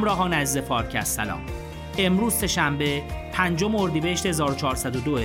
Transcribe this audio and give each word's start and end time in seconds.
همراهان 0.00 0.32
از 0.32 0.58
فارکست 0.58 1.16
سلام 1.16 1.40
امروز 1.98 2.44
شنبه 2.44 3.02
پنجم 3.32 3.74
اردیبهشت 3.74 4.26
1402 4.26 5.18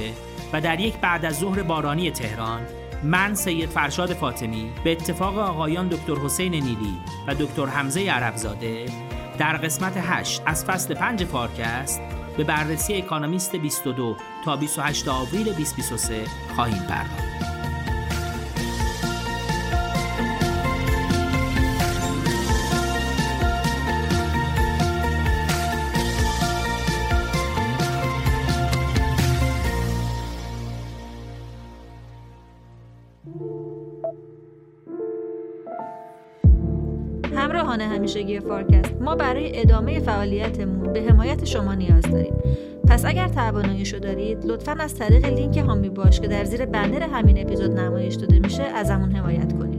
و 0.53 0.61
در 0.61 0.79
یک 0.79 0.97
بعد 0.97 1.25
از 1.25 1.39
ظهر 1.39 1.63
بارانی 1.63 2.11
تهران 2.11 2.61
من 3.03 3.33
سید 3.33 3.69
فرشاد 3.69 4.13
فاطمی 4.13 4.71
به 4.83 4.91
اتفاق 4.91 5.37
آقایان 5.37 5.87
دکتر 5.87 6.15
حسین 6.15 6.51
نیلی 6.51 6.93
و 7.27 7.35
دکتر 7.35 7.65
حمزه 7.65 8.09
عربزاده 8.09 8.85
در 9.37 9.57
قسمت 9.57 9.93
8 9.97 10.41
از 10.45 10.65
فصل 10.65 10.93
5 10.93 11.23
فارکست 11.23 12.01
به 12.37 12.43
بررسی 12.43 12.93
اکانومیست 12.93 13.55
22 13.55 14.15
تا 14.45 14.55
28 14.55 15.07
آوریل 15.07 15.43
2023 15.43 16.25
خواهیم 16.55 16.83
پرداخت. 16.89 17.34
فارکست 38.39 39.01
ما 39.01 39.15
برای 39.15 39.61
ادامه 39.61 39.99
فعالیتمون 39.99 40.93
به 40.93 41.01
حمایت 41.01 41.45
شما 41.45 41.73
نیاز 41.73 42.03
داریم. 42.03 42.33
پس 42.87 43.05
اگر 43.05 43.27
تواناییشو 43.27 43.97
دارید 43.97 44.45
لطفا 44.45 44.71
از 44.71 44.95
طریق 44.95 45.25
لینک 45.25 45.57
هامی 45.57 45.89
باش 45.89 46.19
که 46.19 46.27
در 46.27 46.43
زیر 46.43 46.65
بنر 46.65 47.01
همین 47.03 47.41
اپیزود 47.41 47.71
نمایش 47.71 48.15
داده 48.15 48.39
میشه 48.39 48.63
ازمون 48.63 49.11
حمایت 49.11 49.53
کنید. 49.53 49.74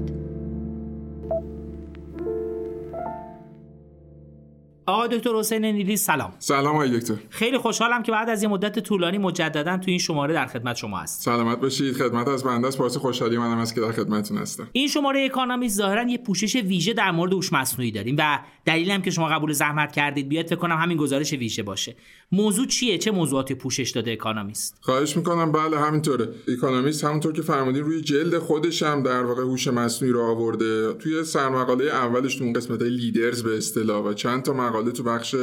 آقا 4.88 5.06
دکتر 5.06 5.30
حسین 5.36 5.64
نیلی 5.64 5.96
سلام. 5.96 6.32
سلام 6.38 6.74
آقای 6.74 6.98
دکتر. 6.98 7.14
خیلی 7.30 7.58
خوشحالم 7.58 8.02
که 8.02 8.12
بعد 8.12 8.28
از 8.28 8.42
یه 8.42 8.48
مدت 8.48 8.78
طولانی 8.78 9.18
مجددا 9.18 9.76
تو 9.76 9.84
این 9.86 9.98
شماره 9.98 10.34
در 10.34 10.46
خدمت 10.46 10.76
شما 10.76 10.98
هست 10.98 11.22
سلامت 11.22 11.60
باشید. 11.60 11.96
خدمت 11.96 12.28
از 12.28 12.44
بنده 12.44 12.68
است. 12.68 12.78
باعث 12.78 12.96
خوشحالی 12.96 13.38
منم 13.38 13.58
است 13.58 13.74
که 13.74 13.80
در 13.80 13.92
خدمتتون 13.92 14.38
هستم. 14.38 14.68
این 14.72 14.88
شماره 14.88 15.24
اکانومیست 15.24 15.68
ظاهرا 15.68 16.02
یه 16.02 16.18
پوشش 16.18 16.56
ویژه 16.56 16.92
در 16.92 17.10
مورد 17.10 17.32
هوش 17.32 17.52
مصنوعی 17.52 17.90
داریم 17.90 18.16
و 18.18 18.38
دلیلی 18.64 18.90
هم 18.90 19.02
که 19.02 19.10
شما 19.10 19.28
قبول 19.28 19.52
زحمت 19.52 19.92
کردید 19.92 20.28
بیاد 20.28 20.46
فکر 20.46 20.56
کنم 20.56 20.76
همین 20.76 20.96
گزارش 20.96 21.32
ویژه 21.32 21.62
باشه. 21.62 21.96
موضوع 22.32 22.66
چیه؟ 22.66 22.98
چه 22.98 23.10
موضوعاتی 23.10 23.54
پوشش 23.54 23.90
داده 23.90 24.12
اکانومیست؟ 24.12 24.78
خواهش 24.80 25.16
می‌کنم. 25.16 25.52
بله 25.52 25.78
همینطوره. 25.80 26.28
اکانومیست 26.48 27.04
همونطور 27.04 27.32
که 27.32 27.42
فرمودین 27.42 27.84
روی 27.84 28.00
جلد 28.00 28.38
خودش 28.38 28.82
هم 28.82 29.02
در 29.02 29.22
واقع 29.22 29.42
هوش 29.42 29.68
مصنوعی 29.68 30.12
رو 30.12 30.22
آورده. 30.22 30.92
توی 30.92 31.24
سرمقاله 31.24 31.84
اولش 31.84 32.36
تو 32.36 32.44
اون 32.44 32.52
قسمت 32.52 32.82
Leaders 32.82 33.42
به 33.42 33.56
اصطلاح 33.56 34.04
و 34.04 34.12
چند 34.12 34.42
تا 34.42 34.52
مقاله 34.76 34.92
تو 34.92 35.02
بخش 35.02 35.36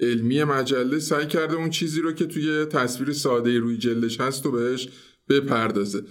علمی 0.00 0.44
مجله 0.44 0.98
سعی 0.98 1.26
کرده 1.26 1.54
اون 1.54 1.70
چیزی 1.70 2.00
رو 2.00 2.12
که 2.12 2.26
توی 2.26 2.64
تصویر 2.64 3.12
ساده 3.12 3.58
روی 3.58 3.78
جلدش 3.78 4.20
هست 4.20 4.46
و 4.46 4.50
بهش 4.50 4.88
بپردازه. 5.28 6.02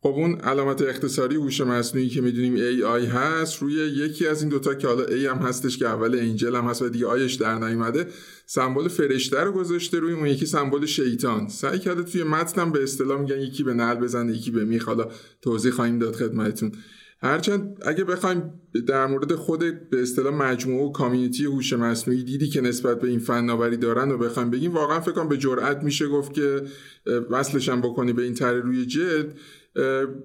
خب 0.00 0.10
اون 0.10 0.34
علامت 0.34 0.82
اختصاری 0.82 1.36
هوش 1.36 1.60
مصنوعی 1.60 2.08
که 2.08 2.20
می‌دونیم 2.20 2.56
AI 2.56 3.08
هست 3.08 3.62
روی 3.62 3.74
یکی 3.74 4.26
از 4.26 4.40
این 4.40 4.50
دوتا 4.50 4.74
که 4.74 4.86
حالا 4.86 5.06
A 5.06 5.12
هم 5.12 5.36
هستش 5.36 5.78
که 5.78 5.86
اول 5.86 6.18
انجل 6.18 6.56
هم 6.56 6.64
هست 6.64 6.82
و 6.82 6.88
دیگه 6.88 7.06
آیش 7.06 7.34
در 7.34 7.58
نیومده 7.58 8.06
سمبل 8.46 8.88
فرشته 8.88 9.40
رو 9.40 9.52
گذاشته 9.52 9.98
روی 9.98 10.12
اون 10.12 10.26
یکی 10.26 10.46
سمبل 10.46 10.86
شیطان. 10.86 11.48
سعی 11.48 11.78
کرده 11.78 12.02
توی 12.02 12.22
متنم 12.22 12.72
به 12.72 12.82
اصطلاح 12.82 13.20
میگن 13.20 13.40
یکی 13.40 13.62
به 13.62 13.74
نل 13.74 13.94
بزنه 13.94 14.36
یکی 14.36 14.50
به 14.50 14.64
میخ. 14.64 14.84
حالا 14.84 15.08
توضیح 15.42 15.72
خواهیم 15.72 15.98
داد 15.98 16.16
خدمتتون. 16.16 16.72
هرچند 17.24 17.78
اگه 17.86 18.04
بخوایم 18.04 18.52
در 18.86 19.06
مورد 19.06 19.34
خود 19.34 19.90
به 19.90 20.02
اصطلاح 20.02 20.34
مجموعه 20.34 20.84
و 20.84 20.92
کامیونیتی 20.92 21.44
هوش 21.44 21.72
مصنوعی 21.72 22.24
دیدی 22.24 22.48
که 22.48 22.60
نسبت 22.60 23.00
به 23.00 23.08
این 23.08 23.18
فناوری 23.18 23.76
دارن 23.76 24.10
و 24.10 24.18
بخوایم 24.18 24.50
بگیم 24.50 24.74
واقعا 24.74 25.00
فکر 25.00 25.12
کنم 25.12 25.28
به 25.28 25.36
جرئت 25.36 25.82
میشه 25.82 26.08
گفت 26.08 26.32
که 26.32 26.62
وصلش 27.30 27.68
هم 27.68 27.80
بکنی 27.80 28.12
به 28.12 28.22
این 28.22 28.34
تره 28.34 28.60
روی 28.60 28.86
جلد. 28.86 29.38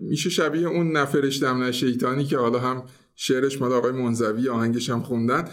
میشه 0.02 0.30
شبیه 0.30 0.68
اون 0.68 0.92
نفرشتم 0.92 1.64
نه 1.64 1.72
شیطانی 1.72 2.26
که 2.26 2.38
حالا 2.38 2.60
هم 2.60 2.84
شعرش 3.16 3.62
مال 3.62 3.74
آقای 3.74 3.92
منزوی 3.92 4.50
آهنگش 4.50 4.90
هم 4.90 5.02
خوندن. 5.02 5.48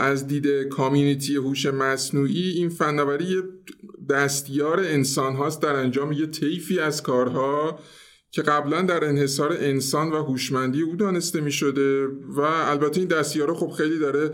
از 0.00 0.26
دید 0.26 0.46
کامیونیتی 0.68 1.36
هوش 1.36 1.66
مصنوعی 1.66 2.50
این 2.50 2.68
فناوری 2.68 3.42
دستیار 4.10 4.80
انسان 4.80 5.34
هاست 5.34 5.62
در 5.62 5.76
انجام 5.76 6.12
یه 6.12 6.26
طیفی 6.26 6.78
از 6.78 7.02
کارها. 7.02 7.78
که 8.30 8.42
قبلا 8.42 8.82
در 8.82 9.04
انحصار 9.04 9.52
انسان 9.52 10.12
و 10.12 10.22
هوشمندی 10.22 10.82
او 10.82 10.96
دانسته 10.96 11.40
می 11.40 11.52
شده 11.52 12.06
و 12.06 12.40
البته 12.40 13.00
این 13.00 13.08
دستیاره 13.08 13.54
خب 13.54 13.70
خیلی 13.70 13.98
داره 13.98 14.30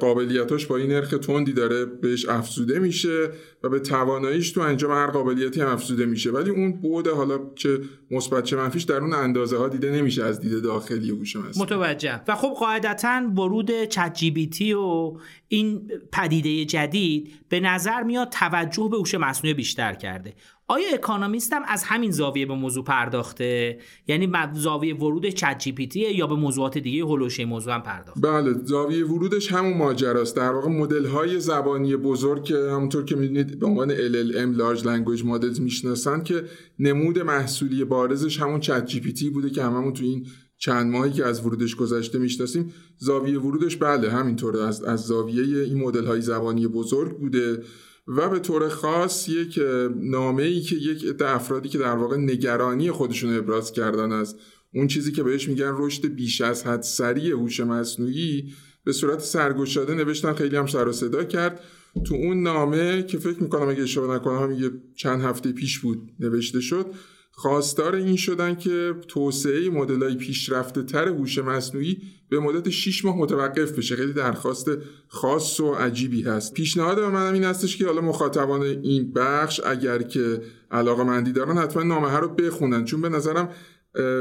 قابلیتاش 0.00 0.66
با 0.66 0.76
این 0.76 0.90
نرخ 0.90 1.10
تندی 1.10 1.52
داره 1.52 1.84
بهش 1.84 2.28
افزوده 2.28 2.78
میشه 2.78 3.30
و 3.62 3.68
به 3.68 3.80
تواناییش 3.80 4.50
تو 4.50 4.60
انجام 4.60 4.90
هر 4.90 5.06
قابلیتی 5.06 5.60
هم 5.60 5.68
افزوده 5.68 6.06
میشه. 6.06 6.30
ولی 6.30 6.50
اون 6.50 6.72
بود 6.72 7.08
حالا 7.08 7.40
چه 7.54 7.78
مثبت 8.10 8.44
چه 8.44 8.56
منفیش 8.56 8.82
در 8.82 8.96
اون 8.96 9.12
اندازه 9.12 9.56
ها 9.56 9.68
دیده 9.68 9.90
نمیشه 9.90 10.24
از 10.24 10.40
دید 10.40 10.62
داخلی 10.62 11.10
هوش 11.10 11.36
متوجه 11.36 12.20
و 12.28 12.34
خب 12.34 12.54
قاعدتا 12.58 13.22
ورود 13.36 13.84
ChatGPT 13.84 14.72
و 14.72 15.16
این 15.48 15.90
پدیده 16.12 16.64
جدید 16.64 17.32
به 17.48 17.60
نظر 17.60 18.02
میاد 18.02 18.28
توجه 18.28 18.88
به 18.90 18.96
هوش 18.96 19.14
مصنوعی 19.14 19.54
بیشتر 19.54 19.94
کرده. 19.94 20.34
آیا 20.68 20.94
اکانومیست 20.94 21.52
هم 21.52 21.62
از 21.68 21.84
همین 21.84 22.10
زاویه 22.10 22.46
به 22.46 22.54
موضوع 22.54 22.84
پرداخته؟ 22.84 23.78
یعنی 24.06 24.32
زاویه 24.54 24.96
ورود 24.96 25.28
ChatGPT 25.28 26.00
یا 26.14 26.26
به 26.26 26.34
موضوعات 26.34 26.78
دیگه 26.78 27.02
حول 27.02 27.18
و 27.18 27.23
حوش 27.23 27.44
موضوع 27.44 27.74
هم 27.74 27.82
پرداخته؟ 27.82 28.20
بله 28.20 28.52
زاویه 28.64 29.06
ورودش 29.06 29.52
همون 29.52 29.76
ماجراست. 29.76 30.36
در 30.36 30.52
واقع 30.52 30.68
مدل 30.68 31.06
های 31.06 31.40
زبانی 31.40 31.96
بزرگ 31.96 32.44
که 32.44 32.54
همونطور 32.54 33.04
که 33.04 33.16
می‌دونید 33.16 33.58
به 33.58 33.66
عنوان 33.66 33.94
LLM 33.94 34.58
Large 34.58 34.82
Language 34.82 35.22
Models 35.22 35.60
می‌شناسن 35.60 36.22
که 36.22 36.44
نمود 36.78 37.18
محصولی 37.18 37.84
بارزش 37.84 38.40
همون 38.40 38.60
چت 38.60 38.86
جی 38.86 39.00
پی 39.00 39.30
بوده 39.30 39.50
که 39.50 39.62
هممون 39.62 39.92
تو 39.92 40.04
این 40.04 40.26
چند 40.58 40.92
ماهی 40.92 41.12
که 41.12 41.24
از 41.26 41.46
ورودش 41.46 41.76
گذشته 41.76 42.18
می‌شناسیم 42.18 42.72
زاویه 42.98 43.38
ورودش 43.38 43.76
بله 43.76 44.10
همینطوره 44.10 44.62
از 44.62 44.84
از 44.84 45.00
زاویه 45.00 45.62
این 45.64 45.78
مدل 45.78 46.04
های 46.04 46.20
زبانی 46.20 46.66
بزرگ 46.66 47.18
بوده. 47.18 47.62
و 48.06 48.28
به 48.28 48.38
طور 48.38 48.68
خاص 48.68 49.28
یک 49.28 49.60
نامه 49.96 50.42
ای 50.42 50.60
که 50.60 50.76
یک 50.76 51.04
عده 51.04 51.28
افرادی 51.28 51.68
که 51.68 51.78
در 51.78 51.96
واقع 51.96 52.16
نگرانی 52.16 52.90
خودشون 52.90 53.36
ابراز 53.36 53.72
کردن 53.72 54.12
از 54.12 54.36
اون 54.74 54.86
چیزی 54.86 55.12
که 55.12 55.22
بهش 55.22 55.48
میگن 55.48 55.72
رشد 55.76 56.06
بیش 56.06 56.40
از 56.40 56.66
حد 56.66 56.82
سریع 56.82 57.32
هوش 57.32 57.60
مصنوعی 57.60 58.52
به 58.84 58.92
صورت 58.92 59.18
سرگشاده 59.18 59.94
نوشتن 59.94 60.32
خیلی 60.32 60.56
هم 60.56 60.66
سر 60.66 60.88
و 60.88 60.92
صدا 60.92 61.24
کرد. 61.24 61.60
تو 62.04 62.14
اون 62.14 62.42
نامه 62.42 63.02
که 63.02 63.18
فکر 63.18 63.42
می‌کنم 63.42 63.68
اگه 63.68 63.82
اشتباه 63.82 64.16
نکنم 64.16 64.52
یه 64.52 64.70
چند 64.96 65.20
هفته 65.20 65.52
پیش 65.52 65.78
بود 65.78 66.10
نوشته 66.20 66.60
شد. 66.60 66.86
خواستار 67.34 67.94
این 67.94 68.16
شدن 68.16 68.54
که 68.54 68.94
توسعه 69.08 69.70
مدل‌های 69.70 70.14
پیشرفته 70.14 70.82
تر 70.82 71.08
هوش 71.08 71.38
مصنوعی 71.38 71.98
به 72.28 72.38
مدت 72.40 72.70
6 72.70 73.04
ماه 73.04 73.18
متوقف 73.18 73.72
بشه. 73.72 73.96
خیلی 73.96 74.12
درخواست 74.12 74.70
خاص 75.08 75.60
و 75.60 75.72
عجیبی 75.72 76.22
هست. 76.22 76.54
پیشنهاد 76.54 76.96
به 76.96 77.08
منم 77.08 77.32
این 77.32 77.44
هستش 77.44 77.76
که 77.76 77.86
حالا 77.86 78.00
مخاطبان 78.00 78.62
این 78.62 79.12
بخش 79.12 79.60
اگر 79.66 80.02
که 80.02 80.42
علاقه 80.70 81.04
مندی 81.04 81.32
دارن 81.32 81.58
حتما 81.58 81.82
نامه 81.82 82.16
رو 82.16 82.28
بخونن. 82.28 82.84
چون 82.84 83.00
به 83.00 83.08
نظرم 83.08 83.48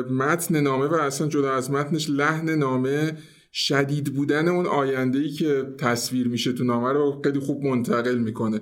متن 0.10 0.62
نامه 0.62 0.86
و 0.86 0.94
اصلا 0.94 1.28
جدا 1.28 1.54
از 1.54 1.72
متنش 1.72 2.10
لحن 2.10 2.50
نامه 2.50 3.18
شدید 3.54 4.14
بودن 4.14 4.48
اون 4.48 4.66
آینده 4.66 5.20
ای 5.20 5.30
که 5.30 5.66
تصویر 5.78 6.28
میشه 6.28 6.54
تو 6.54 6.64
نامه 6.64 6.92
رو 6.94 7.22
خیلی 7.24 7.40
خوب 7.40 7.64
منتقل 7.64 8.18
می‌کنه. 8.18 8.62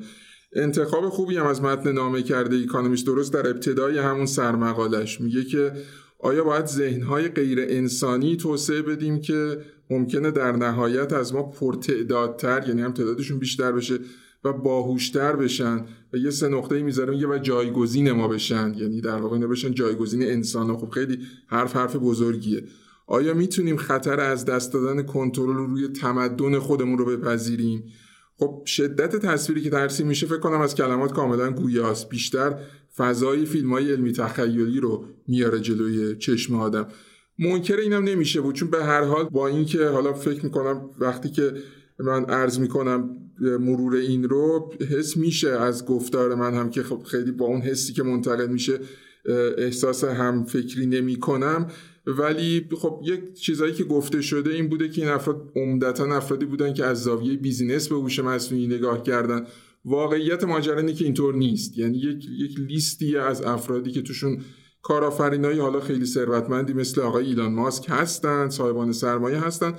انتخاب 0.54 1.10
خوبی 1.10 1.38
هم 1.38 1.46
از 1.46 1.62
متن 1.62 1.92
نامه 1.92 2.24
کرده 2.24 2.56
ایکانومیست 2.56 3.06
درست 3.06 3.34
در 3.34 3.50
ابتدای 3.50 3.98
همون 3.98 4.26
سرمقالش. 4.26 5.22
میگه 5.22 5.44
که 5.44 5.72
آیا 6.20 6.44
باید 6.44 6.66
ذهنهای 6.66 7.28
غیر 7.28 7.60
انسانی 7.60 8.38
توسعه 8.38 8.82
بدیم 8.82 9.22
که 9.22 9.58
ممکنه 9.90 10.32
در 10.32 10.52
نهایت 10.52 11.14
از 11.14 11.34
ما 11.34 11.44
پرتعدادتر 11.44 12.68
یعنی 12.68 12.82
هم 12.82 12.92
تعدادشون 12.92 13.40
بیشتر 13.40 13.72
بشه 13.72 14.00
و 14.44 14.54
باهوشتر 14.54 15.36
بشن 15.36 15.86
و 16.14 16.18
یه 16.18 16.30
سه 16.30 16.48
نقطه 16.48 16.84
می‌ذاره 16.84 17.12
میگه 17.14 17.28
و 17.28 17.38
جایگزین 17.38 18.12
ما 18.12 18.28
بشن. 18.28 18.74
یعنی 18.78 19.02
در 19.02 19.18
واقع 19.18 19.38
بشن 19.38 19.74
جایگزین 19.74 20.24
انسان 20.24 20.78
خب 20.78 20.90
خیلی 20.90 21.20
حرف 21.48 21.76
حرف 21.76 21.96
بزرگیه. 21.96 22.64
آیا 23.08 23.34
می‌تونیم 23.34 23.78
خطر 23.78 24.20
از 24.20 24.46
دست 24.46 24.74
دادن 24.74 25.04
کنترل 25.04 25.56
روی 25.56 25.88
تمدن 25.88 26.60
خودمون 26.60 26.98
رو 26.98 27.06
بپذیریم؟ 27.06 27.84
خب 28.40 28.64
شدت 28.66 29.16
تصویری 29.16 29.62
که 29.62 29.70
ترسیم 29.70 30.08
میشه 30.08 30.28
فکر 30.28 30.40
کنم 30.40 30.62
از 30.62 30.76
کلمات 30.76 31.14
کاملا 31.14 31.52
گویاست 31.52 32.10
بیشتر 32.10 32.60
فضای 32.98 33.46
فیلم 33.46 33.74
های 33.74 33.92
علمی 33.92 34.12
تخیلی 34.12 34.80
رو 34.80 35.06
میاره 35.28 35.60
جلوی 35.60 36.16
چشم 36.16 36.56
آدم. 36.56 36.88
منکر 37.40 37.78
اینم 37.78 38.04
نمیشه 38.04 38.42
بود 38.42 38.56
چون 38.56 38.70
به 38.70 38.86
هر 38.86 39.04
حال 39.04 39.24
با 39.24 39.48
اینکه 39.48 39.86
حالا 39.86 40.14
فکر 40.14 40.44
می‌کنم 40.44 40.90
وقتی 41.00 41.30
که 41.30 41.54
من 42.00 42.26
عرض 42.26 42.60
می‌کنم 42.60 43.10
مرور 43.42 43.96
این 43.96 44.24
رو 44.24 44.74
حس 44.90 45.18
میشه 45.18 45.50
از 45.50 45.86
گفتار 45.86 46.36
من 46.36 46.54
هم 46.54 46.70
که 46.70 46.84
خب 46.84 47.04
خیلی 47.04 47.32
با 47.32 47.46
اون 47.46 47.62
حسی 47.62 47.94
که 47.94 48.04
منتقل 48.04 48.48
میشه 48.48 48.80
احساس 49.58 50.04
هم 50.04 50.44
فکری 50.44 50.86
نمی 50.86 51.16
کنم 51.16 51.68
ولی 52.18 52.68
خب 52.78 53.02
یک 53.04 53.34
چیزایی 53.34 53.74
که 53.74 53.84
گفته 53.84 54.22
شده 54.22 54.54
این 54.54 54.70
بوده 54.70 54.90
که 54.90 55.02
این 55.02 55.12
افراد 55.12 55.52
عمدتا 55.56 56.16
افرادی 56.16 56.46
بودن 56.46 56.74
که 56.74 56.86
از 56.86 57.04
زاویه 57.04 57.38
بیزینس 57.38 57.88
به 57.88 57.96
هوش 57.96 58.20
مصنوعی 58.20 58.68
نگاه 58.68 59.04
کردن. 59.04 59.48
واقعیت 59.86 60.44
ماجرا 60.44 60.78
اینه 60.78 60.94
که 60.94 61.06
اینطور 61.06 61.36
نیست. 61.36 61.78
یعنی 61.78 61.98
یک, 61.98 62.26
یک 62.26 62.60
لیستی 62.60 63.18
از 63.18 63.42
افرادی 63.42 63.92
که 63.92 64.02
توشون 64.02 64.42
کارآفرینایی 64.82 65.60
حالا 65.60 65.80
خیلی 65.80 66.06
ثروتمندی 66.06 66.74
مثل 66.74 67.02
آقای 67.02 67.26
ایلان 67.26 67.54
ماسک 67.54 67.86
هستن 67.90 68.50
صاحبان 68.50 68.92
سرمایه 68.92 69.38
هستن. 69.38 69.74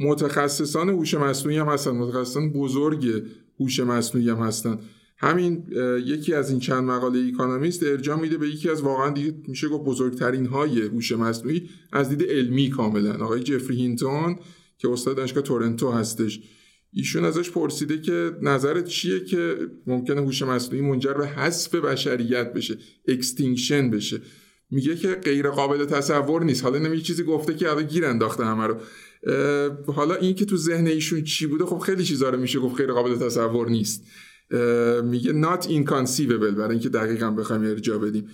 متخصصان 0.00 0.88
هوش 0.88 1.14
مصنوعی 1.14 1.58
هم 1.58 1.68
هستن. 1.68 1.90
متخصصان 1.90 2.52
بزرگ 2.52 3.22
هوش 3.60 3.80
مصنوعی 3.80 4.30
هم 4.30 4.36
هستن. 4.36 4.78
همین 5.22 5.66
یکی 6.04 6.34
از 6.34 6.50
این 6.50 6.60
چند 6.60 6.84
مقاله 6.84 7.18
اکونومیست 7.18 7.82
ارجاع 7.82 8.20
میده 8.20 8.38
به 8.38 8.48
یکی 8.48 8.70
از 8.70 8.82
واقعا 8.82 9.10
دیگه 9.10 9.34
میشه 9.48 9.68
گفت 9.68 9.84
بزرگترین 9.84 10.46
های 10.46 10.82
هوش 10.82 11.12
مصنوعی 11.12 11.70
از 11.92 12.08
دید 12.08 12.22
علمی 12.22 12.70
کاملا. 12.70 13.24
آقای 13.24 13.40
جفری 13.40 13.76
هینتون 13.76 14.36
که 14.78 14.90
استاد 14.90 15.16
دانشگاه 15.16 15.42
تورنتو 15.42 15.90
هستش. 15.90 16.40
ایشون 16.92 17.24
ازش 17.24 17.50
پرسیده 17.50 18.00
که 18.00 18.30
نظرت 18.42 18.84
چیه 18.84 19.24
که 19.24 19.56
ممکنه 19.86 20.20
هوش 20.20 20.42
مصنوعی 20.42 20.84
منجر 20.84 21.12
به 21.12 21.26
حذف 21.26 21.74
بشریت 21.74 22.52
بشه 22.52 22.78
extinction 23.08 23.90
بشه؟ 23.90 24.20
میگه 24.70 24.96
که 24.96 25.08
غیر 25.08 25.48
قابل 25.48 25.84
تصور 25.84 26.44
نیست. 26.44 26.64
حالا 26.64 26.78
نمی 26.78 27.00
چیزی 27.00 27.22
گفته 27.22 27.54
که 27.54 27.70
الان 27.70 27.86
گیر 27.86 28.04
انداخته 28.04 28.44
همه 28.44 28.66
رو. 28.66 28.76
حالا 29.92 30.14
این 30.14 30.34
که 30.34 30.44
تو 30.44 30.56
ذهن 30.56 30.86
ایشون 30.86 31.24
چی 31.24 31.46
بوده 31.46 31.64
خب 31.64 31.78
خیلی 31.78 32.04
چیزا 32.04 32.30
رو 32.30 32.40
میشه 32.40 32.58
گفت 32.58 32.76
غیر 32.76 32.92
قابل 32.92 33.16
تصور 33.16 33.70
نیست. 33.70 34.04
میگه 35.04 35.32
not 35.42 35.62
inconceivable 35.62 36.54
برای 36.56 36.70
اینکه 36.70 36.88
دقیقا 36.88 37.30
بخوایم 37.30 37.62
ارجا 37.62 37.98
بدیم. 37.98 38.28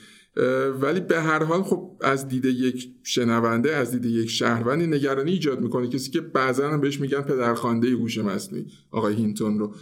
ولی 0.80 1.00
به 1.00 1.20
هر 1.20 1.44
حال 1.44 1.62
خب 1.62 1.90
از 2.00 2.28
دید 2.28 2.44
یک 2.44 2.88
شنونده 3.02 3.76
از 3.76 3.90
دید 3.90 4.04
یک 4.04 4.30
شهروندی 4.30 4.86
نگرانی 4.86 5.30
ایجاد 5.30 5.60
می‌کنه. 5.60 5.88
کسی 5.88 6.10
که 6.10 6.20
بعضا 6.20 6.70
هم 6.70 6.80
بهش 6.80 7.00
میگن 7.00 7.20
پدرخوانده 7.20 7.88
هوش 7.88 8.18
مصنوعی 8.18 8.66
آقای 8.90 9.14
هینتون 9.14 9.58
رو. 9.58 9.74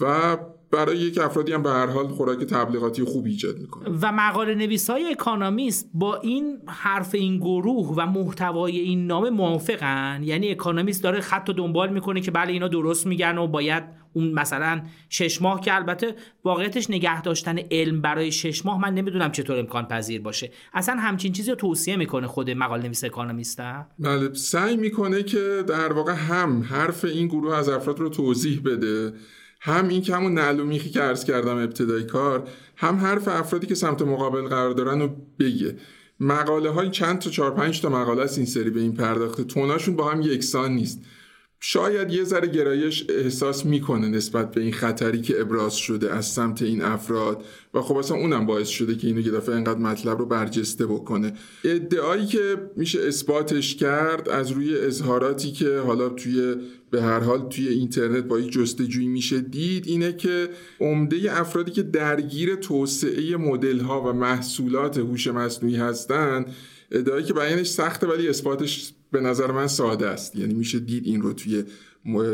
و 0.00 0.38
برای 0.72 0.98
یک 0.98 1.18
افرادی 1.18 1.52
هم 1.52 1.62
به 1.62 1.70
هر 1.70 1.86
حال 1.86 2.08
خوراک 2.08 2.38
تبلیغاتی 2.38 3.04
خوب 3.04 3.26
ایجاد 3.26 3.58
می‌کنه. 3.58 3.98
و 4.02 4.12
مقاله 4.12 4.54
نویس 4.54 4.90
های 4.90 5.10
اکانامیست 5.10 5.90
با 5.94 6.16
این 6.16 6.58
حرف 6.66 7.14
این 7.14 7.36
گروه 7.36 7.94
و 7.96 8.06
محتوای 8.06 8.78
این 8.78 9.06
نامه 9.06 9.30
موافقن. 9.30 10.20
یعنی 10.24 10.50
اکانامیست 10.50 11.02
داره 11.02 11.20
خط 11.20 11.48
و 11.48 11.52
دنبال 11.52 11.92
می‌کنه 11.92 12.20
که 12.20 12.30
بله 12.30 12.52
اینا 12.52 12.68
درست 12.68 13.06
میگن 13.06 13.38
و 13.38 13.46
باید 13.46 13.84
اون 14.12 14.32
مثلا 14.32 14.82
شش 15.08 15.42
ماه 15.42 15.60
که 15.60 15.74
البته 15.74 16.14
واقعیتش 16.44 16.90
نگه 16.90 17.22
داشتن 17.22 17.58
علم 17.70 18.00
برای 18.00 18.32
شش 18.32 18.66
ماه 18.66 18.80
من 18.80 18.94
نمی‌دونم 18.94 19.32
چطور 19.32 19.58
امکان 19.58 19.86
پذیر 19.86 20.20
باشه. 20.20 20.50
اصلا 20.74 20.94
همچین 20.94 21.32
چیزی 21.32 21.50
رو 21.50 21.56
توصیه 21.56 21.96
می‌کنه 21.96 22.26
خود 22.26 22.50
مقاله 22.50 22.82
نویس 22.82 23.04
اکانومیست 23.04 23.60
بله 23.98 24.34
سعی 24.34 24.76
می‌کنه 24.76 25.22
که 25.22 25.64
در 25.68 25.92
واقع 25.92 26.12
هم 26.12 26.62
حرف 26.62 27.04
این 27.04 27.26
گروه 27.26 27.56
از 27.56 27.68
افراد 27.68 27.98
رو 27.98 28.08
توضیح 28.08 28.60
بده. 28.64 29.12
هم 29.64 29.88
این 29.88 30.02
که 30.02 30.14
همون 30.16 30.34
نعلومیخی 30.34 30.90
که 30.90 31.00
عرض 31.00 31.24
کردم 31.24 31.56
ابتدای 31.56 32.04
کار 32.04 32.48
هم 32.76 32.96
حرف 32.96 33.28
افرادی 33.28 33.66
که 33.66 33.74
سمت 33.74 34.02
مقابل 34.02 34.42
قرار 34.42 34.70
دارن 34.70 35.00
رو 35.00 35.16
بگه. 35.38 35.76
مقاله 36.20 36.70
های 36.70 36.90
چند 36.90 37.18
تا 37.18 37.30
چهار 37.30 37.54
پنج 37.54 37.80
تا 37.80 37.88
مقاله 37.88 38.22
است 38.22 38.38
این 38.38 38.46
سری 38.46 38.70
به 38.70 38.80
این 38.80 38.94
پرداخته. 38.94 39.44
توناشون 39.44 39.96
با 39.96 40.10
هم 40.10 40.22
یکسان 40.22 40.72
نیست. 40.72 41.00
شاید 41.64 42.12
یه 42.12 42.24
ذره 42.24 42.48
گرایش 42.48 43.04
احساس 43.08 43.66
می‌کنه 43.66 44.08
نسبت 44.08 44.50
به 44.50 44.60
این 44.60 44.72
خطری 44.72 45.20
که 45.20 45.40
ابراز 45.40 45.74
شده 45.74 46.14
از 46.14 46.26
سمت 46.26 46.62
این 46.62 46.82
افراد 46.82 47.44
و 47.74 47.80
خب 47.80 47.96
اصلا 47.96 48.16
اونم 48.16 48.46
باعث 48.46 48.68
شده 48.68 48.94
که 48.94 49.06
اینو 49.06 49.20
یه 49.20 49.32
دفعه 49.32 49.54
اینقدر 49.54 49.78
مطلب 49.78 50.18
رو 50.18 50.26
برجسته 50.26 50.86
بکنه. 50.86 51.32
ادعایی 51.64 52.26
که 52.26 52.70
میشه 52.76 53.00
اثباتش 53.00 53.76
کرد 53.76 54.28
از 54.28 54.50
روی 54.50 54.78
اظهاراتی 54.78 55.52
که 55.52 55.78
حالا 55.78 56.08
توی 56.08 56.54
به 56.90 57.02
هر 57.02 57.20
حال 57.20 57.48
توی 57.48 57.68
اینترنت 57.68 58.24
با 58.24 58.40
یک 58.40 58.52
جستجویی 58.52 59.08
میشه 59.08 59.40
دید 59.40 59.86
اینه 59.86 60.12
که 60.12 60.48
عمده 60.80 61.40
افرادی 61.40 61.70
که 61.70 61.82
درگیر 61.82 62.54
توسعه 62.54 63.36
مدل 63.36 63.80
ها 63.80 64.02
و 64.02 64.12
محصولات 64.12 64.98
هوش 64.98 65.26
مصنوعی 65.26 65.76
هستند 65.76 66.54
ادعایی 66.92 67.24
که 67.24 67.32
بیانش 67.32 67.66
سخته 67.66 68.06
ولی 68.06 68.28
اثباتش 68.28 68.92
به 69.10 69.20
نظر 69.20 69.52
من 69.52 69.66
ساده 69.66 70.08
است. 70.08 70.36
یعنی 70.36 70.54
میشه 70.54 70.78
دید 70.78 71.06
این 71.06 71.22
رو 71.22 71.32
توی 71.32 71.64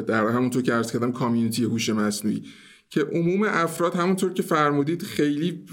در 0.06 0.26
همونطور 0.26 0.62
که 0.62 0.72
عرض 0.72 0.93
کردم 0.93 1.12
کامیونیتی 1.12 1.64
هوش 1.64 1.90
مصنوعی. 1.90 2.43
که 2.90 3.00
عموم 3.00 3.43
افراد 3.43 3.94
همونطور 3.94 4.32
که 4.32 4.43
فرمودید 4.43 5.02
خیلی 5.02 5.64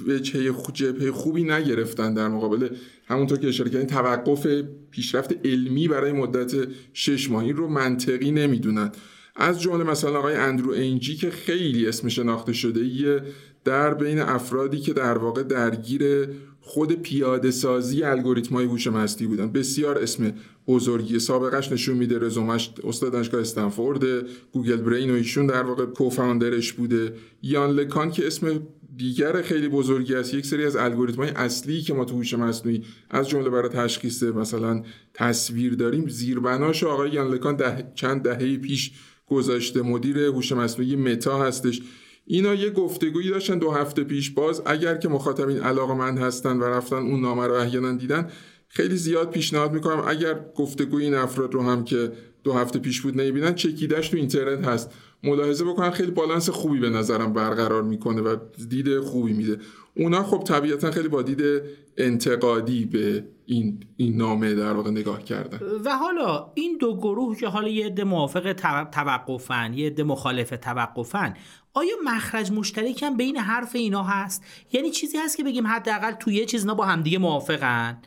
جبهه 0.74 1.12
خوبی 1.12 1.44
نگرفتن 1.44 2.14
در 2.14 2.28
مقابل 2.28 2.70
همونطور 3.08 3.38
که 3.38 3.48
اشاره 3.48 3.70
کردین 3.70 3.88
توقف 3.88 4.48
پیشرفت 4.92 5.46
علمی 5.46 5.88
برای 5.88 6.12
مدت 6.12 6.68
شش 6.94 7.30
ماهی 7.30 7.54
رو 7.54 7.68
منطقی 7.68 8.32
نمی‌دونن. 8.32 8.92
از 9.36 9.62
جمله 9.62 9.84
مثلا 9.84 10.20
آقای 10.20 10.36
اندرو 10.36 10.72
اینجی 10.72 11.16
که 11.16 11.30
خیلی 11.30 11.88
اسم 11.88 12.08
شناخته 12.08 12.54
شده 12.54 12.86
یه 12.86 13.22
در 13.66 13.94
بین 13.94 14.20
افرادی 14.20 14.80
که 14.80 14.94
در 14.94 15.18
واقع 15.18 15.44
درگیر 15.44 16.28
خود 16.68 17.02
پیاده 17.02 17.52
سازی 17.52 18.04
الگوریتم 18.04 18.56
های 18.56 18.66
هوش 18.66 18.88
مصنوعی 18.88 19.28
بودن. 19.28 19.52
بسیار 19.52 19.98
اسم 19.98 20.34
بزرگی 20.68 21.20
سابقش 21.20 21.72
نشون 21.72 21.98
میده. 21.98 22.20
رزومش 22.20 22.72
استاد 22.84 23.12
دانشگاه 23.12 23.42
استنفورد 23.42 24.04
گوگل 24.52 24.76
برین 24.76 25.12
و 25.12 25.14
ایشون 25.14 25.48
در 25.48 25.64
واقع 25.64 25.86
کوفاندرش 25.86 26.74
بوده. 26.74 27.14
یان 27.42 27.72
لکان 27.72 28.12
که 28.12 28.28
اسم 28.28 28.62
دیگر 28.98 29.42
خیلی 29.42 29.70
بزرگی 29.70 30.16
است 30.16 30.34
یک 30.34 30.46
سری 30.46 30.66
از 30.66 30.76
الگوریتم 30.76 31.22
های 31.22 31.32
اصلی 31.32 31.82
که 31.82 31.94
ما 31.94 32.06
تو 32.06 32.16
هوش 32.16 32.34
مصنوعی 32.34 32.84
از 33.10 33.30
جمله 33.30 33.50
برای 33.50 33.70
تشخیص 33.70 34.24
مثلا 34.24 34.84
تصویر 35.14 35.76
داریم 35.76 36.08
زیربناش 36.08 36.84
آقای 36.84 37.12
یان 37.12 37.28
لکان 37.34 37.56
ده، 37.56 37.92
چند 37.96 38.22
دهه 38.22 38.58
پیش 38.58 38.92
گذاشته. 39.28 39.82
مدیر 39.82 40.18
هوش 40.18 40.52
مصنوعی 40.52 40.96
متا 40.96 41.44
هستش. 41.44 41.82
اینا 42.26 42.54
یه 42.56 42.70
گفتگویی 42.70 43.30
داشتن 43.30 43.60
دو 43.60 43.72
هفته 43.72 44.04
پیش 44.04 44.30
باز. 44.30 44.62
اگر 44.66 44.98
که 44.98 45.10
مخاطبین 45.10 45.60
علاقمند 45.60 46.20
هستن 46.20 46.58
و 46.58 46.64
رفتن 46.64 46.96
اون 46.96 47.22
نامه 47.22 47.48
رو 47.48 47.54
احیانا 47.54 47.92
دیدن 47.92 48.30
خیلی 48.68 48.96
زیاد 48.96 49.32
پیشنهاد 49.32 49.74
می‌کنم 49.74 50.04
اگر 50.08 50.40
گفتگوی 50.56 51.04
این 51.04 51.14
افراد 51.14 51.54
رو 51.54 51.62
هم 51.62 51.84
که 51.84 52.12
دو 52.44 52.54
هفته 52.54 52.80
پیش 52.80 53.02
بود 53.02 53.18
نمی‌بینن 53.22 53.56
چکیدش 53.56 54.10
تو 54.10 54.18
اینترنت 54.18 54.68
هست. 54.68 54.92
ملاحظه 55.26 55.66
بکنن 55.66 55.92
خیلی 55.92 56.12
بالانس 56.12 56.50
خوبی 56.50 56.80
به 56.80 56.90
نظرم 56.90 57.34
برقرار 57.34 57.84
می‌کنه 57.84 58.22
و 58.22 58.36
دید 58.70 59.00
خوبی 59.00 59.34
میده. 59.34 59.60
اونا 59.98 60.24
خب 60.24 60.44
طبیعتا 60.44 60.92
خیلی 60.92 61.08
با 61.08 61.22
دید 61.22 61.62
انتقادی 61.98 62.86
به 62.86 63.28
این, 63.46 63.80
این 63.98 64.18
نامه 64.18 64.54
در 64.54 64.74
واقع 64.74 64.92
نگاه 64.92 65.24
کردن. 65.24 65.60
و 65.86 65.98
حالا 65.98 66.52
این 66.56 66.78
دو 66.78 66.98
گروه 66.98 67.38
که 67.38 67.48
حالا 67.48 67.68
یه 67.68 67.86
عده 67.86 68.04
موافق 68.04 68.54
توقفن 68.92 69.74
یه 69.74 69.88
عده 69.88 70.04
مخالف 70.04 70.50
توقفن 70.50 71.34
آیا 71.74 71.96
مخرج 72.06 72.52
مشترک 72.52 73.04
بین 73.18 73.38
حرف 73.38 73.76
اینا 73.76 74.04
هست؟ 74.04 74.44
یعنی 74.74 74.92
چیزی 74.92 75.18
هست 75.18 75.38
که 75.38 75.44
بگیم 75.44 75.68
حداقل 75.68 76.12
توی 76.12 76.36
یه 76.36 76.46
چیز 76.46 76.68
با 76.68 76.86
همدیگه 76.86 77.18
موافقن؟ 77.18 78.02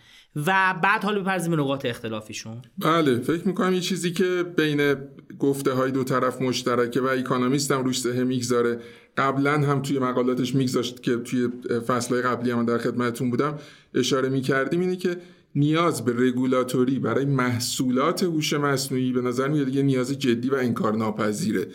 و 0.47 0.75
بعد 0.83 1.05
حالا 1.05 1.21
بپرزیم 1.21 1.51
به 1.51 1.57
نقاط 1.57 1.87
اختلافیشون. 1.87 2.63
بله 2.79 3.19
فکر 3.19 3.49
می‌کنم 3.49 3.75
یه 3.75 3.81
چیزی 3.81 4.13
که 4.13 4.45
بین 4.57 4.95
گفته 5.39 5.73
های 5.73 5.91
دو 5.91 6.05
طرف 6.05 6.43
مشترکه 6.43 7.01
و 7.01 7.07
ایکانومیست 7.07 7.73
هم 7.73 7.85
روش 7.85 8.01
سهه 8.01 8.25
می‌گذاره. 8.25 8.81
قبلا 9.17 9.53
هم 9.53 9.83
توی 9.83 9.99
مقالاتش 9.99 10.55
میگذاشت 10.55 11.03
که 11.03 11.17
توی 11.17 11.49
فصلهای 11.87 12.23
قبلی 12.23 12.51
هم 12.51 12.67
در 12.67 12.79
خدمتتون 12.79 13.31
بودم 13.31 13.59
اشاره 13.95 14.29
می‌کردیم 14.29 14.81
اینه 14.81 14.97
که 14.97 15.17
نیاز 15.55 16.05
به 16.05 16.29
رگولاتوری 16.29 16.99
برای 16.99 17.25
محصولات 17.25 18.23
هوش 18.23 18.53
مصنوعی 18.53 19.13
به 19.13 19.21
نظر 19.21 19.49
میاد 19.49 19.69
یه 19.69 19.83
نیاز 19.83 20.19
جدی 20.19 20.51
و 20.51 20.55
انکارناپذیره. 20.55 21.67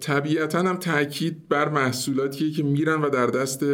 طبیعتا 0.00 0.58
هم 0.58 0.76
تاکید 0.76 1.48
بر 1.48 1.68
محصولاتیه 1.68 2.50
که 2.50 2.62
میرن 2.62 3.02
و 3.02 3.10
در 3.10 3.26
دست 3.26 3.64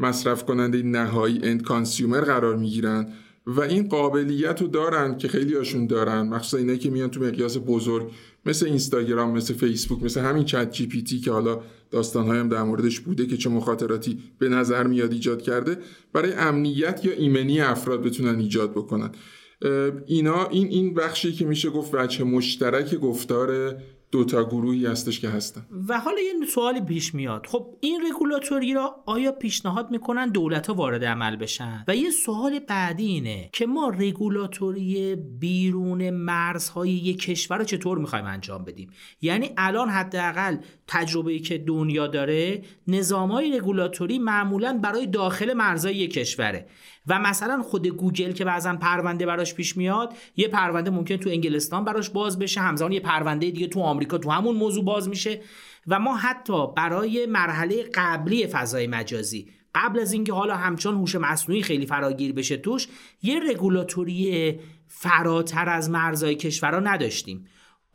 مصرف 0.00 0.44
کننده 0.44 0.82
نهایی 0.82 1.40
اند 1.42 1.62
consumer 1.62 2.20
قرار 2.20 2.56
می‌گیرن. 2.56 3.12
و 3.48 3.60
این 3.60 3.88
قابلیت 3.88 4.62
رو 4.62 4.68
دارن 4.68 5.18
که 5.18 5.28
خیلی 5.28 5.54
هاشون 5.54 5.86
دارن. 5.86 6.28
مخصوصا 6.28 6.58
اینایی 6.58 6.78
که 6.78 6.90
میان 6.90 7.10
تو 7.10 7.20
مقیاس 7.20 7.58
بزرگ 7.66 8.10
مثل 8.46 8.66
اینستاگرام 8.66 9.30
مثل 9.30 9.54
فیسبوک 9.54 10.02
مثل 10.02 10.20
همین 10.20 10.44
چت 10.44 10.70
جی 10.70 10.86
پی 10.86 11.02
تی 11.02 11.20
که 11.20 11.30
حالا 11.30 11.60
داستانهایم 11.90 12.48
در 12.48 12.62
موردش 12.62 13.00
بوده 13.00 13.26
که 13.26 13.36
چه 13.36 13.50
مخاطراتی 13.50 14.18
به 14.38 14.48
نظر 14.48 14.86
میاد 14.86 15.12
ایجاد 15.12 15.42
کرده 15.42 15.78
برای 16.12 16.32
امنیت 16.32 17.04
یا 17.04 17.12
ایمنی 17.12 17.60
افراد 17.60 18.02
بتونن 18.02 18.38
ایجاد 18.38 18.70
بکنن. 18.70 19.10
اینا 20.06 20.46
این 20.46 20.66
این 20.66 20.94
بخشی 20.94 21.32
که 21.32 21.44
میشه 21.44 21.70
گفت 21.70 21.94
وجه 21.94 22.24
مشترک 22.24 22.94
گفتار 22.94 23.76
دوتا 24.10 24.44
گروهی 24.44 24.86
هستش 24.86 25.20
که 25.20 25.28
هستن. 25.28 25.66
و 25.88 26.00
حالا 26.00 26.20
یه 26.20 26.46
سوالی 26.46 26.80
پیش 26.80 27.14
میاد. 27.14 27.46
خب 27.46 27.76
این 27.80 28.00
رگولاتوری 28.10 28.74
را 28.74 29.02
آیا 29.06 29.32
پیشنهاد 29.32 29.90
می‌کنن 29.90 30.28
دولت 30.28 30.66
ها 30.66 30.74
وارد 30.74 31.04
عمل 31.04 31.36
بشن؟ 31.36 31.84
و 31.88 31.96
یه 31.96 32.10
سوال 32.10 32.58
بعدی 32.58 33.06
اینه 33.06 33.50
که 33.52 33.66
ما 33.66 33.88
رگولاتوری 33.88 35.16
بیرون 35.16 36.10
مرزهای 36.10 36.90
یک 36.90 37.18
کشور 37.22 37.58
رو 37.58 37.64
چطور 37.64 37.98
می‌خوایم 37.98 38.24
انجام 38.24 38.64
بدیم؟ 38.64 38.90
یعنی 39.20 39.50
الان 39.56 39.88
حداقل 39.88 40.56
تجربه 40.86 41.38
که 41.38 41.58
دنیا 41.58 42.06
داره 42.06 42.62
نظام 42.86 43.32
های 43.32 43.58
رگولاتوری 43.58 44.18
معمولا 44.18 44.78
برای 44.82 45.06
داخل 45.06 45.52
مرزهای 45.52 45.96
یک 45.96 46.12
کشوره. 46.12 46.66
و 47.08 47.18
مثلا 47.18 47.62
خود 47.62 47.86
گوگل 47.86 48.32
که 48.32 48.44
بعضا 48.44 48.76
پرونده 48.76 49.26
براش 49.26 49.54
پیش 49.54 49.76
میاد 49.76 50.14
یه 50.36 50.48
پرونده 50.48 50.90
ممکن 50.90 51.16
تو 51.16 51.30
انگلستان 51.30 51.84
براش 51.84 52.10
باز 52.10 52.38
بشه 52.38 52.60
همزمان 52.60 52.92
یه 52.92 53.00
پرونده 53.00 53.50
دیگه 53.50 53.66
تو 53.66 53.80
آمریکا 53.98 54.18
تو 54.18 54.30
همون 54.30 54.56
موضوع 54.56 54.84
باز 54.84 55.08
میشه 55.08 55.40
و 55.86 55.98
ما 55.98 56.16
حتی 56.16 56.66
برای 56.76 57.26
مرحله 57.26 57.82
قبلی 57.94 58.46
فضای 58.46 58.86
مجازی 58.86 59.48
قبل 59.74 60.00
از 60.00 60.12
اینکه 60.12 60.32
حالا 60.32 60.56
همچون 60.56 60.94
هوش 60.94 61.14
مصنوعی 61.14 61.62
خیلی 61.62 61.86
فراگیر 61.86 62.32
بشه 62.32 62.56
توش 62.56 62.88
یه 63.22 63.40
رگولاتوری 63.50 64.58
فراتر 64.86 65.68
از 65.68 65.90
مرزهای 65.90 66.34
کشورها 66.34 66.80
نداشتیم. 66.80 67.46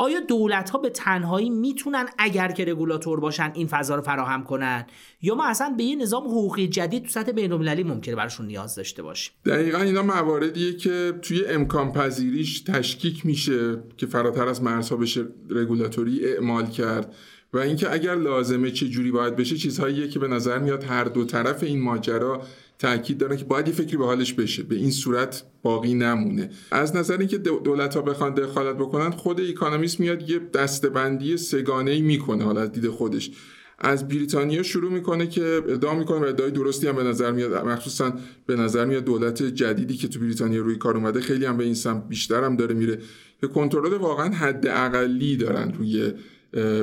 آیا 0.03 0.19
دولت 0.19 0.69
ها 0.69 0.79
به 0.79 0.89
تنهایی 0.89 1.49
می‌تونن 1.49 2.05
اگر 2.17 2.51
که 2.51 2.65
رگولاتور 2.65 3.19
باشن 3.19 3.51
این 3.53 3.67
فضا 3.67 3.95
رو 3.95 4.01
فراهم 4.01 4.43
کنن؟ 4.43 4.85
یا 5.21 5.35
ما 5.35 5.47
اصلا 5.47 5.73
به 5.77 5.83
یه 5.83 5.95
نظام 5.95 6.23
حقوقی 6.23 6.67
جدید 6.67 7.03
تو 7.03 7.09
سطح 7.09 7.31
بین 7.31 7.51
المللی 7.51 7.83
ممکنه 7.83 8.15
براشون 8.15 8.45
نیاز 8.45 8.75
داشته 8.75 9.03
باشیم؟ 9.03 9.33
دقیقا 9.45 9.77
اینا 9.77 10.03
مواردیه 10.03 10.73
که 10.73 11.13
توی 11.21 11.45
امکان 11.45 11.91
پذیریش 11.91 12.61
تشکیک 12.61 13.25
میشه 13.25 13.83
که 13.97 14.05
فراتر 14.05 14.47
از 14.47 14.63
مرزها 14.63 14.97
بشه 14.97 15.25
رگولاتوری 15.49 16.25
اعمال 16.25 16.65
کرد 16.65 17.15
و 17.53 17.57
اینکه 17.57 17.93
اگر 17.93 18.15
لازمه 18.15 18.71
چه 18.71 18.87
جوری 18.87 19.11
باید 19.11 19.35
بشه 19.35 19.57
چیزهاییه 19.57 20.07
که 20.07 20.19
به 20.19 20.27
نظر 20.27 20.59
میاد 20.59 20.83
هر 20.83 21.03
دو 21.03 21.25
طرف 21.25 21.63
این 21.63 21.81
ماجرا 21.81 22.41
تاکید 22.83 23.17
دارن 23.17 23.37
که 23.37 23.45
باید 23.45 23.67
یه 23.67 23.73
فکری 23.73 23.97
به 23.97 24.05
حالش 24.05 24.33
بشه. 24.33 24.63
به 24.63 24.75
این 24.75 24.91
صورت 24.91 25.43
باقی 25.61 25.93
نمونه. 25.93 26.49
از 26.71 26.95
نظر 26.95 27.17
اینکه 27.17 27.37
دولت 27.37 27.95
ها 27.95 28.01
بخوان 28.01 28.33
دخالت 28.33 28.75
بکنن 28.75 29.11
خود 29.11 29.41
اکانومیست 29.41 29.99
میاد 29.99 30.29
یه 30.29 30.39
دستبندی 30.53 31.37
سگانه 31.37 31.91
ای 31.91 32.01
می‌کنه 32.01 32.43
حالا 32.43 32.61
از 32.61 32.71
دید 32.71 32.89
خودش. 32.89 33.31
از 33.79 34.07
بریتانیا 34.07 34.63
شروع 34.63 34.91
می‌کنه 34.91 35.27
که 35.27 35.61
ادعا 35.69 35.93
می‌کنه 35.93 36.19
و 36.19 36.23
ادعای 36.23 36.51
درستی 36.51 36.87
هم 36.87 36.95
به 36.95 37.03
نظر 37.03 37.31
میاد. 37.31 37.65
مخصوصا 37.65 38.13
به 38.45 38.55
نظر 38.55 38.85
میاد 38.85 39.03
دولت 39.03 39.43
جدیدی 39.43 39.97
که 39.97 40.07
تو 40.07 40.19
بریتانیا 40.19 40.61
روی 40.61 40.75
کار 40.75 40.97
اومده 40.97 41.21
خیلی 41.21 41.45
هم 41.45 41.57
به 41.57 41.63
این 41.63 41.73
سمت 41.73 42.07
بیشتر 42.09 42.43
هم 42.43 42.55
داره 42.55 42.75
میره. 42.75 42.99
که 43.41 43.47
کنترل 43.47 43.93
واقعا 43.93 44.29
حد 44.29 44.67
اقلی 44.67 45.37
دارن 45.37 45.73
روی 45.73 46.11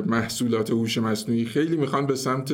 محصولات 0.05 0.71
هوش 0.71 0.97
مصنوعی. 0.97 1.45
خیلی 1.45 1.77
می‌خوان 1.77 2.07
به 2.07 2.15
سمت 2.15 2.53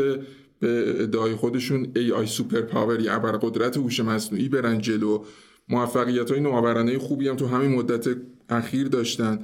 به 0.60 1.04
ادعای 1.04 1.36
خودشون 1.36 1.88
AI 1.96 2.26
سوپر 2.26 2.62
پاور 2.62 3.00
یا 3.00 3.20
قدرت 3.20 3.78
هوش 3.78 4.00
مصنوعی 4.00 4.50
برن 4.50 4.82
جلو. 4.82 5.24
موفقیت 5.70 6.32
های 6.32 6.40
نوآورانه 6.40 6.98
خوبی 6.98 7.28
هم 7.28 7.36
تو 7.36 7.48
همین 7.48 7.72
مدت 7.72 8.18
اخیر 8.50 8.88
داشتن. 8.88 9.40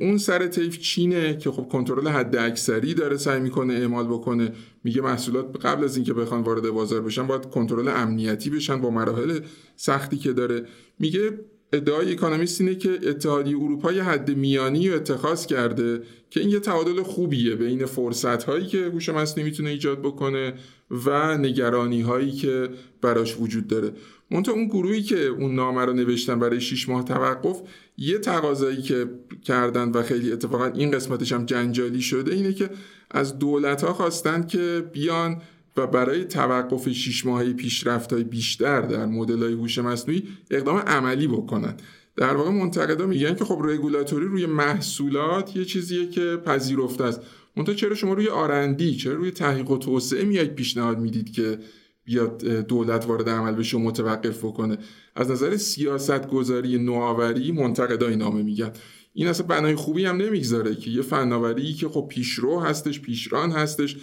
اون 0.00 0.18
سر 0.18 0.46
طیف 0.46 0.78
چینه 0.78 1.36
که 1.36 1.50
خب 1.50 1.68
کنترل 1.68 2.08
حد 2.08 2.36
اکثری 2.36 2.94
داره 2.94 3.16
سعی 3.16 3.40
می‌کنه 3.40 3.74
اعمال 3.74 4.06
بکنه. 4.06 4.52
میگه 4.84 5.02
محصولات 5.02 5.66
قبل 5.66 5.84
از 5.84 5.96
اینکه 5.96 6.14
بخوان 6.14 6.42
وارد 6.42 6.70
بازار 6.70 7.00
بشن 7.00 7.26
باید 7.26 7.46
کنترل 7.46 7.88
امنیتی 7.88 8.50
بشن 8.50 8.80
با 8.80 8.90
مراحل 8.90 9.40
سختی 9.76 10.16
که 10.16 10.32
داره. 10.32 10.66
میگه 10.98 11.38
ادعای 11.72 12.12
اکانومیست 12.12 12.60
اینه 12.60 12.74
که 12.74 12.98
اتحادیه 13.06 13.56
اروپا 13.56 13.92
یه 13.92 14.02
حد 14.02 14.36
میانی 14.36 14.88
رو 14.88 14.96
اتخاذ 14.96 15.46
کرده 15.46 16.02
که 16.30 16.40
این 16.40 16.48
یه 16.48 16.60
تعادل 16.60 17.02
خوبیه 17.02 17.54
بین 17.54 17.86
فرصت 17.86 18.44
هایی 18.44 18.66
که 18.66 18.78
هوش 18.78 19.08
مصنوعی 19.08 19.50
می‌تونه 19.50 19.70
ایجاد 19.70 19.98
بکنه 19.98 20.54
و 20.90 21.38
نگرانی 21.38 22.00
هایی 22.00 22.32
که 22.32 22.68
براش 23.00 23.36
وجود 23.40 23.66
داره. 23.66 23.92
منتها 24.30 24.54
اون 24.54 24.66
گروهی 24.66 25.02
که 25.02 25.26
اون 25.26 25.54
نامه 25.54 25.84
رو 25.84 25.92
نوشتن 25.92 26.38
برای 26.38 26.60
6 26.60 26.88
ماه 26.88 27.04
توقف 27.04 27.60
یه 27.98 28.18
تقاضایی 28.18 28.82
که 28.82 29.06
کردن 29.44 29.90
و 29.90 30.02
خیلی 30.02 30.32
اتفاقا 30.32 30.66
این 30.66 30.90
قسمتش 30.90 31.32
هم 31.32 31.46
جنجالی 31.46 32.00
شده 32.00 32.34
اینه 32.34 32.52
که 32.52 32.70
از 33.10 33.38
دولت 33.38 33.84
ها 33.84 33.92
خواستن 33.92 34.46
که 34.46 34.84
بیان 34.92 35.42
و 35.76 35.86
برای 35.86 36.24
توقف 36.24 36.88
6 36.88 37.26
ماهه 37.26 37.52
پیشرفت 37.52 38.12
های 38.12 38.24
بیشتر 38.24 38.80
در 38.80 39.06
مدل 39.06 39.42
های 39.42 39.52
هوش 39.52 39.78
مصنوعی 39.78 40.22
اقدام 40.50 40.76
عملی 40.76 41.26
بکنن 41.26 41.76
در 42.16 42.36
واقع 42.36 42.50
منتقدا 42.50 43.06
میگن 43.06 43.34
که 43.34 43.44
خب 43.44 43.60
رگولاتوری 43.64 44.26
روی 44.26 44.46
محصولات 44.46 45.56
یه 45.56 45.64
چیزیه 45.64 46.08
که 46.08 46.36
پذیرفته 46.44 47.04
است. 47.04 47.20
منتها 47.56 47.74
چرا 47.74 47.94
شما 47.94 48.12
روی 48.12 48.28
آرندی 48.28 48.96
چرا 48.96 49.14
روی 49.14 49.30
تحقیق 49.30 49.70
و 49.70 49.78
توسعه 49.78 50.24
میایید 50.24 50.54
پیشنهاد 50.54 50.98
می‌دید 50.98 51.32
که 51.32 51.58
بیاد 52.04 52.44
دولت 52.44 53.06
وارد 53.06 53.28
عمل 53.28 53.54
بشه 53.54 53.76
و 53.76 53.80
متوقف 53.80 54.38
بکنه؟ 54.38 54.78
از 55.14 55.30
نظر 55.30 55.56
سیاست 55.56 56.26
گذاری 56.28 56.78
نوآوری 56.78 57.52
منتقدای 57.52 58.16
نامه 58.16 58.42
میگن. 58.42 58.72
این 59.14 59.26
اصلا 59.26 59.46
بنای 59.46 59.74
خوبی 59.74 60.04
هم 60.04 60.16
نمی‌گذاره 60.16 60.74
که 60.74 60.90
یه 60.90 61.02
فناوری 61.02 61.72
که 61.72 61.88
خب 61.88 62.06
پیشرو 62.10 62.60
هستش 62.60 63.00
پیشران 63.00 63.50
هستش 63.50 63.96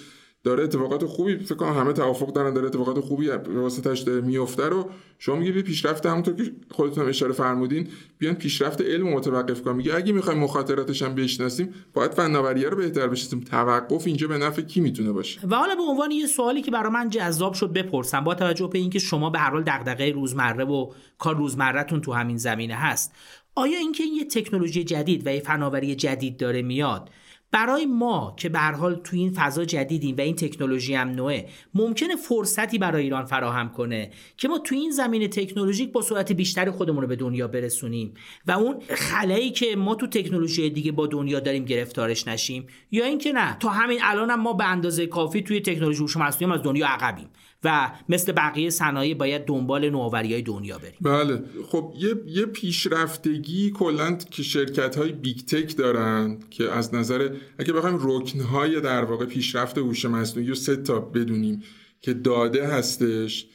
داره 0.50 0.64
اتفاقات 0.64 1.06
خوبی 1.06 1.38
فکر 1.38 1.56
کنم 1.56 1.74
همه 1.74 1.94
توافق 1.94 2.34
دارن 2.34 2.54
داره 2.54 2.68
اتفاقات 2.68 3.00
خوبی 3.00 3.30
واسطش 3.30 4.00
داره 4.00 4.22
میفته 4.22 4.66
رو. 4.66 4.90
شما 5.20 5.36
میگه 5.36 5.52
بی 5.52 5.62
پیشرفت 5.62 6.06
همونطور 6.06 6.36
که 6.36 6.52
خودتون 6.72 7.10
اشاره 7.10 7.34
فرمودین 7.34 7.88
بیان 8.18 8.36
پیشرفت 8.36 8.82
علم 8.82 9.08
متوقف 9.08 9.62
کن 9.62 9.76
میگه 9.76 9.96
اگه 9.96 10.14
می‌خوایم 10.14 10.40
مخاطراتش 10.40 11.02
هم 11.02 11.16
بشناسیم 11.16 11.74
باید 11.94 12.12
فناوری 12.12 12.66
رو 12.66 12.78
بهتر 12.78 13.08
بشناسیم. 13.08 13.40
توقف 13.40 14.08
اینجا 14.08 14.28
به 14.28 14.38
نفع 14.38 14.62
کی 14.62 14.82
می‌تونه 14.82 15.12
باشه؟ 15.12 15.40
و 15.50 15.56
حالا 15.56 15.76
به 15.76 15.82
عنوان 15.82 16.12
یه 16.12 16.28
سوالی 16.28 16.62
که 16.62 16.72
برای 16.72 16.92
من 16.92 17.10
جذاب 17.10 17.54
شد 17.54 17.74
بپرسم 17.74 18.24
با 18.24 18.36
توجه 18.36 18.68
به 18.68 18.80
اینکه 18.80 19.00
شما 19.00 19.30
به 19.30 19.40
هر 19.40 19.50
حال 19.50 19.64
دغدغه 19.64 20.12
روزمره 20.12 20.66
و 20.66 20.92
کار 21.18 21.36
روزمرهتون 21.36 22.02
تو 22.02 22.14
همین 22.14 22.38
زمینه 22.38 22.76
هست 22.76 23.12
آیا 23.56 23.78
اینکه 23.78 24.04
این 24.04 24.16
یه 24.16 24.26
تکنولوژی 24.26 24.84
جدید 24.84 25.28
و 25.28 25.34
یه 25.34 25.40
فناوری 25.40 25.96
جدید 25.96 26.38
داره 26.38 26.62
میاد 26.62 27.10
برای 27.52 27.86
ما 27.86 28.36
که 28.38 28.50
به 28.50 28.60
حال 28.60 28.96
تو 28.96 29.16
این 29.16 29.32
فضا 29.36 29.66
جدیدیم 29.66 30.16
و 30.18 30.22
این 30.22 30.36
تکنولوژی 30.36 30.94
هم 30.94 31.10
نوعه 31.10 31.50
ممکنه 31.74 32.16
فرصتی 32.16 32.78
برای 32.78 33.04
ایران 33.04 33.26
فراهم 33.26 33.70
کنه 33.70 34.12
که 34.38 34.48
ما 34.48 34.60
تو 34.60 34.76
این 34.76 34.92
زمینه 34.92 35.28
تکنولوژیک 35.28 35.92
با 35.92 36.02
سرعت 36.02 36.32
بیشتری 36.32 36.72
خودمون 36.72 37.02
رو 37.02 37.08
به 37.08 37.16
دنیا 37.16 37.48
برسونیم 37.48 38.14
و 38.48 38.52
اون 38.52 38.80
خلایی 38.90 39.52
که 39.52 39.76
ما 39.76 39.96
تو 39.96 40.08
تکنولوژی 40.08 40.70
دیگه 40.70 40.92
با 40.92 41.08
دنیا 41.08 41.40
داریم 41.40 41.66
گرفتارش 41.66 42.28
نشیم. 42.28 42.68
یا 42.92 43.06
اینکه 43.06 43.34
نه 43.34 43.58
تا 43.60 43.70
همین 43.70 44.00
الان 44.02 44.30
هم 44.30 44.42
ما 44.42 44.54
به 44.54 44.66
اندازه 44.66 45.08
کافی 45.08 45.42
توی 45.42 45.62
تکنولوژی 45.62 46.02
هوش 46.02 46.18
مصنوعی 46.18 46.54
از 46.54 46.64
دنیا 46.64 46.88
عقبیم. 46.88 47.30
و 47.64 47.92
مثل 48.10 48.32
بقیه 48.32 48.70
صنایع 48.70 49.14
باید 49.14 49.46
دنبال 49.46 49.90
نوآوری 49.90 50.34
های 50.34 50.42
دنیا 50.42 50.78
بریم. 50.78 50.98
بله. 51.02 51.44
خب 51.68 51.94
یه, 51.98 52.16
یه 52.28 52.46
پیشرفتگی 52.46 53.72
کلا 53.72 54.16
که 54.32 54.44
شرکت 54.44 54.96
های 54.96 55.12
big 55.12 55.38
tech 55.38 55.78
دارن 55.78 56.38
که 56.50 56.72
از 56.72 56.96
نظر 56.96 57.36
اگه 57.58 57.74
بخوایم 57.74 57.98
رکن 58.02 58.40
های 58.40 58.82
در 58.82 59.04
واقع 59.04 59.26
پیشرفت 59.26 59.78
هوش 59.78 60.06
مصنوعی 60.06 60.50
رو 60.50 60.56
سه 60.56 60.76
تا 60.76 61.00
بدونیم 61.00 61.64
که 62.02 62.14
داده 62.14 62.68
هستش 62.68 63.48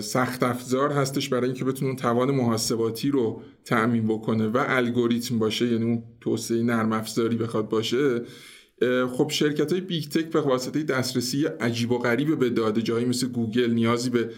سخت 0.00 0.42
افزار 0.42 0.92
هستش 0.92 1.28
برای 1.28 1.44
اینکه 1.44 1.64
بتونه 1.64 1.96
توان 1.96 2.30
محاسباتی 2.30 3.10
رو 3.10 3.42
تأمین 3.64 4.06
بکنه 4.06 4.46
و 4.46 4.64
الگوریتم 4.66 5.38
باشه 5.38 5.66
یعنی 5.66 5.84
اون 5.84 6.02
توسعه 6.20 6.62
نرم 6.62 6.92
افزاری 6.92 7.36
بخواد 7.36 7.68
باشه. 7.68 8.20
خب 9.12 9.30
شرکت 9.30 9.72
های 9.72 9.80
big 9.80 10.04
tech 10.04 10.30
به 10.30 10.40
واسطه 10.40 10.82
دسترسی 10.82 11.44
عجیب 11.44 11.92
و 11.92 11.98
غریب 11.98 12.38
به 12.38 12.50
داده 12.50 12.82
جایی 12.82 13.04
مثل 13.04 13.28
گوگل 13.28 13.70
نیازی 13.70 14.10
به 14.10 14.30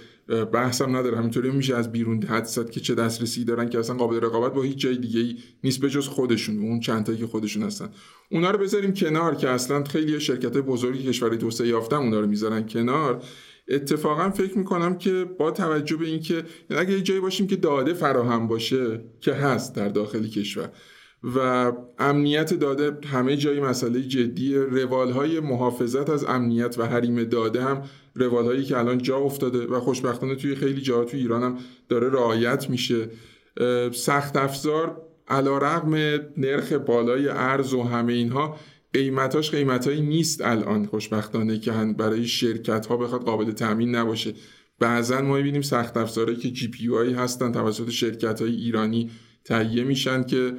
بحثم 0.53 0.97
نداره. 0.97 1.19
همینطوری 1.19 1.51
میشه 1.51 1.77
از 1.77 1.93
بیرون 1.93 2.23
حدس 2.23 2.45
زد 2.45 2.71
که 2.71 2.81
چه 2.81 2.95
دسترسی 2.95 3.45
دارن 3.45 3.69
که 3.69 3.79
اصلا 3.79 3.97
قابل 3.97 4.17
رقابت 4.17 4.55
با 4.55 4.63
هیچ 4.63 4.77
جای 4.77 4.97
دیگه 4.97 5.21
ای 5.21 5.37
نیست 5.65 5.81
به 5.81 5.91
جز 5.91 6.09
خودشون 6.09 6.59
اون 6.59 6.81
چند 6.81 7.05
تایی 7.05 7.19
که 7.19 7.27
خودشون 7.27 7.63
هستن. 7.63 7.89
اونا 8.31 8.51
رو 8.51 8.59
بذاریم 8.59 8.93
کنار 8.93 9.35
که 9.35 9.49
اصلا 9.49 9.85
خیلی 9.85 10.21
شرکت 10.21 10.57
بزرگی 10.57 11.09
کشوری 11.09 11.37
توسعه 11.37 11.69
یافتن 11.69 11.97
اونا 11.97 12.21
رو 12.21 12.27
می‌ذارن 12.27 12.67
کنار. 12.67 13.23
اتفاقا 13.69 14.31
فکر 14.31 14.59
می‌کنم 14.59 14.99
که 14.99 15.25
با 15.39 15.51
توجه 15.51 15.97
به 15.97 16.07
اینکه 16.07 16.45
اگه 16.71 16.93
یه 16.93 17.01
جایی 17.01 17.21
باشیم 17.21 17.47
که 17.47 17.57
داده 17.57 17.95
فراهم 17.95 18.49
باشه 18.49 19.05
که 19.21 19.33
هست 19.33 19.75
در 19.75 19.89
داخل 19.89 20.27
کشور 20.27 20.71
و 21.25 21.73
امنیت 21.99 22.55
داده 22.55 22.99
همه 23.07 23.37
جایی 23.37 23.61
مسئله 23.61 24.03
جدی. 24.03 24.55
روال 24.57 25.11
های 25.11 25.41
محافظت 25.41 26.11
از 26.11 26.25
امنیت 26.25 26.79
و 26.79 26.87
حریم 26.87 27.25
داده 27.25 27.63
هم 27.63 27.83
روال 28.15 28.45
هایی 28.45 28.65
که 28.65 28.79
الان 28.79 28.99
جا 28.99 29.17
افتاده 29.17 29.67
و 29.67 29.81
خوشبختانه 29.81 30.35
توی 30.35 30.55
خیلی 30.55 30.81
جاها 30.81 31.05
توی 31.05 31.21
ایران 31.21 31.43
هم 31.43 31.59
داره 31.89 32.09
رعایت 32.09 32.71
میشه. 32.71 33.09
سخت 33.93 34.37
افزار 34.37 35.03
علا 35.29 35.59
رقم 35.59 35.95
نرخ 36.37 36.73
بالای 36.73 37.29
ارز 37.29 37.75
و 37.75 37.83
همه 37.83 38.13
اینها 38.13 38.57
قیمتاش 38.93 39.51
قیمتهایی 39.51 40.01
نیست 40.03 40.43
الان 40.43 40.87
خوشبختانه 40.87 41.59
که 41.59 41.73
برای 41.99 42.27
شرکت 42.27 42.87
ها 42.87 42.97
بخواد 42.97 43.25
قابل 43.25 43.53
تامین 43.53 43.95
نباشه. 43.95 44.35
بعضا 44.79 45.21
ما 45.23 45.35
ببینیم 45.35 45.63
سخت 45.63 45.97
افزارهایی 45.97 46.39
که 46.39 46.51
جی 46.51 46.69
پی 46.69 47.15
هستن 47.15 47.53
توسط 47.53 47.91
شرکت 47.91 48.43
های 48.43 48.55
ایرانی 48.55 49.11
تهیه 49.45 49.85
میشن 49.85 50.23
که 50.23 50.55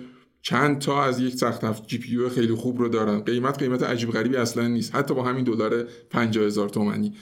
چند 0.47 0.79
تا 0.79 1.03
از 1.03 1.19
یک 1.19 1.35
سخت 1.35 1.87
جی 1.87 1.97
پی 1.97 2.29
خیلی 2.29 2.53
خوب 2.53 2.79
رو 2.79 2.89
دارن. 2.89 3.19
قیمت 3.19 3.59
قیمت 3.59 3.83
عجیب 3.83 4.11
غریبی 4.11 4.35
اصلا 4.35 4.67
نیست. 4.67 4.95
حتی 4.95 5.13
با 5.13 5.23
همین 5.23 5.43
دلار 5.43 5.83
50 6.09 6.45
هزار 6.45 6.69
تومنی 6.69 7.13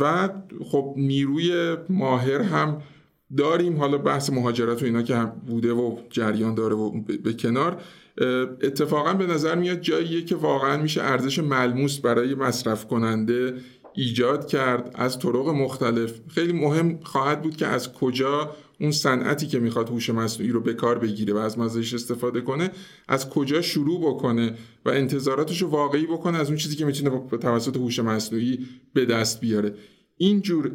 و 0.00 0.28
خب 0.64 0.94
نیروی 0.96 1.76
ماهر 1.88 2.42
هم 2.42 2.82
داریم. 3.36 3.76
حالا 3.76 3.98
بحث 3.98 4.30
مهاجرت 4.30 4.82
و 4.82 4.84
اینا 4.84 5.02
که 5.02 5.16
هم 5.16 5.32
بوده 5.46 5.72
و 5.72 5.96
جریان 6.10 6.54
داره 6.54 6.74
و 6.74 7.00
به 7.00 7.32
کنار. 7.32 7.82
اتفاقا 8.62 9.12
به 9.12 9.26
نظر 9.26 9.54
میاد 9.54 9.80
جاییه 9.80 10.24
که 10.24 10.36
واقعا 10.36 10.76
میشه 10.76 11.02
ارزش 11.02 11.38
ملموس 11.38 11.98
برای 11.98 12.34
مصرف 12.34 12.86
کننده 12.86 13.54
ایجاد 13.94 14.46
کرد 14.46 14.90
از 14.94 15.18
طرق 15.18 15.48
مختلف. 15.48 16.20
خیلی 16.28 16.52
مهم 16.52 16.98
خواهد 17.02 17.42
بود 17.42 17.56
که 17.56 17.66
از 17.66 17.92
کجا 17.92 18.50
اون 18.80 18.90
صنعتی 18.92 19.46
که 19.46 19.58
می‌خواد 19.58 19.88
هوش 19.88 20.10
مصنوعی 20.10 20.52
رو 20.52 20.60
به 20.60 20.74
کار 20.74 20.98
بگیره 20.98 21.34
و 21.34 21.36
از 21.36 21.58
مزایش 21.58 21.94
استفاده 21.94 22.40
کنه 22.40 22.70
از 23.08 23.30
کجا 23.30 23.62
شروع 23.62 24.00
بکنه 24.00 24.54
و 24.84 24.90
انتظاراتش 24.90 25.62
رو 25.62 25.68
واقعی 25.68 26.06
بکنه 26.06 26.38
از 26.38 26.48
اون 26.48 26.56
چیزی 26.56 26.76
که 26.76 26.84
می‌تونه 26.84 27.38
توسط 27.40 27.76
هوش 27.76 27.98
مصنوعی 27.98 28.66
به 28.94 29.04
دست 29.04 29.40
بیاره. 29.40 29.74
اینجور 30.16 30.72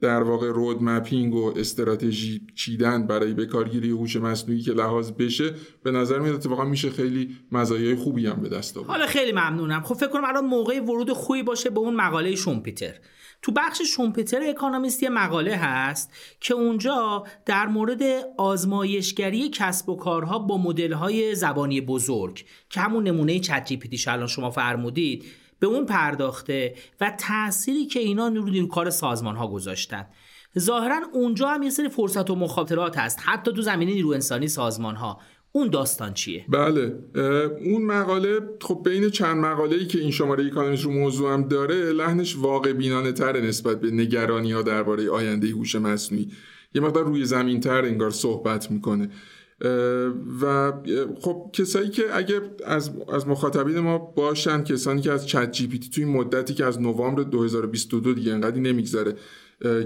در 0.00 0.22
واقع 0.22 0.48
رود 0.48 0.82
مپینگ 0.82 1.34
و 1.34 1.52
استراتژی 1.56 2.40
چیدن 2.54 3.06
برای 3.06 3.34
بکارگیری 3.34 3.90
هوش 3.90 4.16
مصنوعی 4.16 4.60
که 4.60 4.72
لحاظ 4.72 5.10
بشه 5.10 5.54
به 5.82 5.90
نظر 5.90 6.18
میاد 6.18 6.34
اتفاقا 6.34 6.64
میشه 6.64 6.90
خیلی 6.90 7.36
مزایای 7.52 7.94
خوبی 7.94 8.26
هم 8.26 8.40
به 8.42 8.48
دست 8.48 8.76
آورد. 8.76 8.90
حالا 8.90 9.06
خیلی 9.06 9.32
ممنونم. 9.32 9.82
خب 9.82 9.94
فکر 9.94 10.08
کنم 10.08 10.24
الان 10.24 10.44
موقع 10.44 10.80
ورود 10.80 11.12
خوبی 11.12 11.42
باشه 11.42 11.70
به 11.70 11.78
اون 11.80 11.96
مقاله 11.96 12.34
شومپیتر 12.34 12.94
تو 13.42 13.52
بخش 13.52 13.82
شومپیتر 13.82 14.42
اکانومیست 14.48 15.02
یه 15.02 15.08
مقاله 15.08 15.56
هست 15.56 16.12
که 16.40 16.54
اونجا 16.54 17.24
در 17.46 17.66
مورد 17.66 18.02
آزمایشگری 18.38 19.48
کسب 19.48 19.88
و 19.88 19.96
کارها 19.96 20.38
با 20.38 20.58
مدل‌های 20.58 21.34
زبانی 21.34 21.80
بزرگ 21.80 22.44
که 22.70 22.80
همون 22.80 23.04
نمونه 23.04 23.40
چت 23.40 23.64
جی 23.64 23.80
الان 24.06 24.26
شما 24.26 24.50
فرمودید 24.50 25.24
به 25.60 25.66
اون 25.66 25.86
پرداخته 25.86 26.74
و 27.00 27.10
تأثیری 27.18 27.86
که 27.86 28.00
اینا 28.00 28.28
نیرو 28.28 28.66
کار 28.66 28.90
سازمان 28.90 29.36
ها 29.36 29.48
گذاشتن. 29.48 30.06
ظاهرا 30.58 31.00
اونجا 31.12 31.48
هم 31.48 31.62
یه 31.62 31.70
سری 31.70 31.88
فرصت 31.88 32.30
و 32.30 32.34
مخاطرات 32.34 32.98
هست 32.98 33.20
حتی 33.22 33.52
تو 33.52 33.62
زمینه 33.62 33.92
نیرو 33.92 34.10
انسانی 34.10 34.48
سازمان 34.48 34.96
ها 34.96 35.20
اون 35.56 35.68
داستان 35.68 36.14
چیه؟ 36.14 36.44
بله 36.48 36.98
اون 37.64 37.82
مقاله 37.82 38.40
خب 38.62 38.80
بین 38.84 39.10
چند 39.10 39.36
مقاله 39.36 39.76
ای 39.76 39.86
که 39.86 39.98
این 39.98 40.10
شماره 40.10 40.44
اکونومیست 40.44 40.84
رو 40.84 40.90
موضوع 40.90 41.32
هم 41.32 41.48
داره 41.48 41.92
لحنش 41.92 42.36
واقع 42.36 42.72
بینانه 42.72 43.12
تر 43.12 43.40
نسبت 43.40 43.80
به 43.80 43.90
نگرانی 43.90 44.52
ها 44.52 44.62
درباره 44.62 45.10
آینده 45.10 45.48
هوش 45.48 45.76
مصنوعی. 45.76 46.28
یه 46.74 46.82
مقدار 46.82 47.04
روی 47.04 47.24
زمین 47.24 47.60
تر 47.60 47.84
انگار 47.84 48.10
صحبت 48.10 48.70
می‌کنه. 48.70 49.10
و 50.42 50.72
خب 51.20 51.50
کسایی 51.52 51.88
که 51.88 52.02
اگه 52.12 52.40
از, 52.66 52.90
از 53.12 53.28
مخاطبین 53.28 53.78
ما 53.78 53.98
باشن 53.98 54.64
کسانی 54.64 55.00
که 55.00 55.12
از 55.12 55.26
چت 55.26 55.52
جی 55.52 55.66
پی 55.66 55.78
تی 55.78 55.90
توی 55.90 56.04
مدتی 56.04 56.54
که 56.54 56.64
از 56.64 56.80
نوامبر 56.80 57.22
2022 57.22 58.14
دیگه 58.14 58.32
انقدری 58.32 58.60
نمیگذره 58.60 59.14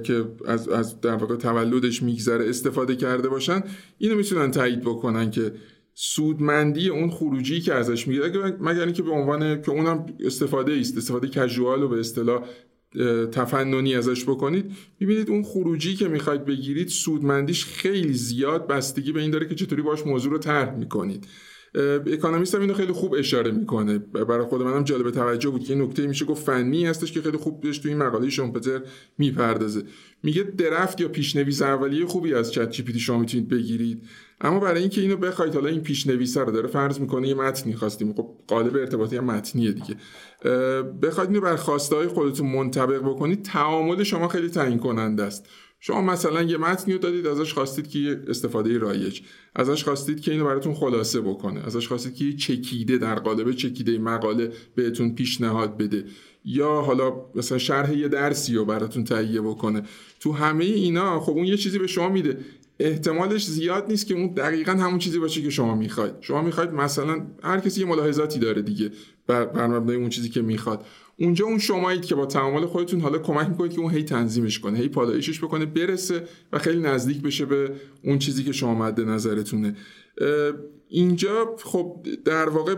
که 0.04 0.24
از, 0.46 0.68
از 0.68 1.00
در 1.00 1.14
واقع 1.14 1.36
تولدش 1.36 2.02
میگذره 2.02 2.48
استفاده 2.48 2.96
کرده 2.96 3.28
باشن 3.28 3.62
اینو 3.98 4.16
می‌تونن 4.16 4.50
تایید 4.50 4.80
بکنن 4.80 5.30
که 5.30 5.52
سودمندی 5.94 6.88
اون 6.88 7.10
خروجی 7.10 7.60
که 7.60 7.74
ازش 7.74 8.08
می‌گیره. 8.08 8.56
مگر 8.60 8.84
اینکه 8.84 9.02
به 9.02 9.10
عنوان 9.10 9.62
که 9.62 9.70
اونم 9.70 10.06
استفاده 10.20 10.72
است 10.72 10.96
استفاده 10.96 11.28
کژوال 11.28 11.82
و 11.82 11.88
به 11.88 12.00
اصطلاح 12.00 12.44
تفننی 13.32 13.94
ازش 13.94 14.24
بکنید 14.24 14.72
می‌بینید 15.00 15.30
اون 15.30 15.42
خروجی 15.42 15.94
که 15.94 16.08
می‌خواید 16.08 16.44
بگیرید 16.44 16.88
سودمندیش 16.88 17.64
خیلی 17.64 18.14
زیاد 18.14 18.66
بستگی 18.66 19.12
به 19.12 19.20
این 19.20 19.30
داره 19.30 19.48
که 19.48 19.54
چطوری 19.54 19.82
باش 19.82 20.06
موضوع 20.06 20.32
رو 20.32 20.38
طرح 20.38 20.76
می‌کنید. 20.76 21.26
اکانومیست 22.06 22.54
هم 22.54 22.60
اینو 22.60 22.74
خیلی 22.74 22.92
خوب 22.92 23.14
اشاره 23.18 23.50
می‌کنه. 23.50 23.98
برای 23.98 24.44
خود 24.44 24.62
منم 24.62 24.84
جالب 24.84 25.10
توجه 25.10 25.50
بود 25.50 25.64
که 25.64 25.72
این 25.72 25.82
نکته 25.82 26.06
میشه 26.06 26.24
گفت 26.24 26.46
فنی 26.46 26.86
هستش 26.86 27.12
که 27.12 27.22
خیلی 27.22 27.36
خوب 27.36 27.60
بهش 27.60 27.78
تو 27.78 27.88
این 27.88 27.98
مقاله 27.98 28.30
شومپتر 28.30 28.80
می‌پردازه. 29.18 29.82
میگه 30.22 30.42
درفت 30.42 31.00
یا 31.00 31.08
پیشنویس 31.08 31.62
اولیه 31.62 32.06
خوبی 32.06 32.34
از 32.34 32.52
چت 32.52 32.70
جی 32.70 32.98
شما 32.98 33.18
می‌تونید 33.18 33.48
بگیرید. 33.48 34.02
اما 34.40 34.60
برای 34.60 34.80
اینکه 34.80 35.00
اینو 35.00 35.16
بخواید 35.16 35.54
حالا 35.54 35.68
این 35.68 35.80
پیشنویسه 35.80 36.40
رو 36.40 36.52
داره 36.52 36.68
فرض 36.68 37.00
می‌کنه 37.00 37.28
یه 37.28 37.34
متنی 37.34 37.74
خواستیم 37.74 38.12
خب 38.12 38.28
قالب 38.46 38.76
ارتباطی 38.76 39.16
هم 39.16 39.24
متنیه 39.24 39.72
دیگه. 39.72 39.96
بخواید 41.02 41.30
اینو 41.30 41.40
بر 41.40 41.56
خواسته 41.56 41.96
های 41.96 42.08
خودتون 42.08 42.52
منطبق 42.52 43.02
بکنید 43.02 43.42
تعامل 43.42 44.02
شما 44.02 44.28
خیلی 44.28 44.48
تعیین 44.48 44.78
کننده 44.78 45.22
است. 45.22 45.48
شما 45.82 46.00
مثلا 46.00 46.42
یه 46.42 46.56
متنی 46.56 46.94
رو 46.94 46.98
دادید 46.98 47.26
ازش 47.26 47.54
خواستید 47.54 47.88
که 47.88 48.20
استفاده 48.28 48.78
رایج. 48.78 49.20
ازش 49.56 49.84
خواستید 49.84 50.20
که 50.20 50.32
اینو 50.32 50.44
براتون 50.44 50.74
خلاصه 50.74 51.20
بکنه. 51.20 51.66
ازش 51.66 51.88
خواستید 51.88 52.14
که 52.14 52.24
یه 52.24 52.36
چکیده 52.36 52.98
در 52.98 53.14
قالب 53.14 53.52
چکیده 53.52 53.98
مقاله 53.98 54.52
بهتون 54.74 55.14
پیشنهاد 55.14 55.76
بده. 55.76 56.04
یا 56.44 56.80
حالا 56.80 57.12
مثلا 57.34 57.58
شرح 57.58 57.98
یه 57.98 58.08
درسی 58.08 58.54
رو 58.54 58.64
براتون 58.64 59.04
تهیه 59.04 59.40
بکنه. 59.40 59.82
تو 60.20 60.32
همه 60.32 60.64
اینا 60.64 61.20
خب 61.20 61.32
اون 61.32 61.44
یه 61.44 61.56
چیزی 61.56 61.78
به 61.78 61.86
شما 61.86 62.08
میده. 62.08 62.38
احتمالش 62.80 63.46
زیاد 63.46 63.86
نیست 63.88 64.06
که 64.06 64.14
اون 64.14 64.34
دقیقا 64.34 64.72
همون 64.72 64.98
چیزی 64.98 65.18
باشه 65.18 65.42
که 65.42 65.50
شما 65.50 65.74
می‌خواید. 65.74 66.14
شما 66.20 66.42
می‌خواید 66.42 66.70
مثلا 66.70 67.26
هر 67.42 67.60
کسی 67.60 67.80
یه 67.80 67.86
ملاحظاتی 67.86 68.38
داره 68.38 68.62
دیگه 68.62 68.90
بر 69.26 69.66
مبنای 69.66 69.96
اون 69.96 70.08
چیزی 70.08 70.28
که 70.28 70.42
می‌خواد. 70.42 70.84
اونجا 71.18 71.44
اون 71.46 71.58
شمایید 71.58 72.04
که 72.04 72.14
با 72.14 72.26
تعامل 72.26 72.66
خودتون 72.66 73.00
حالا 73.00 73.18
کمک 73.18 73.48
می‌کنید 73.48 73.72
که 73.72 73.80
اون 73.80 73.90
هی 73.90 74.02
تنظیمش 74.02 74.58
کنه 74.58 74.78
هی 74.78 74.88
پالایشش 74.88 75.38
بکنه 75.44 75.66
برسه 75.66 76.24
و 76.52 76.58
خیلی 76.58 76.80
نزدیک 76.80 77.22
بشه 77.22 77.44
به 77.44 77.72
اون 78.04 78.18
چیزی 78.18 78.44
که 78.44 78.52
شما 78.52 78.74
مد 78.74 79.00
نظرتونه. 79.00 79.76
اینجا 80.88 81.56
خب 81.64 82.06
در 82.24 82.48
واقع 82.48 82.74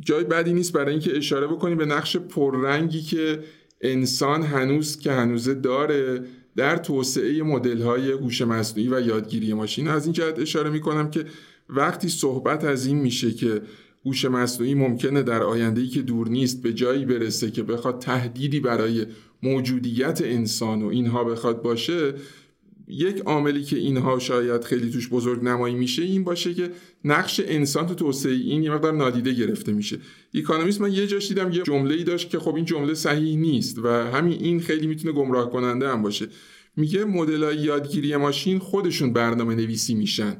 جای 0.00 0.24
بدی 0.24 0.52
نیست 0.52 0.72
برای 0.72 0.90
اینکه 0.90 1.16
اشاره 1.16 1.46
بکنیم 1.46 1.78
به 1.78 1.86
نقش 1.86 2.16
پررنگی 2.16 3.02
که 3.02 3.40
انسان 3.80 4.42
هنوز 4.42 4.98
که 4.98 5.12
هنوزه 5.12 5.54
داره. 5.54 6.24
در 6.56 6.76
توسعه 6.76 7.42
مدل 7.42 7.82
های 7.82 8.12
هوش 8.12 8.42
مصنوعی 8.42 8.88
و 8.88 9.00
یادگیری 9.00 9.54
ماشین. 9.54 9.88
از 9.88 10.04
این 10.04 10.12
جهت 10.12 10.38
اشاره 10.38 10.70
می‌کنم 10.70 11.10
که 11.10 11.24
وقتی 11.68 12.08
صحبت 12.08 12.64
از 12.64 12.86
این 12.86 12.98
میشه 12.98 13.30
که 13.30 13.62
هوش 14.06 14.24
مصنوعی 14.24 14.74
ممکنه 14.74 15.22
در 15.22 15.42
آینده 15.42 15.80
ای 15.80 15.88
که 15.88 16.02
دور 16.02 16.28
نیست 16.28 16.62
به 16.62 16.72
جایی 16.72 17.04
برسه 17.04 17.50
که 17.50 17.62
بخواد 17.62 17.98
تهدیدی 17.98 18.60
برای 18.60 19.06
موجودیت 19.42 20.20
انسان 20.24 20.82
و 20.82 20.86
اینها 20.86 21.24
بخواد 21.24 21.62
باشه 21.62 22.14
یک 22.90 23.18
عاملی 23.18 23.62
که 23.62 23.76
اینها 23.76 24.18
شاید 24.18 24.64
خیلی 24.64 24.90
توش 24.90 25.08
بزرگ 25.08 25.44
نمایی 25.44 25.74
میشه 25.74 26.02
این 26.02 26.24
باشه 26.24 26.54
که 26.54 26.70
نقش 27.04 27.40
انسان 27.44 27.86
تو 27.86 27.94
توسعه 27.94 28.32
این 28.32 28.62
یه 28.62 28.70
مقدار 28.70 28.92
نادیده 28.92 29.32
گرفته 29.32 29.72
میشه. 29.72 29.98
اکونومیست 30.34 30.80
من 30.80 30.92
یه 30.92 31.06
جاش 31.06 31.28
دیدم 31.28 31.52
یه 31.52 31.62
جمله 31.62 31.94
ای 31.94 32.04
داشت 32.04 32.30
که 32.30 32.38
خب 32.38 32.54
این 32.54 32.64
جمله 32.64 32.94
صحیح 32.94 33.36
نیست 33.36 33.78
و 33.78 33.88
همین 33.88 34.38
این 34.40 34.60
خیلی 34.60 34.86
می‌تونه 34.86 35.12
گمراه 35.12 35.50
کننده 35.50 35.88
هم 35.88 36.02
باشه. 36.02 36.28
میگه 36.76 37.04
مدل 37.04 37.58
یادگیری 37.58 38.16
ماشین 38.16 38.58
خودشون 38.58 39.12
برنامه 39.12 39.54
نویسی 39.54 39.94
میشن. 39.94 40.36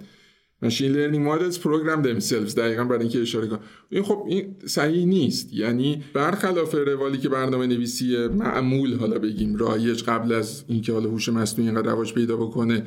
machine 0.62 0.92
learning 0.92 1.28
models 1.28 1.60
program 1.60 2.02
themselves 2.02 2.54
دقیقا 2.54 2.84
برای 2.84 3.00
اینکه 3.00 3.20
اشاره 3.20 3.46
کنم. 3.46 3.60
این 3.90 4.02
خب 4.02 4.24
این 4.28 4.56
صحیح 4.66 5.04
نیست. 5.04 5.52
یعنی 5.52 6.04
برخلاف 6.14 6.74
روالی 6.74 7.18
که 7.18 7.28
برنامه 7.28 7.66
نویسی 7.66 8.26
معمول 8.26 8.96
حالا 8.96 9.18
بگیم 9.18 9.56
رایج 9.56 10.02
قبل 10.02 10.32
از 10.32 10.64
اینکه 10.68 10.92
حالا 10.92 11.10
هوش 11.10 11.28
مصنوعی 11.28 11.70
اینقدر 11.70 11.90
رواج 11.90 12.14
پیدا 12.14 12.36
بکنه 12.36 12.86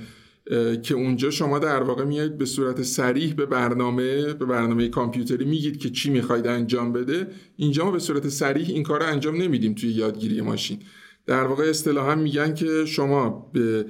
که 0.84 0.96
اونجا 0.96 1.30
شما 1.30 1.60
در 1.60 1.84
واقع 1.84 2.04
میایید 2.04 2.38
به 2.38 2.46
صورت 2.46 2.82
سریح 2.82 3.34
به 3.34 3.46
برنامه 3.46 4.34
به 4.34 4.46
برنامه 4.46 4.88
کامپیوتری 4.88 5.46
میگید 5.46 5.78
که 5.78 5.90
چی 5.90 6.10
می‌خواید 6.10 6.48
انجام 6.48 6.94
بده. 6.94 7.28
اینجا 7.58 7.86
ما 7.86 7.92
به 7.92 8.00
صورت 8.00 8.30
سریح 8.30 8.70
این 8.70 8.84
کار 8.84 9.00
رو 9.00 9.06
انجام 9.06 9.36
نمیدیم 9.36 9.74
توی 9.74 9.90
یادگیری 9.90 10.42
ماشین. 10.42 10.80
در 11.26 11.44
واقع 11.44 11.64
اصطلاحا 11.64 12.16
میگن 12.16 12.54
که 12.54 12.86
شما 12.86 13.52
به 13.54 13.86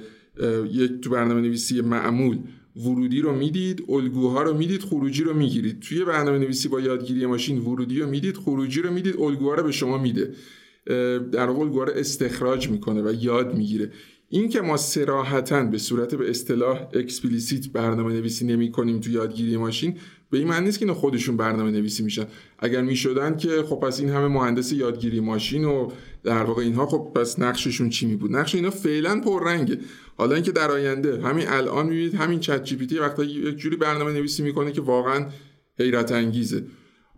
یک 0.72 1.00
تو 1.00 1.10
برنامه 1.10 1.40
نویسی 1.40 1.80
معمول 1.80 2.38
ورودی 2.76 3.20
رو 3.20 3.34
می‌دید 3.34 3.84
الگوها 3.88 4.42
رو 4.42 4.56
می‌دید 4.56 4.82
خروجی 4.82 5.24
رو 5.24 5.34
می‌گیرید. 5.34 5.80
توی 5.80 6.04
برنامه 6.04 6.38
نویسی 6.38 6.68
با 6.68 6.80
یادگیری 6.80 7.26
ماشین 7.26 7.58
ورودی 7.58 8.00
رو 8.00 8.10
می‌دید 8.10 8.36
خروجی 8.36 8.82
رو 8.82 8.92
می‌دید 8.92 9.20
الگوها 9.20 9.54
رو 9.54 9.62
به 9.62 9.72
شما 9.72 9.98
میده. 9.98 10.34
در 11.32 11.46
واقع 11.46 11.60
الگوها 11.60 11.84
رو 11.84 11.92
استخراج 11.96 12.68
می‌کنه 12.68 13.02
و 13.02 13.12
یاد 13.20 13.56
می‌گیره. 13.56 13.90
این 14.28 14.48
که 14.48 14.60
ما 14.60 14.76
صراحتا 14.76 15.62
به 15.64 15.78
صورت 15.78 16.14
به 16.14 16.30
اصطلاح 16.30 16.88
explicit 16.92 17.68
برنامه 17.68 18.12
نویسی 18.12 18.46
نمی 18.46 18.70
کنیم 18.70 19.00
تو 19.00 19.10
یادگیری 19.10 19.56
ماشین 19.56 19.96
به 20.30 20.38
این 20.38 20.48
معنی 20.48 20.66
نیست 20.66 20.78
که 20.78 20.84
اینا 20.84 20.94
خودشون 20.94 21.36
برنامه 21.36 21.70
نویسی 21.70 22.02
میشن. 22.02 22.26
اگر 22.58 22.82
می‌شدن 22.82 23.36
که 23.36 23.48
خب 23.48 23.76
پس 23.76 24.00
این 24.00 24.08
همه 24.08 24.26
مهندس 24.28 24.72
یادگیری 24.72 25.20
ماشین 25.20 25.64
و 25.64 25.90
در 26.24 26.42
واقع 26.42 26.62
اینها 26.62 26.86
خب 26.86 27.12
پس 27.14 27.38
نقششون 27.38 27.88
چی 27.90 28.06
می 28.06 28.16
بود 28.16 28.36
نقش 28.36 28.54
اینا 28.54 28.70
فعلا 28.70 29.20
پررنگه. 29.20 29.78
حالا 30.16 30.34
اینکه 30.34 30.52
در 30.52 30.70
آینده 30.70 31.22
همین 31.22 31.48
الان 31.48 31.86
می‌بینید 31.86 32.14
همین 32.14 32.40
چت 32.40 32.64
جی 32.64 32.76
پی 32.76 32.86
تی 32.86 32.98
وقتا 32.98 33.24
یک 33.24 33.56
جوری 33.56 33.76
برنامه 33.76 34.12
نویسی 34.12 34.42
می‌کنه 34.42 34.72
که 34.72 34.80
واقعا 34.80 35.26
حیرت 35.78 36.12
انگیزه. 36.12 36.64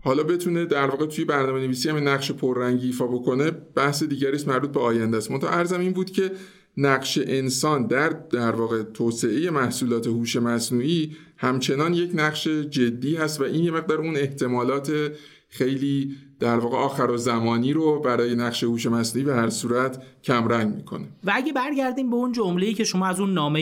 حالا 0.01 0.23
بتونه 0.23 0.65
در 0.65 0.87
واقع 0.87 1.07
توی 1.07 1.25
برنامه 1.25 1.61
نویسی 1.61 1.89
همین 1.89 2.09
نقش 2.09 2.33
پررنگی 2.33 2.87
ایفا 2.87 3.07
بکنه 3.07 3.51
بحث 3.51 4.03
دیگری 4.03 4.35
است 4.35 4.49
مربوط 4.49 4.71
به 4.71 4.81
آینده 4.81 5.17
است. 5.17 5.31
منتها 5.31 5.51
عرضم 5.51 5.81
این 5.81 5.93
بود 5.93 6.11
که 6.11 6.31
نقش 6.77 7.19
انسان 7.27 7.87
در 7.87 8.09
در 8.09 8.51
واقع 8.51 8.83
توسعه 8.83 9.51
محصولات 9.51 10.07
هوش 10.07 10.37
مصنوعی 10.37 11.17
همچنان 11.37 11.95
یک 11.95 12.11
نقش 12.15 12.49
جدی 12.49 13.17
هست 13.17 13.41
و 13.41 13.45
این 13.45 13.65
یه 13.65 13.71
مقدار 13.71 13.99
اون 13.99 14.17
احتمالات 14.17 15.13
خیلی 15.49 16.17
در 16.41 16.59
واقع 16.59 16.77
آخر 16.77 17.11
و 17.11 17.17
زمانی 17.17 17.73
رو 17.73 18.01
برای 18.01 18.35
نقش 18.35 18.65
هوش 18.65 18.87
مصنوعی 18.87 19.27
به 19.27 19.35
هر 19.35 19.51
صورت 19.51 20.03
کمرنگ 20.25 20.77
می‌کنه. 20.77 21.09
و 21.25 21.33
اگه 21.35 21.53
برگردیم 21.53 22.11
به 22.11 22.17
اون 22.17 22.33
جمله‌ای 22.33 22.75
که 22.75 22.85
شما 22.85 23.07
از 23.07 23.21
اون 23.21 23.33
نامه 23.33 23.61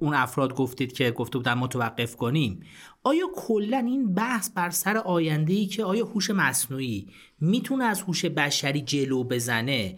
اون 0.00 0.14
افراد 0.14 0.54
گفتید 0.54 0.92
که 0.92 1.10
گفته 1.10 1.38
بودن 1.38 1.54
متوقف 1.54 2.16
کنیم 2.16 2.60
آیا 3.04 3.26
کلا 3.34 3.78
این 3.78 4.14
بحث 4.14 4.50
بر 4.50 4.70
سر 4.70 4.96
آینده 4.96 5.52
ای 5.52 5.66
که 5.66 5.84
آیا 5.84 6.04
هوش 6.04 6.30
مصنوعی 6.30 7.08
می‌تونه 7.40 7.84
از 7.84 8.02
هوش 8.02 8.24
بشری 8.24 8.80
جلو 8.80 9.24
بزنه 9.24 9.96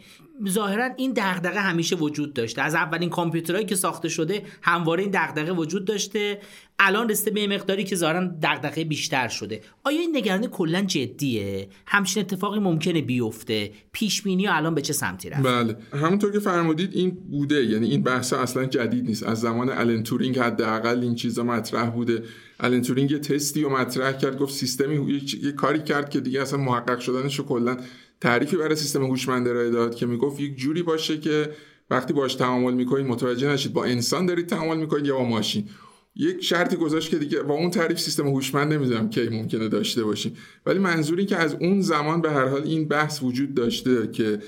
ظاهرا 0.48 0.90
این 0.96 1.12
دغدغه 1.16 1.60
همیشه 1.60 1.96
وجود 1.96 2.34
داشته. 2.34 2.62
از 2.62 2.74
اولین 2.74 3.08
کامپیوترهایی 3.10 3.66
که 3.66 3.74
ساخته 3.74 4.08
شده 4.08 4.42
همواره 4.62 5.02
این 5.02 5.10
دغدغه 5.14 5.52
وجود 5.52 5.84
داشته. 5.84 6.40
الان 6.78 7.08
رسیده 7.08 7.30
به 7.30 7.46
مقداری 7.46 7.84
که 7.84 7.96
ظاهرا 7.96 8.30
دغدغه 8.42 8.84
بیشتر 8.84 9.28
شده. 9.28 9.60
آیا 9.84 10.00
این 10.00 10.16
نگرانی 10.16 10.48
کلا 10.52 10.82
جدیه؟ 10.82 11.68
همچین 11.86 12.22
اتفاقی 12.22 12.58
ممکنه 12.58 13.02
بیفته. 13.02 13.72
پیش 13.92 14.22
بینی 14.22 14.46
الان 14.46 14.74
به 14.74 14.82
چه 14.82 14.92
سمتی 14.92 15.30
رفت؟ 15.30 15.42
بله. 15.42 15.76
همونطور 15.92 16.32
که 16.32 16.38
فرمودید 16.38 16.90
این 16.94 17.10
بوده. 17.10 17.64
یعنی 17.64 17.90
این 17.90 18.02
بحث 18.02 18.32
اصلا 18.32 18.64
جدید 18.64 19.04
نیست. 19.04 19.22
از 19.22 19.40
زمان 19.40 19.68
الن 19.68 20.02
تورینگ 20.02 20.38
حداقل 20.38 21.00
این 21.00 21.14
چیزا 21.14 21.44
مطرح 21.44 21.90
بوده. 21.90 22.22
الن 22.60 22.82
تورینگ 22.82 23.10
یه 23.10 23.18
تستی 23.18 23.62
رو 23.62 23.78
مطرح 23.78 24.12
کرد 24.12 24.38
گفت 24.38 24.54
سیستمی 24.54 25.22
یه 25.42 25.52
کاری 25.52 25.82
کرد 25.82 26.10
که 26.10 26.20
دیگه 26.20 26.42
اصلا 26.42 26.58
محقق 26.58 26.98
شدنش 26.98 27.40
کلا 27.40 27.76
تعریفی 28.22 28.56
برای 28.56 28.76
سیستم 28.76 29.04
هوشمند 29.04 29.48
ارائه 29.48 29.70
داد 29.70 29.94
که 29.94 30.06
می‌گفت 30.06 30.40
یک 30.40 30.56
جوری 30.56 30.82
باشه 30.82 31.18
که 31.18 31.50
وقتی 31.90 32.12
باش 32.12 32.34
تعامل 32.34 32.74
می‌کنید 32.74 33.06
متوجه 33.06 33.48
نشید. 33.48 33.72
با 33.72 33.84
انسان 33.84 34.26
دارید 34.26 34.46
تعامل 34.46 34.76
می‌کنید 34.76 35.06
یا 35.06 35.18
با 35.18 35.24
ماشین. 35.24 35.68
یک 36.16 36.44
شرطی 36.44 36.76
گذاشت 36.76 37.10
که 37.10 37.18
دیگه 37.18 37.42
با 37.42 37.54
اون 37.54 37.70
تعریف 37.70 38.00
سیستم 38.00 38.26
هوشمند 38.26 38.72
نمی‌دونم 38.72 39.10
کی 39.10 39.28
ممکنه 39.28 39.68
داشته 39.68 40.04
باشیم 40.04 40.36
ولی 40.66 40.78
منظوری 40.78 41.26
که 41.26 41.36
از 41.36 41.54
اون 41.54 41.80
زمان 41.80 42.20
به 42.20 42.30
هر 42.30 42.46
حال 42.48 42.62
این 42.62 42.88
بحث 42.88 43.22
وجود 43.22 43.54
داشته 43.54 44.10
که 44.12 44.38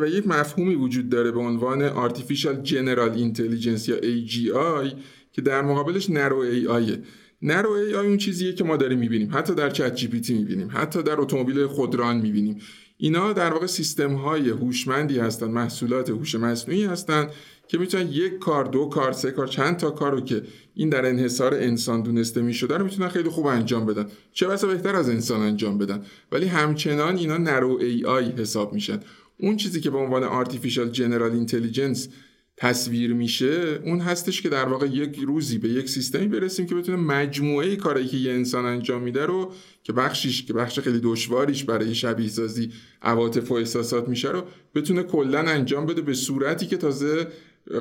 و 0.00 0.08
یک 0.08 0.26
مفهومی 0.26 0.74
وجود 0.74 1.08
داره 1.08 1.30
به 1.30 1.40
عنوان 1.40 2.08
Artificial 2.08 2.68
General 2.68 3.16
Intelligence 3.16 3.88
یا 3.88 3.96
AGI 3.96 4.94
که 5.32 5.42
در 5.42 5.62
مقابلش 5.62 6.10
نرو 6.10 6.44
آیه 6.70 7.02
نرو 7.42 7.72
آی 7.72 7.94
اون 7.94 8.16
چیزیه 8.16 8.52
که 8.52 8.64
ما 8.64 8.76
داریم 8.76 8.98
می‌بینیم. 8.98 9.30
حتی 9.32 9.54
در 9.54 9.70
چت 9.70 9.94
جی 9.94 10.08
پی 10.08 10.20
تی 10.20 10.34
می‌بینیم. 10.34 10.70
حتی 10.72 11.02
در 11.02 11.20
اتومبیل 11.20 11.66
خودران 11.66 12.16
می‌بینیم. 12.16 12.58
اینا 12.96 13.32
در 13.32 13.52
واقع 13.52 13.66
سیستم 13.66 14.14
های 14.14 14.48
هوشمندی 14.48 15.18
هستن 15.18 15.50
محصولات 15.50 16.10
هوش 16.10 16.34
مصنوعی 16.34 16.84
هستن 16.84 17.28
که 17.68 17.78
می‌تونن 17.78 18.08
یک 18.12 18.38
کار 18.38 18.64
دو 18.64 18.86
کار 18.86 19.12
سه 19.12 19.30
کار 19.30 19.46
چند 19.46 19.76
تا 19.76 19.90
کارو 19.90 20.20
که 20.20 20.42
این 20.74 20.88
در 20.88 21.06
انحصار 21.06 21.54
انسان 21.54 22.02
دونسته 22.02 22.42
می‌شده 22.42 22.76
رو 22.76 22.84
می‌تونن 22.84 23.08
خیلی 23.08 23.28
خوب 23.28 23.46
انجام 23.46 23.86
بدن. 23.86 24.06
چه 24.32 24.46
بسا 24.46 24.66
بهتر 24.66 24.96
از 24.96 25.08
انسان 25.08 25.40
انجام 25.40 25.78
بدن. 25.78 26.02
ولی 26.32 26.46
همچنان 26.46 27.16
اینا 27.16 27.36
narrow 27.36 27.78
AI 27.80 28.24
حساب 28.24 28.72
میشن. 28.72 29.00
اون 29.38 29.56
چیزی 29.56 29.80
که 29.80 29.90
به 29.90 29.98
عنوان 29.98 30.24
artificial 30.24 30.90
general 30.90 31.32
intelligence 31.32 32.08
تصویر 32.56 33.14
میشه 33.14 33.80
اون 33.84 34.00
هستش 34.00 34.42
که 34.42 34.48
در 34.48 34.64
واقع 34.64 34.86
یک 34.86 35.18
روزی 35.18 35.58
به 35.58 35.68
یک 35.68 35.88
سیستمی 35.88 36.28
برسیم 36.28 36.66
که 36.66 36.74
بتونه 36.74 36.98
مجموعه 36.98 37.76
کاری 37.76 38.06
که 38.06 38.16
یه 38.16 38.32
انسان 38.32 38.64
انجام 38.64 39.02
میده 39.02 39.26
رو 39.26 39.52
که 39.82 39.92
بخشش 39.92 40.42
که 40.42 40.52
بخش 40.52 40.80
خیلی 40.80 41.00
دشواریش 41.02 41.64
برای 41.64 41.94
شبیه 41.94 42.28
سازی 42.28 42.72
عواطف 43.02 43.50
و 43.50 43.54
احساسات 43.54 44.08
میشه 44.08 44.30
رو 44.30 44.44
بتونه 44.74 45.02
کلا 45.02 45.38
انجام 45.38 45.86
بده 45.86 46.02
به 46.02 46.14
صورتی 46.14 46.66
که 46.66 46.76
تازه 46.76 47.26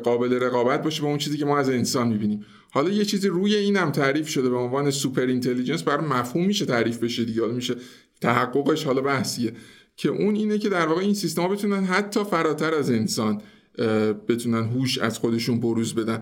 قابل 0.04 0.34
رقابت 0.34 0.84
باشه 0.84 1.02
با 1.02 1.08
اون 1.08 1.18
چیزی 1.18 1.38
که 1.38 1.46
ما 1.46 1.60
از 1.60 1.70
انسان 1.70 2.08
می‌بینیم. 2.08 2.46
حالا 2.72 2.90
یه 2.90 3.06
چیزی 3.06 3.28
روی 3.28 3.56
اینم 3.56 3.92
تعریف 3.92 4.28
شده 4.28 4.50
به 4.50 4.58
عنوان 4.58 4.92
سوپر 4.92 5.26
اینتلیجنس 5.26 5.84
برای 5.84 6.08
مفهوم 6.08 6.46
میشه 6.46 6.66
تعریف 6.66 6.98
بشه 6.98 7.26
دیگه. 7.26 7.46
میشه 7.48 7.76
تحققش 8.22 8.84
حالا 8.84 9.02
بحثیه. 9.02 9.54
که 9.98 10.10
اون 10.10 10.36
اینه 10.36 10.58
که 10.58 10.70
در 10.70 10.88
واقع 10.88 11.02
این 11.02 11.14
سیستم 11.14 11.42
ها 11.42 11.48
بتونن 11.48 11.84
حتی 11.84 12.24
فراتر 12.24 12.74
از 12.74 12.92
انسان 12.92 13.42
بتونن 14.28 14.64
هوش 14.64 14.98
از 14.98 15.20
خودشون 15.20 15.60
بروز 15.60 15.96
بدن. 15.96 16.22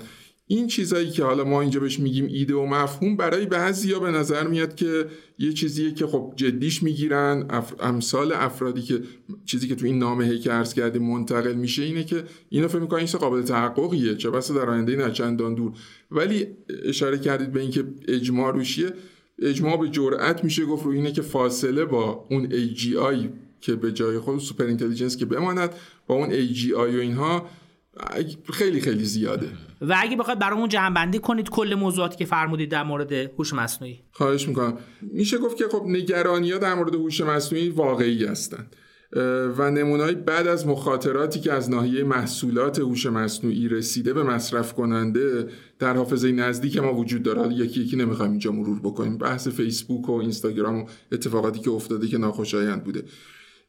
این 0.52 0.68
چیزایی 0.68 1.10
که 1.10 1.24
حالا 1.24 1.44
ما 1.44 1.62
اینجا 1.62 1.80
بهش 1.80 2.00
میگیم 2.00 2.26
ایده 2.26 2.56
و 2.56 2.66
مفهوم 2.66 3.18
برای 3.18 3.46
بعضیا 3.46 4.00
به 4.00 4.12
نظر 4.12 4.48
میاد 4.48 4.76
که 4.76 5.06
یه 5.40 5.54
چیزیه 5.54 5.94
که 5.94 6.08
خب 6.08 6.34
جدیش 6.36 6.84
می‌گیرن. 6.84 7.48
امثال 7.80 8.34
افرادی 8.34 8.82
که 8.82 9.02
چیزی 9.46 9.68
که 9.68 9.76
تو 9.76 9.86
این 9.86 10.00
نامه 10.00 10.26
هی 10.26 10.40
که 10.40 10.52
عرض 10.52 10.74
کردیم 10.74 11.04
منتقل 11.04 11.54
میشه 11.54 11.84
اینه 11.84 12.04
که 12.04 12.24
اینا 12.50 12.68
فکر 12.68 12.80
می‌کنن 12.80 13.00
این 13.00 13.08
قابل 13.08 13.42
تحققیه 13.42 14.16
چه 14.16 14.30
بسا 14.30 14.54
در 14.54 14.70
آینده 14.70 14.96
نه 14.96 15.12
چندان 15.12 15.56
دور. 15.56 15.72
ولی 16.12 16.48
اشاره 16.84 17.18
کردید 17.18 17.52
به 17.52 17.62
اینکه 17.62 17.84
اجماع 18.08 18.54
روشیه. 18.54 18.94
اجماع 19.42 19.78
به 19.78 19.90
جرأت 19.90 20.44
میشه 20.44 20.66
گفت 20.66 20.86
رو 20.86 20.92
اینه 20.92 21.12
که 21.12 21.22
فاصله 21.22 21.86
با 21.86 22.26
اون 22.30 22.50
AGI 22.50 23.28
که 23.62 23.76
به 23.76 23.92
جای 23.92 24.20
خود 24.20 24.40
سوپر 24.40 24.66
اینتلیجنس 24.66 25.18
که 25.18 25.26
بماند 25.26 25.76
با 26.10 26.16
اون 26.16 26.30
AGI 26.30 26.72
و 26.72 26.80
اینها 26.80 27.46
خیلی 28.54 28.82
خیلی 28.82 29.04
زیاده. 29.04 29.50
و 29.82 29.96
اگه 29.98 30.18
بخواید 30.18 30.40
برامون 30.40 30.70
جمع 30.70 30.96
بندی 30.96 31.20
کنید 31.20 31.50
کل 31.50 31.76
موضوعاتی 31.76 32.18
که 32.18 32.26
فرمودید 32.26 32.70
در 32.72 32.84
مورد 32.84 33.12
هوش 33.12 33.54
مصنوعی. 33.54 34.00
خواهش 34.12 34.48
می‌کنم. 34.48 34.78
میشه 35.02 35.38
گفت 35.38 35.58
که 35.58 35.68
خب 35.72 35.84
نگرانی 35.88 36.52
ها 36.52 36.58
در 36.58 36.74
مورد 36.74 36.96
هوش 36.96 37.22
مصنوعی 37.22 37.70
واقعی 37.70 38.26
هستند 38.26 38.76
و 39.58 39.72
نمونای 39.72 40.16
بعد 40.16 40.48
از 40.48 40.68
مخاطراتی 40.68 41.40
که 41.40 41.54
از 41.54 41.70
ناحیه 41.70 42.04
محصولات 42.04 42.80
هوش 42.80 43.06
مصنوعی 43.06 43.68
رسیده 43.68 44.14
به 44.14 44.24
مصرف 44.24 44.74
کننده 44.74 45.48
در 45.80 45.94
حافظه 45.94 46.32
نزدیک 46.32 46.78
ما 46.78 46.94
وجود 46.94 47.24
داره. 47.24 47.54
یکی 47.54 47.82
یکی 47.82 47.96
نمی‌خوایم 47.96 48.32
اینجا 48.32 48.52
مرور 48.52 48.80
بکنیم. 48.80 49.18
بحث 49.18 49.48
فیسبوک 49.48 50.10
و 50.10 50.12
اینستاگرام 50.12 50.80
و 50.80 50.86
اتفاقاتی 51.12 51.60
که 51.60 51.72
افتاده 51.72 52.08
که 52.08 52.18
ناخوشایند 52.18 52.84
بوده. 52.84 53.04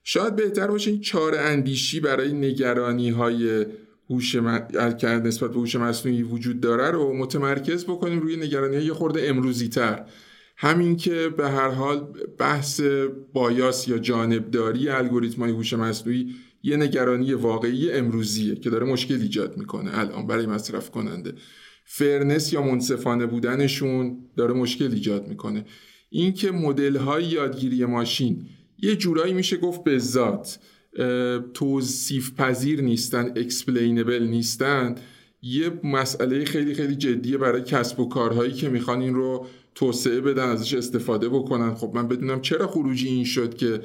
شاید 0.04 0.36
بهتر 0.36 0.66
باشه 0.66 0.90
این 0.90 1.00
چهار 1.00 1.34
اندیشی 1.38 2.00
برای 2.00 2.32
نگرانی 2.32 3.10
های 3.10 3.66
هوش 4.10 4.36
که 4.98 5.06
نسبت 5.06 5.50
به 5.50 5.56
هوش 5.56 5.76
مصنوعی 5.76 6.22
وجود 6.22 6.60
داره 6.60 6.90
رو 6.90 7.16
متمرکز 7.16 7.84
بکنیم 7.84 8.20
روی 8.20 8.36
نگرانی 8.36 8.76
های 8.76 8.92
خورده 8.92 9.28
امروزی 9.28 9.68
تر 9.68 10.06
همین 10.56 10.96
که 10.96 11.28
به 11.28 11.50
هر 11.50 11.68
حال 11.68 12.12
بحث 12.38 12.80
بایاس 13.32 13.88
یا 13.88 13.98
جانبداری 13.98 14.88
الگوریتم 14.88 15.42
های 15.42 15.50
هوش 15.50 15.72
مصنوعی 15.72 16.34
یه 16.62 16.76
نگرانی 16.76 17.32
واقعی 17.32 17.92
امروزیه 17.92 18.54
که 18.54 18.70
داره 18.70 18.86
مشکل 18.86 19.20
ایجاد 19.20 19.56
می‌کنه 19.56 19.98
الان 19.98 20.26
برای 20.26 20.46
مصرف 20.46 20.90
کننده. 20.90 21.34
فرنس 21.84 22.52
یا 22.52 22.62
منصفانه 22.62 23.26
بودنشون 23.26 24.18
داره 24.36 24.54
مشکل 24.54 24.92
ایجاد 24.92 25.28
می‌کنه. 25.28 25.64
اینکه 26.10 26.50
مدل 26.50 26.96
های 26.96 27.24
یادگیری 27.24 27.84
ماشین 27.84 28.46
یه 28.83 28.97
جورایی 28.97 29.35
میشه 29.35 29.57
گفت 29.57 29.85
به 29.85 29.99
ذات 29.99 30.59
توصیف 31.55 32.35
پذیر 32.35 32.81
نیستن 32.81 33.33
explainable 33.37 34.22
نیستن. 34.23 34.95
یه 35.43 35.81
مسئله 35.85 36.45
خیلی 36.45 36.75
خیلی 36.75 36.97
جدیه 36.97 37.38
برای 37.38 37.62
کسب 37.62 38.01
و 38.01 38.09
کارهایی 38.09 38.53
که 38.53 38.69
می‌خوان 38.69 39.01
این 39.01 39.14
رو 39.14 39.47
توسعه 39.75 40.21
بدن 40.21 40.49
ازش 40.49 40.75
استفاده 40.75 41.29
بکنن. 41.29 41.75
خب 41.75 41.93
من 41.95 42.09
بدونم 42.09 42.40
چرا 42.40 42.66
خروجی 42.66 43.09
این 43.09 43.25
شد 43.25 43.55
که 43.55 43.81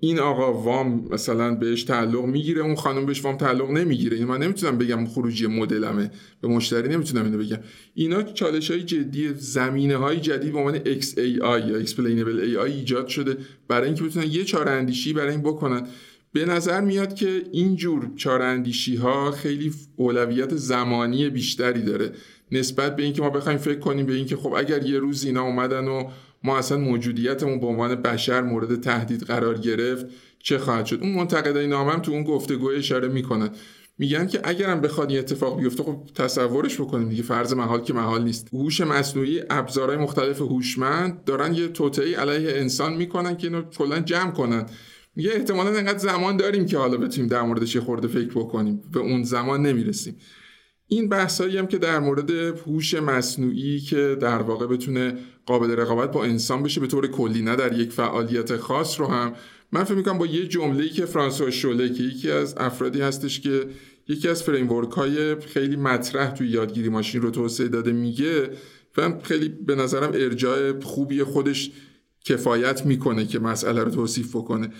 این 0.00 0.18
آقا 0.18 0.62
وام 0.62 1.08
مثلا 1.10 1.54
بهش 1.54 1.82
تعلق 1.82 2.24
می‌گیره 2.24 2.62
اون 2.62 2.74
خانم 2.74 3.06
بهش 3.06 3.24
وام 3.24 3.36
تعلق 3.36 3.70
نمی‌گیره. 3.70 4.16
این 4.16 4.26
من 4.26 4.38
نمی‌تونم 4.38 4.78
بگم 4.78 5.06
خروجی 5.06 5.46
مدلمه 5.46 6.10
به 6.40 6.48
مشتری 6.48 6.88
نمی‌تونم 6.88 7.24
اینو 7.24 7.38
بگم. 7.38 7.58
اینا 7.94 8.22
چالش 8.22 8.70
های 8.70 8.82
جدی 8.82 9.34
زمینه 9.34 9.96
های 9.96 10.20
جدید 10.20 10.52
به 10.52 10.58
عنوان 10.58 10.78
XAI 10.78 11.18
یا 11.18 11.84
Explainable 11.84 12.56
AI 12.56 12.58
ایجاد 12.58 13.08
شده. 13.08 13.36
برای 13.68 13.86
اینکه 13.86 14.04
بتونن 14.04 14.26
یه 14.30 14.44
چاره 14.44 14.70
اندیشی 14.70 15.12
برای 15.12 15.30
این 15.30 15.42
بکنن. 15.42 15.86
به 16.32 16.44
نظر 16.44 16.80
میاد 16.80 17.14
که 17.14 17.42
اینجور 17.52 18.10
چاراندیشی 18.16 18.96
ها 18.96 19.30
خیلی 19.30 19.72
اولویت 19.96 20.56
زمانی 20.56 21.30
بیشتری 21.30 21.82
داره. 21.82 22.12
نسبت 22.52 22.96
به 22.96 23.02
اینکه 23.02 23.22
ما 23.22 23.30
بخوایم 23.30 23.58
فکر 23.58 23.78
کنیم 23.78 24.06
به 24.06 24.14
اینکه 24.14 24.36
خب 24.36 24.54
اگر 24.56 24.86
یه 24.86 24.98
روز 24.98 25.24
اینا 25.24 25.42
اومدن 25.42 25.88
و 25.88 26.10
ما 26.44 26.58
اصلا 26.58 26.78
موجودیتمون 26.78 27.60
به 27.60 27.66
عنوان 27.66 27.94
بشر 27.94 28.42
مورد 28.42 28.80
تهدید 28.80 29.22
قرار 29.22 29.58
گرفت 29.58 30.06
چه 30.38 30.58
خواهد 30.58 30.86
شد؟ 30.86 30.98
اون 31.02 31.12
منتقدای 31.12 31.66
نامم 31.66 31.98
تو 32.02 32.12
اون 32.12 32.24
گفتگو 32.24 32.68
اشاره 32.68 33.08
می‌کنن. 33.08 33.50
میگن 33.98 34.26
که 34.26 34.40
اگرم 34.44 34.80
بخواد 34.80 35.10
این 35.10 35.18
اتفاق 35.18 35.60
بیفته 35.60 35.82
خب 35.82 36.02
تصورش 36.14 36.80
بکنیم 36.80 37.08
دیگه 37.08 37.22
فرض 37.22 37.52
محال 37.52 37.80
که 37.80 37.92
محال 37.92 38.24
نیست. 38.24 38.48
هوش 38.52 38.80
مصنوعی 38.80 39.42
ابزارهای 39.50 39.98
مختلف 39.98 40.40
هوشمند 40.40 41.24
دارن 41.24 41.54
یه 41.54 41.68
توطئه 41.68 42.16
علیه 42.16 42.52
انسان 42.56 42.94
می‌کنن 42.94 43.36
که 43.36 43.46
اینو 43.46 43.62
کلا 43.62 44.00
جمع 44.00 44.30
کنن. 44.30 44.66
میگه 45.16 45.30
احتمالا 45.34 45.70
انقدر 45.70 45.98
زمان 45.98 46.36
داریم 46.36 46.66
که 46.66 46.78
حالا 46.78 46.96
بتونیم 46.96 47.30
در 47.30 47.42
موردش 47.42 47.74
یه 47.74 47.80
خورده 47.80 48.08
فکر 48.08 48.30
بکنیم. 48.30 48.82
به 48.92 49.00
اون 49.00 49.22
زمان 49.22 49.62
نمی‌رسیم. 49.62 50.16
این 50.92 51.08
بحثایی 51.08 51.58
هم 51.58 51.66
که 51.66 51.78
در 51.78 51.98
مورد 51.98 52.30
هوش 52.30 52.94
مصنوعی 52.94 53.80
که 53.80 54.16
در 54.20 54.42
واقع 54.42 54.66
بتونه 54.66 55.18
قابل 55.46 55.70
رقابت 55.70 56.12
با 56.12 56.24
انسان 56.24 56.62
بشه 56.62 56.80
به 56.80 56.86
طور 56.86 57.06
کلی 57.06 57.42
نه 57.42 57.56
در 57.56 57.78
یک 57.78 57.92
فعالیت 57.92 58.56
خاص 58.56 59.00
رو 59.00 59.06
هم. 59.06 59.32
من 59.72 59.84
فکر 59.84 59.94
می‌کنم 59.94 60.18
با 60.18 60.26
یه 60.26 60.48
جمله‌ای 60.48 60.88
که 60.88 61.06
فرانسوا 61.06 61.50
شوله 61.50 61.92
که 61.92 62.02
یکی 62.02 62.30
از 62.30 62.54
افرادی 62.56 63.00
هستش 63.00 63.40
که 63.40 63.66
یکی 64.08 64.28
از 64.28 64.42
فریمورک 64.42 64.90
های 64.90 65.40
خیلی 65.40 65.76
مطرح 65.76 66.30
توی 66.30 66.48
یادگیری 66.48 66.88
ماشین 66.88 67.22
رو 67.22 67.30
توسعه 67.30 67.68
داده 67.68 67.92
میگه 67.92 68.50
و 68.96 69.20
خیلی 69.22 69.48
به 69.48 69.74
نظرم 69.74 70.10
ارجاع 70.14 70.80
خوبی 70.80 71.22
خودش 71.22 71.70
کفایت 72.24 72.86
می‌کنه 72.86 73.26
که 73.26 73.38
مسئله 73.38 73.84
رو 73.84 73.90
توصیف 73.90 74.36
بکنه. 74.36 74.72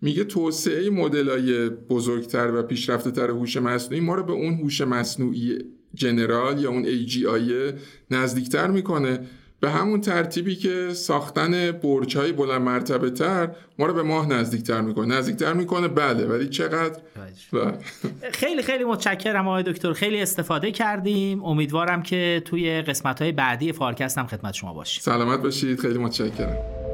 میگه 0.00 0.24
توسعه 0.24 0.90
مدلای 0.90 1.68
بزرگتر 1.68 2.54
و 2.54 2.62
پیشرفته 2.62 3.10
تر 3.10 3.30
هوش 3.30 3.56
مصنوعی 3.56 4.00
ما 4.00 4.14
رو 4.14 4.22
به 4.22 4.32
اون 4.32 4.54
هوش 4.54 4.80
مصنوعی 4.80 5.58
جنرال 5.94 6.58
یا 6.58 6.70
اون 6.70 6.84
AGI 6.84 7.74
نزدیکتر 8.10 8.66
می‌کنه. 8.66 9.20
به 9.60 9.70
همون 9.70 10.00
ترتیبی 10.00 10.56
که 10.56 10.88
ساختن 10.92 11.72
برج 11.72 12.16
های 12.16 12.32
بلند 12.32 12.62
مرتبه 12.62 13.10
تر 13.10 13.50
ما 13.78 13.86
رو 13.86 13.94
به 13.94 14.02
ماه 14.02 14.28
نزدیکتر 14.28 14.80
می‌کنه. 14.80 15.16
نزدیکتر 15.16 15.52
می‌کنه 15.52 15.88
بله 15.88 16.26
ولی 16.26 16.48
چقدر؟ 16.48 17.00
بله. 17.52 17.78
خیلی 18.32 18.62
خیلی 18.62 18.84
متشکرم 18.84 19.48
آقای 19.48 19.62
دکتر. 19.62 19.92
خیلی 19.92 20.20
استفاده 20.20 20.70
کردیم. 20.70 21.44
امیدوارم 21.44 22.02
که 22.02 22.42
توی 22.44 22.82
قسمت 22.82 23.22
های 23.22 23.32
بعدی 23.32 23.72
فارکست 23.72 24.18
هم 24.18 24.26
خدمت 24.26 24.54
شما 24.54 24.74
باشیم. 24.74 25.02
سلامت 25.02 25.42
باشید. 25.42 25.80
خیلی 25.80 25.98
متشکرم. 25.98 26.87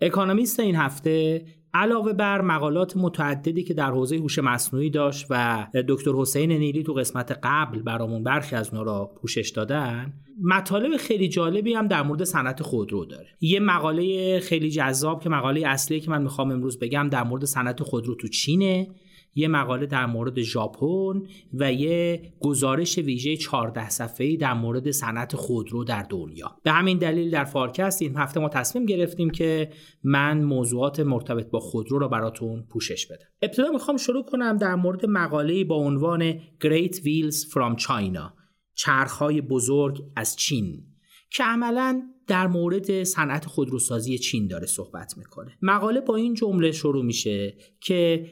اکانومیست 0.00 0.60
این 0.60 0.76
هفته 0.76 1.44
علاوه 1.74 2.12
بر 2.12 2.40
مقالات 2.40 2.96
متعددی 2.96 3.62
که 3.62 3.74
در 3.74 3.90
حوزه 3.90 4.16
هوش 4.16 4.38
مصنوعی 4.38 4.90
داشت 4.90 5.26
و 5.30 5.66
دکتر 5.88 6.12
حسین 6.12 6.52
نیلی 6.52 6.82
تو 6.82 6.92
قسمت 6.92 7.38
قبل 7.42 7.82
برامون 7.82 8.22
برخی 8.22 8.56
از 8.56 8.68
اونها 8.68 8.82
را 8.82 9.10
پوشش 9.20 9.50
دادن 9.50 10.12
مطالب 10.42 10.96
خیلی 10.96 11.28
جالبی 11.28 11.74
هم 11.74 11.88
در 11.88 12.02
مورد 12.02 12.24
صنعت 12.24 12.62
خودرو 12.62 13.04
داره. 13.04 13.28
یه 13.40 13.60
مقاله 13.60 14.40
خیلی 14.40 14.70
جذاب 14.70 15.22
که 15.22 15.28
مقاله 15.28 15.68
اصلی 15.68 16.00
که 16.00 16.10
من 16.10 16.22
می‌خوام 16.22 16.50
امروز 16.50 16.78
بگم 16.78 17.08
در 17.08 17.24
مورد 17.24 17.44
صنعت 17.44 17.82
خودرو 17.82 18.14
تو 18.14 18.28
چینه. 18.28 18.88
یه 19.34 19.48
مقاله 19.48 19.86
در 19.86 20.06
مورد 20.06 20.40
ژاپن 20.42 21.22
و 21.54 21.72
یه 21.72 22.32
گزارش 22.40 22.98
ویژه 22.98 23.36
14 23.36 23.88
صفحه‌ای 23.88 24.36
در 24.36 24.54
مورد 24.54 24.90
صنعت 24.90 25.36
خودرو 25.36 25.84
در 25.84 26.02
دنیا. 26.02 26.56
به 26.62 26.72
همین 26.72 26.98
دلیل 26.98 27.30
در 27.30 27.44
فارکست 27.44 28.02
این 28.02 28.16
هفته 28.16 28.40
ما 28.40 28.48
تصمیم 28.48 28.86
گرفتیم 28.86 29.30
که 29.30 29.70
من 30.04 30.42
موضوعات 30.44 31.00
مرتبط 31.00 31.50
با 31.50 31.60
خودرو 31.60 31.98
رو 31.98 32.08
براتون 32.08 32.66
پوشش 32.70 33.06
بدم. 33.06 33.26
ابتدا 33.42 33.70
می‌خوام 33.72 33.96
شروع 33.96 34.24
کنم 34.24 34.56
در 34.56 34.74
مورد 34.74 35.06
مقاله 35.06 35.64
با 35.64 35.76
عنوان 35.76 36.32
Great 36.38 36.94
Wheels 36.94 37.50
from 37.52 37.82
China 37.82 38.40
چرخهای 38.74 39.40
بزرگ 39.40 40.02
از 40.16 40.36
چین 40.36 40.84
که 41.30 41.44
عملا 41.44 42.02
در 42.30 42.46
مورد 42.46 43.04
صنعت 43.04 43.46
خودروسازی 43.46 44.18
چین 44.18 44.48
داره 44.48 44.66
صحبت 44.66 45.18
می‌کنه. 45.18 45.56
مقاله 45.62 46.00
با 46.00 46.16
این 46.16 46.34
جمله 46.34 46.72
شروع 46.72 47.04
میشه 47.04 47.54
که 47.80 48.26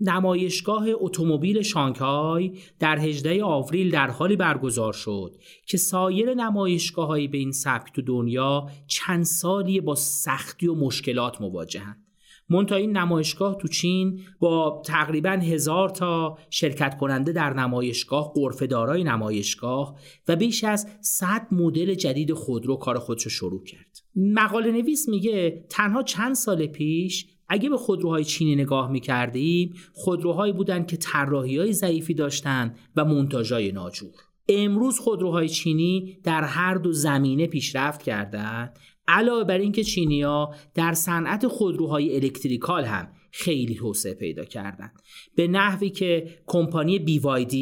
نمایشگاه 0.00 0.86
اتومبیل 0.94 1.62
شانگهای 1.62 2.52
در 2.78 2.98
18 2.98 3.44
آوریل 3.44 3.90
در 3.90 4.10
حالی 4.10 4.36
برگزار 4.36 4.92
شد 4.92 5.36
که 5.66 5.76
سایر 5.76 6.34
نمایشگاه 6.34 7.26
به 7.26 7.38
این 7.38 7.52
سبک 7.52 7.92
تو 7.92 8.02
دنیا 8.02 8.66
چند 8.86 9.24
سالی 9.24 9.80
با 9.80 9.94
سختی 9.94 10.66
و 10.66 10.74
مشکلات 10.74 11.40
مواجهند. 11.40 12.09
مونتا 12.50 12.76
این 12.76 12.96
نمایشگاه 12.96 13.56
تو 13.56 13.68
چین 13.68 14.20
با 14.38 14.82
تقریبا 14.86 15.30
هزار 15.30 15.88
تا 15.88 16.38
شرکت 16.50 16.96
کننده 16.96 17.32
در 17.32 17.54
نمایشگاه 17.54 18.32
قرفدارای 18.34 19.04
نمایشگاه 19.04 19.96
و 20.28 20.36
بیش 20.36 20.64
از 20.64 20.86
100 21.00 21.46
مدل 21.52 21.94
جدید 21.94 22.32
خودرو 22.32 22.76
کار 22.76 22.98
خودشو 22.98 23.30
شروع 23.30 23.64
کرد. 23.64 23.98
مقاله 24.16 24.72
نویس 24.72 25.08
میگه 25.08 25.64
تنها 25.68 26.02
چند 26.02 26.34
سال 26.34 26.66
پیش 26.66 27.26
اگه 27.48 27.68
به 27.68 27.76
خودروهای 27.76 28.24
چینی 28.24 28.56
نگاه 28.56 28.90
می‌کردیم 28.90 29.74
خودروهایی 29.92 30.52
بودند 30.52 30.86
که 30.86 30.96
طراحی 30.96 31.58
های 31.58 31.72
ضعیفی 31.72 32.14
داشتند 32.14 32.78
و 32.96 33.04
منتاژای 33.04 33.72
ناجور. 33.72 34.14
امروز 34.48 34.98
خودروهای 34.98 35.48
چینی 35.48 36.18
در 36.24 36.42
هر 36.42 36.74
دو 36.74 36.92
زمینه 36.92 37.46
پیشرفت 37.46 38.02
کردند 38.02 38.78
علاوه 39.10 39.44
بر 39.44 39.58
اینکه 39.58 39.84
چینیا 39.84 40.50
در 40.74 40.92
صنعت 40.92 41.46
خودروهای 41.46 42.16
الکتریکال 42.16 42.84
هم 42.84 43.08
خیلی 43.30 43.74
توسعه 43.74 44.14
پیدا 44.14 44.44
کردن 44.44 44.90
به 45.34 45.48
نحوی 45.48 45.90
که 45.90 46.28
کمپانی 46.46 46.98
BYD 46.98 47.54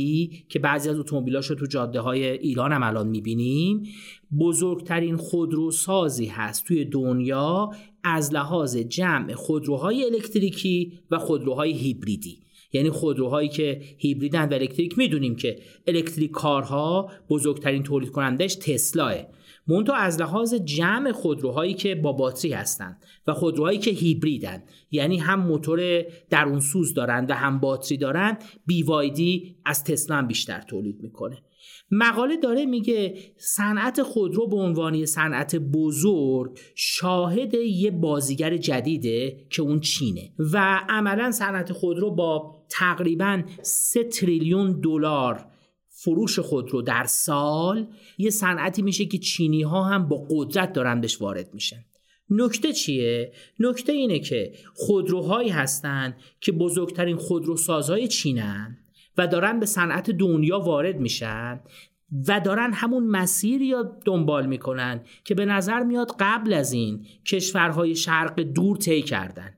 که 0.48 0.58
بعضی 0.58 0.88
از 0.88 0.98
اتومبیلاش 0.98 1.46
رو 1.46 1.56
تو 1.56 1.66
جاده 1.66 2.00
های 2.00 2.24
ایران 2.26 2.72
هم 2.72 2.82
الان 2.82 3.08
می‌بینیم 3.08 3.82
بزرگترین 4.40 5.16
خودروسازی 5.16 6.26
هست 6.26 6.64
توی 6.64 6.84
دنیا 6.84 7.70
از 8.04 8.34
لحاظ 8.34 8.76
جمع 8.76 9.34
خودروهای 9.34 10.04
الکتریکی 10.04 10.92
و 11.10 11.18
خودروهای 11.18 11.72
هیبریدی. 11.72 12.38
یعنی 12.72 12.90
خودروهایی 12.90 13.48
که 13.48 13.80
هیبریدن 13.98 14.48
و 14.48 14.54
الکتریک 14.54 14.98
می‌دونیم 14.98 15.36
که 15.36 15.58
الکتریک 15.86 16.30
کارها 16.30 17.10
بزرگترین 17.30 17.82
تولید 17.82 18.10
کنندش 18.10 18.54
تسلاه. 18.54 19.14
مونتو 19.68 19.92
از 19.92 20.20
لحاظ 20.20 20.54
جمع 20.54 21.12
خودروهایی 21.12 21.74
که 21.74 21.94
با 21.94 22.12
باتری 22.12 22.52
هستند 22.52 23.02
و 23.26 23.34
خودروهایی 23.34 23.78
که 23.78 23.90
هیبریدن 23.90 24.62
یعنی 24.90 25.18
هم 25.18 25.40
موتور 25.40 26.04
درون 26.30 26.60
سوز 26.60 26.94
دارند 26.94 27.30
و 27.30 27.34
هم 27.34 27.60
باتری 27.60 27.98
دارند 27.98 28.44
BYD 28.70 29.22
از 29.64 29.84
تسلا 29.84 30.22
بیشتر 30.22 30.60
تولید 30.60 31.02
می‌کنه. 31.02 31.42
مقاله 31.90 32.36
داره 32.36 32.66
میگه 32.66 33.14
صنعت 33.36 34.02
خودرو 34.02 34.48
به 34.48 34.56
عنوان 34.56 35.06
صنعت 35.06 35.56
بزرگ 35.56 36.58
شاهد 36.74 37.54
یه 37.54 37.90
بازیگر 37.90 38.56
جدیده 38.56 39.46
که 39.50 39.62
اون 39.62 39.80
چینه 39.80 40.32
و 40.38 40.80
عملا 40.88 41.30
صنعت 41.30 41.72
خودرو 41.72 42.10
با 42.10 42.54
تقریبا 42.68 43.42
3 43.62 44.04
تریلیون 44.04 44.80
دلار 44.80 45.46
فروش 46.00 46.38
خودرو 46.38 46.82
در 46.82 47.04
سال 47.04 47.86
یه 48.18 48.30
صنعتی 48.30 48.82
میشه 48.82 49.04
که 49.04 49.18
چینی 49.18 49.62
ها 49.62 49.84
هم 49.84 50.08
با 50.08 50.26
قدرت 50.30 50.72
دارن 50.72 51.00
بهش 51.00 51.20
وارد 51.20 51.54
میشن 51.54 51.84
نکته 52.30 52.72
چیه؟ 52.72 53.32
نکته 53.58 53.92
اینه 53.92 54.18
که 54.18 54.52
خودروهایی 54.74 55.48
هستند 55.48 56.16
که 56.40 56.52
بزرگترین 56.52 57.16
خودروسازهای 57.16 58.08
چینن 58.08 58.78
و 59.18 59.26
دارن 59.26 59.60
به 59.60 59.66
صنعت 59.66 60.10
دنیا 60.10 60.60
وارد 60.60 61.00
میشن 61.00 61.60
و 62.28 62.40
دارن 62.40 62.72
همون 62.72 63.06
مسیری 63.06 63.66
یا 63.66 63.98
دنبال 64.04 64.46
می‌کنن 64.46 65.00
که 65.24 65.34
به 65.34 65.44
نظر 65.44 65.82
میاد 65.82 66.16
قبل 66.20 66.52
از 66.52 66.72
این 66.72 67.06
کشورهای 67.26 67.96
شرق 67.96 68.40
دور 68.40 68.76
طی 68.76 69.02
کردن 69.02 69.54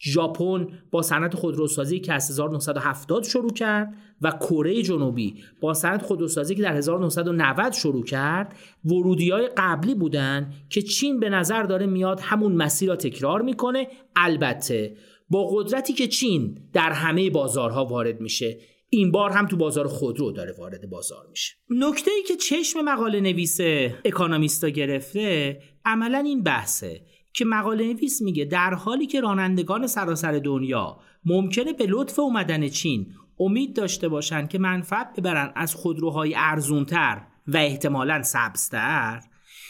ژاپن 0.00 0.66
با 0.90 1.02
صنعت 1.02 1.34
خودروسازی 1.34 2.00
که 2.00 2.12
از 2.12 2.30
1970 2.30 3.24
شروع 3.24 3.52
کرد 3.52 3.94
و 4.22 4.30
کره 4.30 4.82
جنوبی 4.82 5.34
با 5.60 5.74
صنعت 5.74 6.02
خودروسازی 6.02 6.54
که 6.54 6.62
در 6.62 6.76
1990 6.76 7.72
شروع 7.72 8.04
کرد 8.04 8.56
ورودی 8.84 9.30
های 9.30 9.48
قبلی 9.56 9.94
بودن 9.94 10.52
که 10.70 10.82
چین 10.82 11.20
به 11.20 11.28
نظر 11.28 11.62
داره 11.62 11.86
میاد 11.86 12.20
همون 12.20 12.52
مسیر 12.52 12.88
را 12.88 12.96
تکرار 12.96 13.42
می‌کنه. 13.42 13.88
البته 14.16 14.96
با 15.30 15.46
قدرتی 15.46 15.92
که 15.92 16.06
چین 16.06 16.58
در 16.72 16.92
همه 16.92 17.30
بازارها 17.30 17.84
وارد 17.84 18.20
میشه 18.20 18.58
این 18.90 19.10
بار 19.10 19.30
هم 19.30 19.46
تو 19.46 19.56
بازار 19.56 19.88
خودرو 19.88 20.32
داره 20.32 20.54
وارد 20.58 20.90
بازار 20.90 21.26
میشه. 21.30 21.54
نکته 21.70 22.10
ای 22.10 22.22
که 22.22 22.36
چشم 22.36 22.80
مقاله 22.80 23.20
نویس 23.20 23.60
اکانومیستا 24.04 24.68
گرفته 24.68 25.58
عملا 25.84 26.18
این 26.18 26.42
بحثه. 26.42 27.00
که 27.34 27.44
مقاله 27.44 27.92
نویس 27.92 28.22
میگه 28.22 28.44
در 28.44 28.74
حالی 28.74 29.06
که 29.06 29.20
رانندگان 29.20 29.86
سراسر 29.86 30.32
دنیا 30.32 30.96
ممکنه 31.24 31.72
به 31.72 31.86
لطف 31.88 32.18
اومدن 32.18 32.68
چین 32.68 33.06
امید 33.40 33.76
داشته 33.76 34.08
باشند 34.08 34.48
که 34.48 34.58
منفعت 34.58 35.16
ببرن 35.16 35.52
از 35.54 35.74
خودروهای 35.74 36.34
ارزونتر 36.36 37.22
و 37.48 37.56
احتمالا 37.56 38.22
سبزتر 38.22 39.20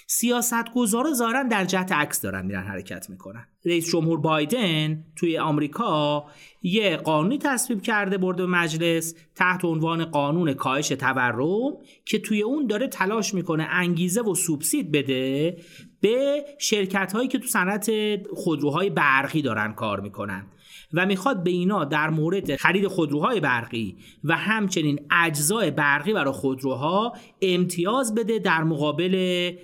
سیاست 0.07 0.75
گذارا 0.75 1.13
ظاهرا 1.13 1.43
در 1.43 1.65
جهت 1.65 1.93
عکس 1.93 2.21
دارن 2.21 2.47
میرن 2.47 2.63
حرکت 2.63 3.11
می‌کنن. 3.11 3.47
رئیس 3.65 3.91
جمهور 3.91 4.21
بایدن 4.21 5.05
توی 5.17 5.39
آمریکا 5.39 6.25
یه 6.63 6.97
قانونی 6.97 7.39
تصویب 7.39 7.83
کرده 7.83 8.19
برده 8.19 8.47
مجلس 8.47 9.15
تحت 9.35 9.65
عنوان 9.65 10.05
قانون 10.05 10.55
کاهش 10.55 10.89
تورم 10.89 11.73
که 12.05 12.19
توی 12.19 12.43
اون 12.43 12.67
داره 12.67 12.89
تلاش 12.89 13.35
می‌کنه 13.35 13.67
انگیزه 13.71 14.21
و 14.21 14.35
سوبسید 14.35 14.93
بده 14.93 15.57
به 16.01 16.45
شرکت 16.59 17.13
هایی 17.13 17.29
که 17.29 17.39
تو 17.39 17.47
صنعت 17.47 17.91
خودروهای 18.35 18.91
برقی 18.91 19.43
دارن 19.43 19.73
کار 19.73 20.01
می‌کنن. 20.01 20.47
و 20.93 21.07
می‌خواد 21.07 21.45
به 21.45 21.51
اینا 21.51 21.85
در 21.85 22.11
مورد 22.11 22.57
خرید 22.57 22.87
خودروهای 22.87 23.41
برقی 23.41 23.97
و 24.25 24.37
همچنین 24.37 25.01
اجزای 25.11 25.71
برقی 25.71 26.13
برای 26.13 26.33
خودروها 26.33 27.13
امتیاز 27.43 28.15
بده 28.15 28.39
در 28.39 28.65
مقابل 28.65 29.15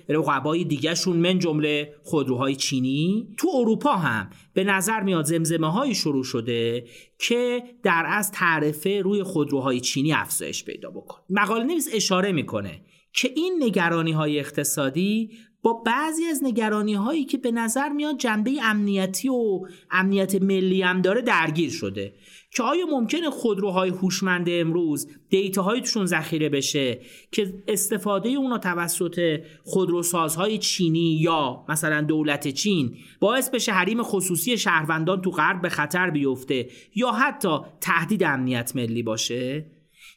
رقبای 0.09 0.63
دیگهشون 0.63 1.17
من 1.17 1.39
جمله 1.39 1.93
خودروهای 2.03 2.55
چینی. 2.55 3.27
تو 3.37 3.47
اروپا 3.55 3.93
هم 3.93 4.29
به 4.53 4.63
نظر 4.63 5.01
میاد 5.01 5.25
زمزمه 5.25 5.71
های 5.71 5.95
شروع 5.95 6.23
شده 6.23 6.85
که 7.17 7.63
در 7.83 8.03
از 8.07 8.31
تعرفه 8.31 9.01
روی 9.01 9.23
خودروهای 9.23 9.79
چینی 9.79 10.13
افزایش 10.13 10.65
پیدا 10.65 10.89
بکن 10.89 11.17
مقاله 11.29 11.63
نویس 11.63 11.89
اشاره 11.93 12.31
می‌کنه 12.31 12.81
که 13.13 13.31
این 13.35 13.59
نگرانی 13.63 14.11
های 14.11 14.39
اقتصادی 14.39 15.31
با 15.61 15.73
بعضی 15.73 16.25
از 16.25 16.43
نگرانی 16.43 16.93
هایی 16.93 17.25
که 17.25 17.37
به 17.37 17.51
نظر 17.51 17.89
میاد 17.89 18.17
جنبه 18.17 18.51
امنیتی 18.63 19.29
و 19.29 19.59
امنیت 19.91 20.41
ملی 20.41 20.81
هم 20.81 21.01
داره 21.01 21.21
درگیر 21.21 21.69
شده. 21.69 22.13
که 22.53 22.63
آیا 22.63 22.85
ممکنه 22.85 23.29
خودروهای 23.29 23.89
هوشمند 23.89 24.47
امروز 24.49 25.07
دیتاهایی 25.29 25.81
توشون 25.81 26.05
ذخیره 26.05 26.49
بشه 26.49 26.99
که 27.31 27.63
استفاده 27.67 28.29
اونا 28.29 28.57
توسط 28.57 29.41
خودروسازهای 29.63 30.57
چینی 30.57 31.17
یا 31.21 31.65
مثلا 31.69 32.01
دولت 32.01 32.47
چین 32.47 32.97
باعث 33.19 33.49
بشه 33.49 33.71
حریم 33.71 34.03
خصوصی 34.03 34.57
شهروندان 34.57 35.21
تو 35.21 35.31
غرب 35.31 35.61
به 35.61 35.69
خطر 35.69 36.09
بیفته 36.09 36.69
یا 36.95 37.11
حتی 37.11 37.57
تهدید 37.81 38.23
امنیت 38.23 38.75
ملی 38.75 39.03
باشه؟ 39.03 39.65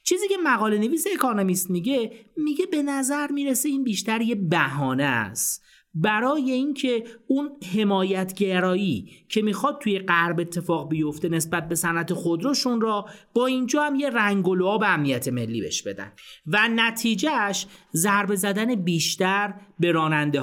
چیزی 0.05 0.29
که 0.29 0.37
مقاله 0.45 0.79
نویس 0.79 1.07
اکانومیست 1.15 1.71
میگه 1.71 2.13
میگه 2.37 2.67
به 2.67 2.83
نظر 2.83 3.31
می‌رسه 3.31 3.69
این 3.69 3.85
بیشتر 3.85 4.21
یه 4.21 4.35
بهانه 4.35 5.05
است. 5.05 5.65
برای 5.95 6.51
اینکه 6.51 7.05
اون 7.27 7.51
حمایتگرایی 7.75 9.11
که 9.29 9.43
می‌خواد 9.43 9.81
توی 9.81 9.99
غرب 9.99 10.41
اتفاق 10.41 10.89
بیفته 10.89 11.29
نسبت 11.29 11.69
به 11.69 11.75
صنعت 11.75 12.13
خودروشون 12.13 12.81
را 12.81 13.07
با 13.35 13.47
اینجا 13.47 13.83
هم 13.83 13.95
یه 13.95 14.11
رنگ 14.11 14.49
و 14.49 14.55
لعاب 14.55 14.83
امنیت 14.87 15.29
ملی 15.29 15.61
بهش 15.61 15.83
بدن. 15.83 16.13
و 16.47 16.69
نتیجهش 16.69 17.67
ضربه 17.95 18.37
زدن 18.37 18.75
بیشتر 18.75 19.55
به 19.81 19.93
راننده 19.93 20.43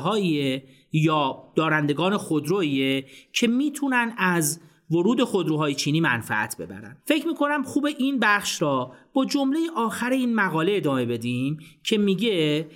یا 0.92 1.44
دارندگان 1.56 2.18
خودرویه 2.18 3.06
که 3.34 3.48
می‌تونن 3.48 4.14
از 4.18 4.60
ورود 4.92 5.24
خودروهای 5.24 5.76
چینی 5.76 6.02
منفعت 6.02 6.58
ببرن. 6.58 6.98
فکر 7.06 7.28
می‌کنم 7.28 7.64
خوب 7.64 7.86
این 7.86 8.20
بخش 8.20 8.62
را 8.62 8.92
با 9.14 9.26
جمله 9.26 9.60
آخر 9.76 10.10
این 10.10 10.36
مقاله 10.36 10.74
ادامه 10.76 11.06
بدیم 11.06 11.58
که 11.84 11.98
میگه 11.98 12.68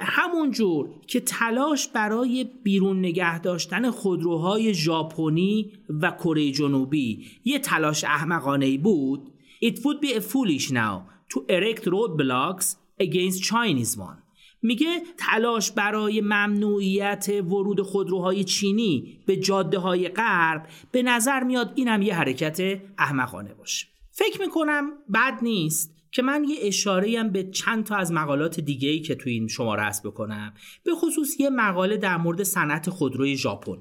همونجور 0.00 0.90
که 1.06 1.20
تلاش 1.20 1.88
برای 1.88 2.44
بیرون 2.62 2.98
نگه 2.98 3.38
داشتن 3.38 3.90
خودروهای 3.90 4.74
ژاپنی 4.74 5.72
و 6.02 6.10
کره 6.10 6.50
جنوبی 6.50 7.26
یه 7.44 7.58
تلاش 7.58 8.04
احمقانه 8.04 8.78
بود. 8.78 9.32
It 9.64 9.76
would 9.76 10.00
be 10.00 10.12
a 10.12 10.20
foolish 10.20 10.70
now 10.70 10.96
to 11.30 11.38
erect 11.48 11.84
roadblocks 11.84 12.76
against 13.00 13.42
Chinese 13.42 13.96
one. 13.96 14.25
میگه 14.66 15.02
تلاش 15.18 15.70
برای 15.70 16.20
ممنوعیت 16.20 17.28
ورود 17.28 17.80
خودروهای 17.80 18.44
چینی 18.44 19.18
به 19.26 19.36
جاده 19.36 19.78
های 19.78 20.08
غرب 20.08 20.66
به 20.92 21.02
نظر 21.02 21.42
میاد 21.42 21.72
اینم 21.74 22.02
یه 22.02 22.14
حرکت 22.14 22.80
احمقانه 22.98 23.54
باشه. 23.54 23.86
فکر 24.10 24.40
می‌کنم 24.40 24.90
بد 25.14 25.38
نیست 25.42 25.96
که 26.12 26.22
من 26.22 26.44
یه 26.44 26.56
اشاره 26.62 27.18
هم 27.18 27.30
به 27.30 27.44
چند 27.50 27.84
تا 27.84 27.96
از 27.96 28.12
مقالات 28.12 28.60
دیگه 28.60 28.88
ای 28.88 29.00
که 29.00 29.14
تو 29.14 29.30
این 29.30 29.48
شماره 29.48 29.82
هست 29.82 30.06
بکنم 30.06 30.54
به 30.84 30.94
خصوص 30.94 31.40
یه 31.40 31.50
مقاله 31.50 31.96
در 31.96 32.16
مورد 32.16 32.42
صنعت 32.42 32.90
خودروی 32.90 33.36
ژاپن. 33.36 33.78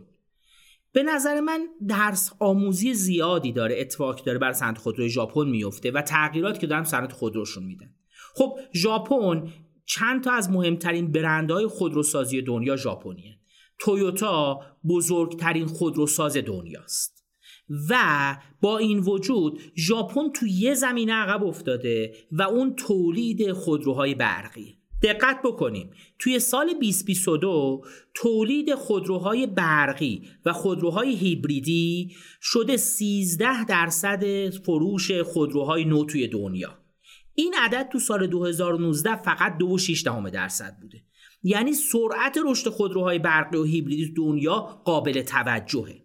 به 0.91 1.03
نظر 1.03 1.39
من 1.39 1.67
درس 1.87 2.33
آموزی 2.39 2.93
زیادی 2.93 3.51
داره 3.51 3.75
اتفاقی 3.79 4.23
داره 4.25 4.39
بر 4.39 4.53
صنعت 4.53 4.77
خودروی 4.77 5.09
ژاپن 5.09 5.47
میفته 5.47 5.91
و 5.91 6.01
تغییرات 6.01 6.59
که 6.59 6.67
دارن 6.67 6.83
صنعت 6.83 7.13
خودروشون 7.13 7.63
میدن. 7.63 7.89
خب 8.33 8.59
ژاپن 8.73 9.43
چند 9.85 10.23
تا 10.23 10.31
از 10.31 10.49
مهمترین 10.49 11.11
برندهای 11.11 11.67
خودروسازی 11.67 12.41
دنیا 12.41 12.75
ژاپنیه. 12.75 13.39
تویوتا 13.79 14.61
بزرگترین 14.89 15.65
خودروساز 15.65 16.37
دنیاست. 16.37 17.25
و 17.89 17.97
با 18.61 18.77
این 18.77 18.99
وجود 18.99 19.61
ژاپن 19.77 20.29
تو 20.29 20.47
یه 20.47 20.73
زمینه 20.73 21.13
عقب 21.13 21.43
افتاده 21.43 22.13
و 22.31 22.41
اون 22.41 22.75
تولید 22.75 23.51
خودروهای 23.51 24.15
برقی. 24.15 24.77
دقت 25.03 25.41
بکنیم. 25.43 25.91
توی 26.19 26.39
سال 26.39 26.73
2022 26.73 27.81
تولید 28.13 28.75
خودروهای 28.75 29.47
برقی 29.47 30.21
و 30.45 30.53
خودروهای 30.53 31.15
هیبریدی 31.15 32.15
شده 32.41 32.77
13 32.77 33.65
درصد 33.65 34.49
فروش 34.49 35.11
خودروهای 35.11 35.85
نو 35.85 36.05
توی 36.05 36.27
دنیا. 36.27 36.84
این 37.35 37.55
عدد 37.57 37.89
تو 37.91 37.99
سال 37.99 38.27
2019 38.27 39.15
فقط 39.15 39.53
2.6 39.59 40.31
درصد 40.31 40.77
بوده. 40.81 41.01
یعنی 41.43 41.73
سرعت 41.73 42.37
رشد 42.45 42.69
خودروهای 42.69 43.19
برقی 43.19 43.57
و 43.57 43.63
هیبریدی 43.63 44.13
دنیا 44.13 44.59
قابل 44.59 45.21
توجهه. 45.21 46.01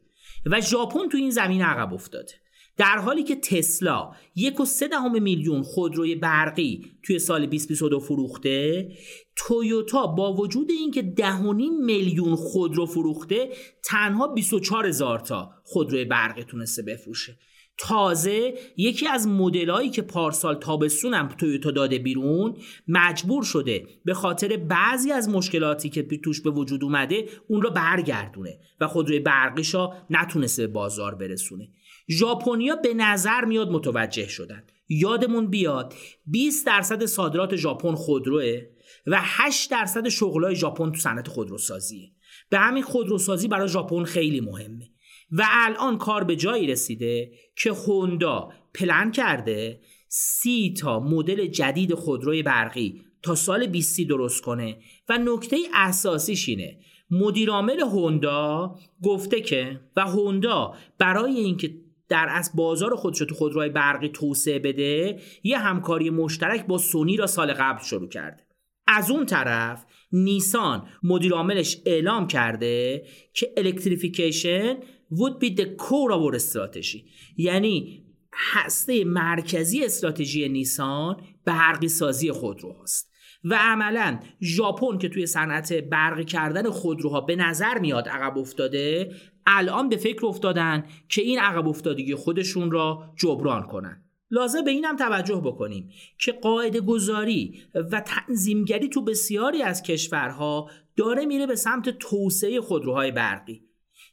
و 0.46 0.60
ژاپن 0.60 1.08
تو 1.08 1.16
این 1.16 1.30
زمین 1.30 1.62
عقب 1.62 1.94
افتاده. 1.94 2.32
در 2.76 2.98
حالی 2.98 3.22
که 3.22 3.36
تسلا 3.36 4.10
یک 4.34 4.60
و 4.60 4.64
سه 4.64 4.88
دهم 4.88 5.22
میلیون 5.22 5.62
خودروی 5.62 6.14
برقی 6.14 6.84
توی 7.02 7.18
سال 7.18 7.46
2022 7.46 8.00
فروخته 8.00 8.88
تویوتا 9.36 10.06
با 10.06 10.34
وجود 10.34 10.70
اینکه 10.70 11.02
دهونی 11.02 11.70
میلیون 11.70 12.36
خودرو 12.36 12.86
فروخته 12.86 13.48
تنها 13.84 14.26
24 14.26 14.86
هزار 14.86 15.18
تا 15.18 15.50
خودروی 15.64 16.04
برقی 16.04 16.44
تونسته 16.44 16.82
بفروشه. 16.82 17.38
تازه 17.80 18.54
یکی 18.76 19.08
از 19.08 19.28
مدلایی 19.28 19.90
که 19.90 20.02
پارسال 20.02 20.54
تابستونم 20.54 21.28
تویوتا 21.28 21.70
داده 21.70 21.98
بیرون 21.98 22.56
مجبور 22.88 23.44
شده 23.44 23.86
به 24.04 24.14
خاطر 24.14 24.56
بعضی 24.56 25.12
از 25.12 25.28
مشکلاتی 25.28 25.88
که 25.88 26.02
توش 26.02 26.40
به 26.40 26.50
وجود 26.50 26.84
اومده 26.84 27.28
اون 27.48 27.62
را 27.62 27.70
برگردونه 27.70 28.58
و 28.80 28.86
خودروی 28.86 29.20
برقیشا 29.20 29.90
نتونسته 30.10 30.66
بازار 30.66 31.14
برسونه. 31.14 31.68
ژاپنیا 32.10 32.76
به 32.76 32.94
نظر 32.94 33.44
میاد 33.44 33.70
متوجه 33.70 34.28
شدن. 34.28 34.62
یادمون 34.88 35.46
بیاد 35.46 35.94
20 36.26 36.66
درصد 36.66 37.04
صادرات 37.04 37.56
ژاپن 37.56 37.94
خودروه 37.94 38.60
و 39.06 39.18
8 39.22 39.70
درصد 39.70 40.08
شغلای 40.08 40.56
ژاپن 40.56 40.92
تو 40.92 41.00
صنعت 41.00 41.28
خودروسازیه. 41.28 42.12
به 42.50 42.58
همین 42.58 42.82
خودروسازی 42.82 43.48
برای 43.48 43.68
ژاپن 43.68 44.04
خیلی 44.04 44.40
مهمه. 44.40 44.89
و 45.32 45.46
الان 45.50 45.98
کار 45.98 46.24
به 46.24 46.36
جایی 46.36 46.66
رسیده 46.66 47.32
که 47.56 47.72
هوندا 47.72 48.52
پلن 48.74 49.10
کرده 49.10 49.80
سی 50.08 50.74
تا 50.80 51.00
مدل 51.00 51.46
جدید 51.46 51.94
خودروی 51.94 52.42
برقی 52.42 53.02
تا 53.22 53.34
سال 53.34 53.66
20 53.66 54.00
درست 54.00 54.42
کنه. 54.42 54.76
و 55.08 55.18
نکته 55.18 55.56
اساسیش 55.74 56.48
اینه. 56.48 56.78
مدیرعامل 57.10 57.80
هوندا 57.80 58.74
گفته 59.02 59.40
که 59.40 59.80
و 59.96 60.00
هوندا 60.00 60.74
برای 60.98 61.32
اینکه 61.32 61.74
در 62.08 62.26
از 62.30 62.50
بازار 62.54 62.96
خودش 62.96 63.18
تو 63.18 63.34
خودروهای 63.34 63.68
برقی 63.68 64.08
توسعه 64.08 64.58
بده 64.58 65.20
یه 65.42 65.58
همکاری 65.58 66.10
مشترک 66.10 66.66
با 66.66 66.78
سونی 66.78 67.16
را 67.16 67.26
سال 67.26 67.52
قبل 67.52 67.84
شروع 67.84 68.08
کرده. 68.08 68.46
از 68.86 69.10
اون 69.10 69.26
طرف 69.26 69.84
نیسان 70.12 70.88
مدیرعاملش 71.02 71.76
اعلام 71.86 72.26
کرده 72.26 73.04
که 73.34 73.52
الکتریفیکیشن 73.56 74.76
would 75.10 75.38
be 75.40 75.50
the 75.54 75.76
core 75.76 76.12
of 76.12 76.22
our 76.22 76.38
strategy. 76.38 77.04
یعنی 77.36 78.04
هسته 78.32 79.04
مرکزی 79.04 79.84
استراتژی 79.84 80.48
نیسان 80.48 81.16
برقی 81.44 81.88
سازی 81.88 82.32
خودرو 82.32 82.76
هست 82.82 83.10
و 83.44 83.58
عملا 83.60 84.20
ژاپن 84.42 84.98
که 84.98 85.08
توی 85.08 85.26
صنعت 85.26 85.72
برقی 85.72 86.24
کردن 86.24 86.70
خودروها 86.70 87.20
به 87.20 87.36
نظر 87.36 87.78
میاد 87.78 88.08
عقب 88.08 88.38
افتاده 88.38 89.14
الان 89.46 89.88
به 89.88 89.96
فکر 89.96 90.26
افتادن 90.26 90.84
که 91.08 91.22
این 91.22 91.38
عقب 91.38 91.68
افتادگی 91.68 92.14
خودشون 92.14 92.70
را 92.70 93.12
جبران 93.16 93.62
کنن. 93.62 94.04
لازم 94.30 94.64
به 94.64 94.70
اینم 94.70 94.96
توجه 94.96 95.42
بکنیم 95.44 95.90
که 96.18 96.32
قاعده 96.32 96.80
گذاری 96.80 97.62
و 97.92 98.00
تنظیمگری 98.00 98.88
تو 98.88 99.04
بسیاری 99.04 99.62
از 99.62 99.82
کشورها 99.82 100.70
داره 100.96 101.26
میره 101.26 101.46
به 101.46 101.56
سمت 101.56 101.88
توسعه 101.88 102.60
خودروهای 102.60 103.10
برقی. 103.10 103.69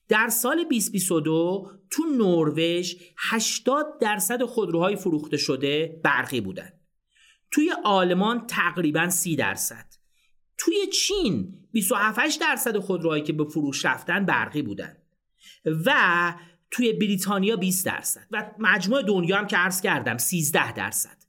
در 0.09 0.29
سال 0.29 0.63
2022 0.63 1.71
تو 1.89 2.03
نروژ 2.05 2.95
80 3.17 3.85
درصد 4.01 4.43
خودروهای 4.43 4.95
فروخته 4.95 5.37
شده 5.37 6.01
برقی 6.03 6.41
بودن. 6.41 6.69
توی 7.51 7.71
آلمان 7.83 8.47
تقریبا 8.47 9.09
30 9.09 9.35
درصد. 9.35 9.85
توی 10.57 10.87
چین 10.87 11.53
27 11.71 12.41
درصد 12.41 12.77
خودروهایی 12.77 13.23
که 13.23 13.33
به 13.33 13.45
فروش 13.45 13.85
رفتن 13.85 14.25
برقی 14.25 14.61
بودن. 14.61 14.97
و 15.85 16.33
توی 16.71 16.93
بریتانیا 16.93 17.55
20 17.55 17.85
درصد. 17.85 18.27
و 18.31 18.51
مجموع 18.59 19.01
دنیا 19.01 19.37
هم 19.37 19.47
که 19.47 19.57
عرض 19.57 19.81
کردم 19.81 20.17
13 20.17 20.71
درصد. 20.71 21.26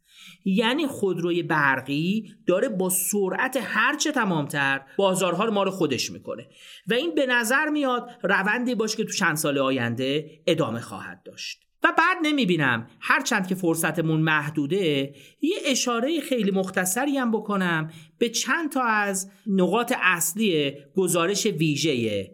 یعنی 0.57 0.87
خودروی 0.87 1.43
برقی 1.43 2.35
داره 2.47 2.69
با 2.69 2.89
سرعت 2.89 3.59
هرچه 3.63 4.13
تمامتر 4.13 4.81
بازارها 4.99 5.45
رو 5.45 5.53
ما 5.53 5.63
رو 5.63 5.71
خودش 5.71 6.11
می‌کنه. 6.11 6.47
و 6.87 6.95
این 6.95 7.15
به 7.15 7.27
نظر 7.27 7.69
میاد 7.69 8.11
روندی 8.23 8.75
باشه 8.75 8.97
که 8.97 9.05
تو 9.05 9.13
چند 9.13 9.37
سال 9.37 9.59
آینده 9.59 10.31
ادامه 10.47 10.81
خواهد 10.81 11.23
داشت. 11.23 11.61
و 11.85 11.93
بعد 11.99 12.17
نمی‌بینم 12.23 12.87
هرچند 13.01 13.47
که 13.47 13.55
فرصتمون 13.55 14.21
محدوده 14.21 15.15
یه 15.41 15.57
اشاره 15.67 16.21
خیلی 16.21 16.51
مختصری 16.51 17.17
هم 17.17 17.31
بکنم 17.31 17.91
به 18.19 18.29
چند 18.29 18.73
تا 18.73 18.83
از 18.83 19.31
نقاط 19.47 19.93
اصلی 20.03 20.73
گزارش 20.97 21.47
ویژه 21.47 22.31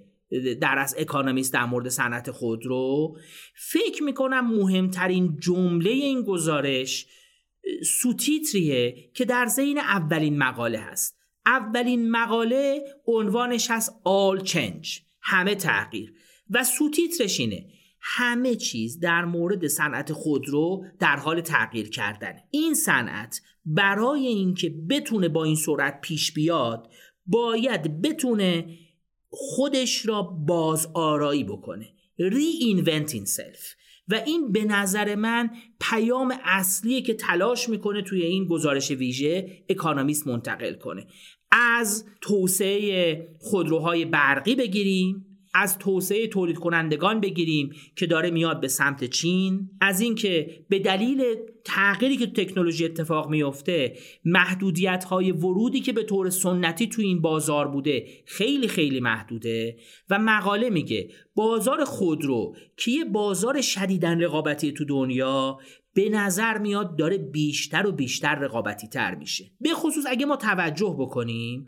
در 0.61 0.79
از 0.79 0.95
اکانومیست 0.99 1.53
در 1.53 1.65
مورد 1.65 1.89
صنعت 1.89 2.31
خودرو. 2.31 3.17
فکر 3.55 4.03
می‌کنم 4.03 4.55
مهمترین 4.55 5.37
جمله 5.41 5.91
این 5.91 6.23
گزارش 6.23 7.07
سوتیتریه 7.85 9.11
که 9.15 9.25
در 9.25 9.47
زین 9.47 9.79
اولین 9.79 10.39
مقاله 10.39 10.79
هست. 10.79 11.19
اولین 11.47 12.11
مقاله 12.11 12.85
عنوانش 13.07 13.71
هست 13.71 13.91
All 13.91 14.45
Change 14.47 14.89
همه 15.21 15.55
تغییر. 15.55 16.15
و 16.51 16.65
سوتیترش 16.65 17.41
اینه 17.41 17.67
همه 18.01 18.55
چیز 18.55 19.01
در 19.01 19.25
مورد 19.25 19.67
صنعت 19.67 20.13
خودرو 20.13 20.85
در 20.99 21.17
حال 21.17 21.41
تغییر 21.41 21.89
کردن 21.89 22.37
این 22.51 22.75
صنعت 22.75 23.41
برای 23.65 24.27
اینکه 24.27 24.75
بتونه 24.91 25.29
با 25.29 25.45
این 25.45 25.57
سرعت 25.57 26.01
پیش 26.01 26.33
بیاد 26.33 26.91
باید 27.27 28.03
بتونه 28.03 28.79
خودش 29.29 30.07
را 30.07 30.23
باز 30.23 30.89
آرایی 30.95 31.45
بکنه. 31.45 31.89
Reinvent 32.21 33.11
self. 33.11 33.84
و 34.09 34.15
این 34.27 34.53
به 34.53 34.65
نظر 34.65 35.15
من 35.15 35.51
پیام 35.81 36.35
اصلیه 36.45 37.03
که 37.03 37.15
تلاش 37.15 37.69
می‌کنه 37.69 38.03
توی 38.03 38.23
این 38.23 38.47
گزارش 38.47 38.91
ویژه 38.91 39.65
اکانومیست 39.69 40.27
منتقل 40.27 40.75
کنه. 40.75 41.07
از 41.53 42.05
توسعه 42.21 43.29
خودروهای 43.39 44.05
برقی 44.05 44.55
بگیریم 44.55 45.34
از 45.55 45.79
توسعه 45.79 46.27
تولید 46.27 46.59
کنندگان 46.59 47.21
بگیریم 47.21 47.73
که 47.97 48.07
داره 48.07 48.31
میاد 48.31 48.61
به 48.61 48.69
سمت 48.69 49.05
چین. 49.05 49.71
از 49.81 50.01
اینکه 50.01 50.65
به 50.69 50.79
دلیل 50.79 51.25
تغییری 51.65 52.17
که 52.17 52.27
تکنولوژی 52.27 52.85
اتفاق 52.85 53.31
میفته 53.31 53.97
محدودیت 54.25 55.05
های 55.05 55.33
ورودی 55.33 55.81
که 55.81 55.93
به 55.93 56.03
طور 56.03 56.31
سنتی 56.31 56.87
تو 56.87 57.03
این 57.03 57.21
بازار 57.21 57.69
بوده 57.69 58.07
خیلی 58.27 58.69
خیلی 58.69 59.01
محدوده 59.01 59.77
و 60.11 60.19
مقاله 60.19 60.71
میگه 60.71 61.09
بازار 61.35 61.85
خودرو 61.85 62.57
که 62.77 62.91
یه 62.91 63.05
بازار 63.05 63.61
شدیدن 63.61 64.21
رقابتی 64.21 64.73
تو 64.73 64.85
دنیا 64.85 65.59
به 65.95 66.09
نظر 66.09 66.59
میاد 66.59 66.97
داره 66.97 67.19
بیشتر 67.19 67.87
و 67.87 67.93
بیشتر 67.93 68.35
رقابتی 68.35 68.89
تر 68.89 69.15
میشه. 69.15 69.45
به 69.61 69.71
خصوص 69.75 70.05
اگه 70.09 70.27
ما 70.27 70.37
توجه 70.37 70.97
بکنیم 70.99 71.65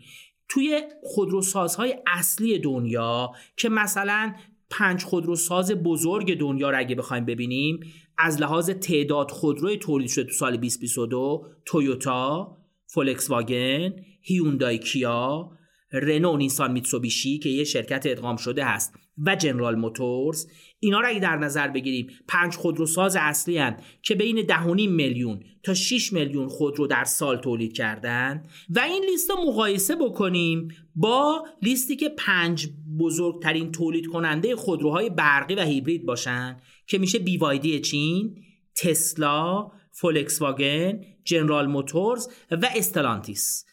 توی 0.48 0.82
خودروسازهای 1.02 1.96
اصلی 2.06 2.58
دنیا 2.58 3.30
که 3.56 3.68
مثلا 3.68 4.34
پنج 4.70 5.04
خودروساز 5.04 5.72
بزرگ 5.72 6.38
دنیا 6.38 6.70
رو 6.70 6.78
اگه 6.78 6.94
بخوایم 6.94 7.24
ببینیم 7.24 7.80
از 8.18 8.40
لحاظ 8.40 8.70
تعداد 8.70 9.30
خودروی 9.30 9.76
تولید 9.76 10.08
شده 10.08 10.24
تو 10.24 10.32
سال 10.32 10.56
2022 10.56 11.46
تویوتا، 11.64 12.56
فولکس 12.86 13.30
واگن، 13.30 13.94
هیوندای 14.22 14.78
کیا، 14.78 15.50
رنو 15.92 16.36
نیسان 16.36 16.72
میتسوبیشی 16.72 17.38
که 17.38 17.48
یه 17.48 17.64
شرکت 17.64 18.02
ادغام 18.06 18.36
شده 18.36 18.64
هست. 18.64 18.94
و 19.18 19.36
جنرال 19.36 19.74
موتورز 19.74 20.46
اینا 20.78 21.00
رو 21.00 21.08
اگه 21.08 21.20
در 21.20 21.36
نظر 21.36 21.68
بگیریم 21.68 22.06
پنج 22.28 22.54
خودروساز 22.54 23.16
اصلی 23.16 23.58
هن 23.58 23.76
که 24.02 24.14
بین 24.14 24.46
10.5 24.46 24.88
میلیون 24.88 25.40
تا 25.62 25.74
6 25.74 26.12
میلیون 26.12 26.48
خودرو 26.48 26.86
در 26.86 27.04
سال 27.04 27.36
تولید 27.36 27.72
کردن. 27.72 28.42
و 28.70 28.80
این 28.80 29.04
لیست 29.10 29.30
رو 29.30 29.36
مقایسه 29.48 29.96
بکنیم 29.96 30.68
با 30.94 31.46
لیستی 31.62 31.96
که 31.96 32.08
پنج 32.08 32.68
بزرگترین 33.00 33.72
تولید 33.72 34.06
کننده 34.06 34.56
خودروهای 34.56 35.10
برقی 35.10 35.54
و 35.54 35.60
هیبرید 35.60 36.06
باشن 36.06 36.56
که 36.86 36.98
میشه 36.98 37.18
بیوایدی 37.18 37.80
چین 37.80 38.36
تسلا 38.76 39.70
فولکس 39.92 40.42
واگن 40.42 41.00
جنرال 41.24 41.66
موتورز 41.66 42.28
و 42.50 42.68
استلانتیس. 42.76 43.64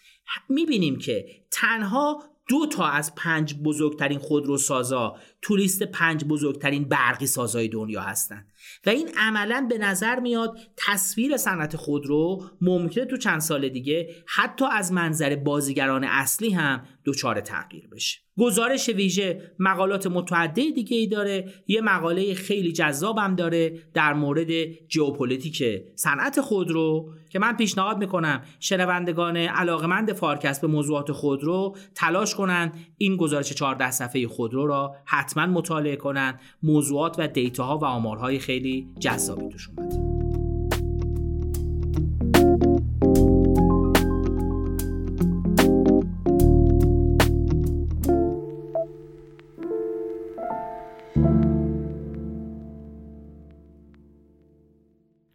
می‌بینیم 0.50 0.98
که 0.98 1.26
تنها 1.52 2.24
دو 2.50 2.66
تا 2.66 2.86
از 2.86 3.16
پنج 3.16 3.56
بزرگترین 3.56 4.20
خودروسازا 4.20 5.16
تو 5.42 5.56
لیست 5.56 5.84
پنج 5.84 6.26
بزرگترین 6.26 6.84
برقی 6.84 7.28
سازای 7.28 7.68
دنیا 7.68 8.02
هستند. 8.02 8.53
و 8.86 8.90
این 8.90 9.10
عملا 9.18 9.68
به 9.70 9.78
نظر 9.78 10.20
میاد 10.20 10.58
تصویر 10.78 11.38
صنعت 11.38 11.76
خودرو 11.76 12.44
ممکنه 12.62 13.06
تو 13.06 13.18
چند 13.18 13.40
سال 13.40 13.70
دیگه 13.70 14.16
حتی 14.28 14.66
از 14.72 14.92
منظر 14.92 15.36
بازیگران 15.36 16.04
اصلی 16.04 16.50
هم 16.50 16.84
دچار 17.06 17.42
تغییر 17.42 17.88
بشه. 17.88 18.20
گزارش 18.38 18.90
ویژه 18.90 19.52
مقالات 19.60 20.08
متعدد 20.08 20.56
دیگه 20.56 20.98
ای 20.98 21.08
داره 21.08 21.54
یه 21.68 21.82
مقاله 21.82 22.34
خیلی 22.34 22.72
جذابم 22.72 23.36
داره 23.36 23.80
در 23.94 24.14
مورد 24.14 24.48
ژئوپلیتیک 24.90 25.64
صنعت 25.96 26.42
خودرو 26.42 27.14
که 27.30 27.40
من 27.40 27.58
پیشنهاد 27.58 27.98
می‌کنم 27.98 28.42
شنوندگان 28.60 29.38
علاقمند 29.38 30.14
فارکست 30.14 30.62
به 30.62 30.68
موضوعات 30.68 31.12
خودرو 31.12 31.76
تلاش 31.96 32.36
کنن 32.36 32.72
این 32.98 33.18
گزارش 33.18 33.54
14 33.54 33.92
صفحه 33.92 34.28
خودرو 34.28 34.68
را 34.68 34.96
حتما 35.06 35.46
مطالعه 35.46 35.96
کنن 35.96 36.40
موضوعات 36.64 37.16
و 37.20 37.28
دیتاها 37.28 37.78
و 37.78 37.86
آمارهای 37.86 38.40
خیلی 38.40 38.53
جذابی 39.00 39.50
توش 39.50 39.70
اومده 39.70 40.13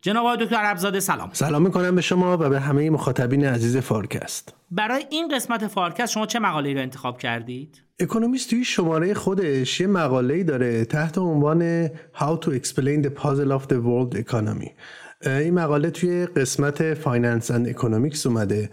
جناب 0.09 0.27
آقای 0.27 0.45
دکتر 0.45 0.57
عربزاده 0.57 1.01
سلام. 1.01 1.31
سلام 1.33 1.63
می‌کنم 1.63 1.95
به 1.95 2.01
شما 2.01 2.35
و 2.35 2.49
به 2.49 2.61
همه 2.61 2.91
مخاطبین 2.91 3.45
عزیز 3.45 3.77
فارکست. 3.77 4.55
برای 4.71 5.05
این 5.11 5.29
قسمت 5.35 5.67
فارکست 5.67 6.13
شما 6.13 6.27
چه 6.27 6.39
مقاله 6.39 6.75
رو 6.75 6.81
انتخاب 6.81 7.19
کردید؟ 7.19 7.83
اکونومیست 8.01 8.51
توی 8.51 8.65
شماره 8.65 9.15
خودش 9.15 9.81
یه 9.81 9.87
مقاله 9.87 10.45
داره 10.45 10.85
تحت 10.85 11.19
عنوان 11.19 11.89
How 11.89 12.45
to 12.45 12.49
explain 12.49 13.07
the 13.07 13.23
puzzle 13.23 13.53
of 13.59 13.63
the 13.69 13.77
world 13.77 14.19
economy. 14.25 14.71
این 15.27 15.55
مقاله 15.55 15.91
توی 15.91 16.27
قسمت 16.27 16.95
Finance 16.95 17.51
and 17.51 17.69
Economics 17.69 18.27
اومده. 18.27 18.71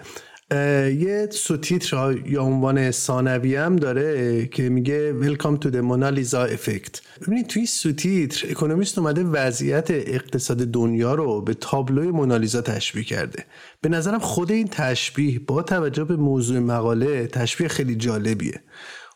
یه 0.52 1.28
سوتیتر 1.32 2.18
یا 2.28 2.44
عنوان 2.44 2.92
ثانوی 2.92 3.56
هم 3.56 3.76
داره 3.76 4.46
که 4.46 4.70
میگه 4.70 5.14
Welcome 5.22 5.58
to 5.64 5.68
the 5.68 5.82
Lisa 6.16 6.52
Effect. 6.56 7.00
ببینید 7.22 7.48
توی 7.48 7.66
سوتیتر 7.66 8.48
اکونومیست 8.50 8.98
اومده 8.98 9.24
وضعیت 9.24 9.92
اقتصاد 9.92 10.58
دنیا 10.58 11.16
رو 11.16 11.42
به 11.42 11.54
تابلوی 11.54 12.08
مونالیزا 12.08 12.62
تشبیه 12.62 13.04
کرده. 13.04 13.46
به 13.82 13.90
نظرم 13.90 14.20
خود 14.20 14.52
این 14.52 14.68
تشبیه 14.68 15.40
با 15.40 15.62
توجه 15.62 16.04
به 16.04 16.16
موضوع 16.16 16.60
مقاله 16.60 17.28
تشبیه 17.28 17.68
خیلی 17.68 17.96
جالبیه. 17.96 18.62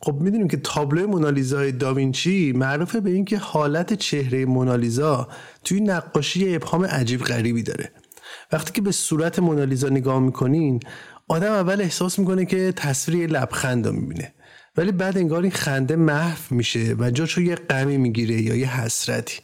خب 0.01 0.15
می‌دونیم 0.21 0.47
که 0.47 0.57
تابلوی 0.57 1.05
مونالیزای 1.05 1.71
داوینچی 1.71 2.51
معروفه 2.51 2.99
به 2.99 3.09
اینکه 3.09 3.37
حالت 3.37 3.93
چهره 3.93 4.45
مونالیزا 4.45 5.27
توی 5.63 5.81
نقاشی 5.81 6.55
ابهام 6.55 6.85
عجیب 6.85 7.21
غریبی 7.21 7.63
داره. 7.63 7.91
وقتی 8.51 8.71
که 8.71 8.81
به 8.81 8.91
صورت 8.91 9.39
مونالیزا 9.39 9.89
نگاه 9.89 10.19
می‌کنین 10.19 10.79
آدم 11.31 11.51
اول 11.51 11.81
احساس 11.81 12.19
می‌کنه 12.19 12.45
که 12.45 12.73
تصویر 12.75 13.29
لبخند 13.29 13.87
رو 13.87 13.93
می‌بینه. 13.93 14.33
ولی 14.77 14.91
بعد 14.91 15.17
انگار 15.17 15.41
این 15.41 15.51
خنده 15.51 15.95
محو 15.95 16.55
میشه 16.55 16.95
و 16.99 17.11
جاشو 17.11 17.41
یه 17.41 17.55
غمی 17.55 17.97
می‌گیره 17.97 18.41
یا 18.41 18.55
یه 18.55 18.81
حسرتی. 18.81 19.39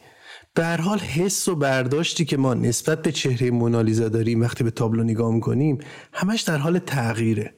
به 0.54 0.64
هر 0.64 0.80
حال 0.80 0.98
حس 0.98 1.48
و 1.48 1.56
برداشتی 1.56 2.24
که 2.24 2.36
ما 2.36 2.54
نسبت 2.54 3.02
به 3.02 3.12
چهره 3.12 3.50
مونالیزا 3.50 4.08
داریم 4.08 4.40
وقتی 4.40 4.64
به 4.64 4.70
تابلو 4.70 5.02
نگاه 5.02 5.34
می‌کنیم 5.34 5.78
همش 6.12 6.42
در 6.42 6.56
حال 6.56 6.78
تغییره. 6.78 7.54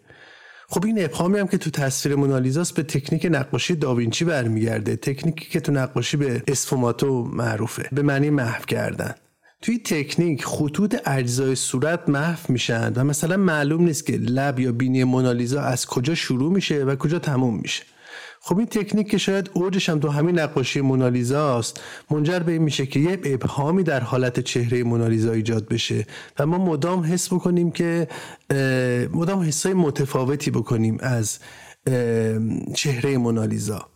خب 0.69 0.85
این 0.85 1.05
ابهامی 1.05 1.39
هم 1.39 1.47
که 1.47 1.59
تو 1.59 1.71
تصویر 1.71 2.15
مونالیزاست 2.15 2.75
به 2.75 2.83
تکنیک 2.83 3.29
نقاشی 3.31 3.75
داوینچی 3.75 4.25
برمیگرده. 4.25 4.97
تکنیکی 4.97 5.51
که 5.51 5.61
تو 5.61 5.73
نقاشی 5.73 6.17
به 6.17 6.43
اسفوماتو 6.49 7.25
معروفه 7.25 7.89
به 7.93 8.03
معنی 8.03 8.31
محو 8.31 8.65
کردن. 8.65 9.15
توی 9.63 9.79
تکنیک 9.79 10.45
خطوط 10.45 10.97
اجزای 11.07 11.55
صورت 11.55 12.09
محو 12.09 12.39
میشن 12.49 12.93
و 12.93 13.05
مثلا 13.05 13.37
معلوم 13.37 13.85
نیست 13.85 14.07
که 14.07 14.13
لب 14.13 14.61
یا 14.61 14.73
بینی 14.73 15.05
مونالیزا 15.05 15.61
از 15.61 15.87
کجا 15.87 16.15
شروع 16.15 16.53
میشه 16.53 16.85
و 16.85 16.97
کجا 16.97 17.19
تموم 17.19 17.59
میشه. 17.61 17.85
خب 18.41 18.59
این 18.59 18.67
تکنیک 18.67 19.11
که 19.11 19.19
شاید 19.19 19.51
اوجش 19.53 19.89
هم 19.89 19.99
تو 19.99 20.09
همین 20.09 20.39
نقاشی 20.39 20.81
مونالیزا 20.81 21.59
است 21.59 21.81
منجر 22.11 22.39
به 22.39 22.53
این 22.53 22.63
میشه 22.63 22.87
که 22.87 23.01
یه 23.01 23.21
ابهامی 23.25 23.83
در 23.83 24.01
حالت 24.01 24.41
چهره 24.41 24.83
مونالیزا 24.83 25.33
ایجاد 25.33 25.69
بشه 25.69 26.07
و 26.39 26.47
ما 26.47 26.59
مدام 26.59 27.05
حس 27.05 27.33
بکنیم 27.33 27.71
که 27.71 28.09
مدام 29.13 29.41
حسای 29.41 29.75
متفاوتی 29.75 30.51
بکنیم 30.51 30.99
از 31.01 31.39
چهره 32.75 33.19
مونالیزا. 33.19 33.89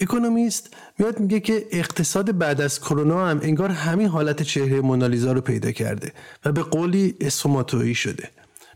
اکونومیست 0.00 0.76
میاد 0.98 1.20
میگه 1.20 1.40
که 1.40 1.66
اقتصاد 1.70 2.38
بعد 2.38 2.60
از 2.60 2.80
کرونا 2.80 3.26
هم 3.26 3.40
انگار 3.42 3.70
همین 3.70 4.08
حالت 4.08 4.42
چهره 4.42 4.80
مونالیزا 4.80 5.32
رو 5.32 5.40
پیدا 5.40 5.72
کرده 5.72 6.12
و 6.44 6.52
به 6.52 6.62
قولی 6.62 7.14
اسفوماتویی 7.20 7.94
شده. 7.94 8.30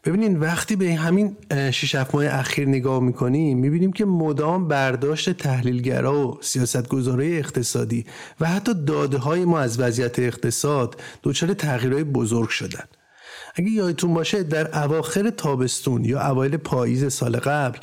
ببینین 0.04 0.40
وقتی 0.40 0.76
به 0.76 0.94
همین 0.94 1.36
6 1.70 1.94
ماه 1.94 2.26
اخیر 2.26 2.68
نگاه 2.68 3.00
می‌کنیم 3.00 3.58
می‌بینیم 3.58 3.92
که 3.92 4.04
مدام 4.04 4.68
برداشت 4.68 5.30
تحلیلگرا 5.30 6.28
و 6.28 6.38
سیاستگزارای 6.40 7.38
اقتصادی 7.38 8.06
و 8.40 8.46
حتی 8.46 8.74
داده 8.74 9.18
های 9.18 9.44
ما 9.44 9.60
از 9.60 9.80
وضعیت 9.80 10.18
اقتصاد 10.18 11.00
دچار 11.22 11.54
تغییرهای 11.54 12.04
بزرگ 12.04 12.48
شدن. 12.48 12.84
اگه 13.54 13.70
یادتون 13.70 14.14
باشه 14.14 14.42
در 14.42 14.84
اواخر 14.84 15.30
تابستون 15.30 16.04
یا 16.04 16.28
اوایل 16.30 16.56
پاییز 16.56 17.12
سال 17.12 17.36
قبل 17.36 17.78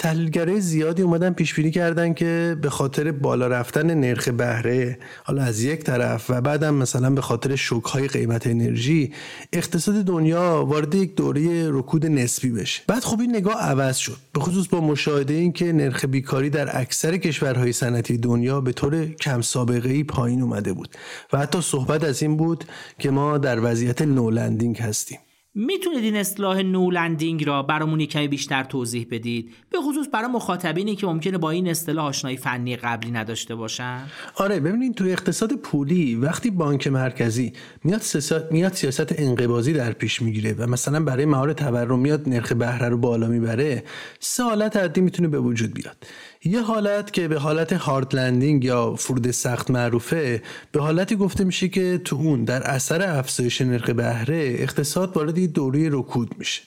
تحلیلگرای 0.00 0.60
زیادی 0.60 1.02
اومدن 1.02 1.32
پیش 1.32 1.54
بینی 1.54 1.70
کردن 1.70 2.14
که 2.14 2.56
به 2.62 2.70
خاطر 2.70 3.12
بالا 3.12 3.46
رفتن 3.46 3.94
نرخ 3.94 4.28
بهره 4.28 4.98
حالا 5.24 5.42
از 5.42 5.62
یک 5.62 5.80
طرف 5.80 6.30
و 6.30 6.40
بعدم 6.40 6.74
مثلا 6.74 7.10
به 7.10 7.20
خاطر 7.20 7.56
شوک 7.56 7.84
های 7.84 8.08
قیمت 8.08 8.46
انرژی 8.46 9.12
اقتصاد 9.52 9.94
دنیا 9.94 10.64
وارد 10.68 10.94
یک 10.94 11.14
دوره 11.14 11.70
رکود 11.70 12.06
نسبی 12.06 12.50
بشه. 12.50 12.82
بعد 12.86 13.04
خب 13.04 13.20
این 13.20 13.36
نگاه 13.36 13.54
عوض 13.54 13.96
شد. 13.96 14.16
به 14.32 14.40
خصوص 14.40 14.68
با 14.68 14.80
مشاهده 14.80 15.34
این 15.34 15.52
که 15.52 15.72
نرخ 15.72 16.04
بیکاری 16.04 16.50
در 16.50 16.80
اکثر 16.80 17.16
کشورهای 17.16 17.72
صنعتی 17.72 18.18
دنیا 18.18 18.60
به 18.60 18.72
طور 18.72 19.06
کم 19.06 19.40
سابقه 19.40 19.90
ای 19.90 20.04
پایین 20.04 20.42
اومده 20.42 20.72
بود. 20.72 20.88
و 21.32 21.38
حتی 21.38 21.60
صحبت 21.60 22.04
از 22.04 22.22
این 22.22 22.36
بود 22.36 22.64
که 22.98 23.10
ما 23.10 23.38
در 23.38 23.60
وضعیت 23.60 24.02
نولندینگ 24.02 24.78
هستیم. 24.78 25.18
می‌تونید 25.54 26.04
این 26.04 26.16
اصطلاح 26.16 26.62
نولندینگ 26.62 27.46
را 27.46 27.62
برامون 27.62 28.06
کمی 28.06 28.28
بیشتر 28.28 28.64
توضیح 28.64 29.06
بدید؟ 29.10 29.50
به 29.70 29.78
خصوص 29.78 30.06
برای 30.12 30.30
مخاطبینی 30.30 30.96
که 30.96 31.06
ممکنه 31.06 31.38
با 31.38 31.50
این 31.50 31.68
اصطلاح 31.68 32.04
آشنایی 32.04 32.36
فنی 32.36 32.76
قبلی 32.76 33.10
نداشته 33.10 33.54
باشن؟ 33.54 34.00
آره 34.34 34.60
ببینید 34.60 34.94
تو 34.94 35.04
اقتصاد 35.04 35.52
پولی 35.52 36.14
وقتی 36.14 36.50
بانک 36.50 36.86
مرکزی 36.86 37.52
میاد 37.84 38.00
سیاست 38.00 38.52
میاد 38.52 38.72
سیاست 38.72 39.20
انقباضی 39.20 39.72
در 39.72 39.92
پیش 39.92 40.22
می‌گیره 40.22 40.52
و 40.52 40.66
مثلا 40.66 41.04
برای 41.04 41.24
مهار 41.24 41.52
تورم 41.52 41.98
میاد 41.98 42.28
نرخ 42.28 42.52
بهره 42.52 42.88
رو 42.88 42.98
بالا 42.98 43.28
می‌بره 43.28 43.84
سه 44.20 44.42
حالت 44.42 44.76
عادی 44.76 45.00
می‌تونه 45.00 45.28
به 45.28 45.40
وجود 45.40 45.74
بیاد. 45.74 45.96
یه 46.44 46.62
حالت 46.62 47.12
که 47.12 47.28
به 47.28 47.38
حالت 47.38 47.72
hard 47.72 48.16
landing 48.16 48.64
یا 48.64 48.94
فرود 48.94 49.30
سخت 49.30 49.70
معروفه 49.70 50.42
به 50.72 50.80
حالتی 50.80 51.16
گفته 51.16 51.44
میشه 51.44 51.68
که 51.68 52.00
تو 52.04 52.16
اون 52.16 52.44
در 52.44 52.62
اثر 52.62 53.18
افزایش 53.18 53.60
نرخ 53.60 53.90
بهره 53.90 54.56
اقتصاد 54.58 55.16
وارد 55.16 55.52
دوره 55.52 55.88
رکود 55.92 56.34
میشه. 56.38 56.62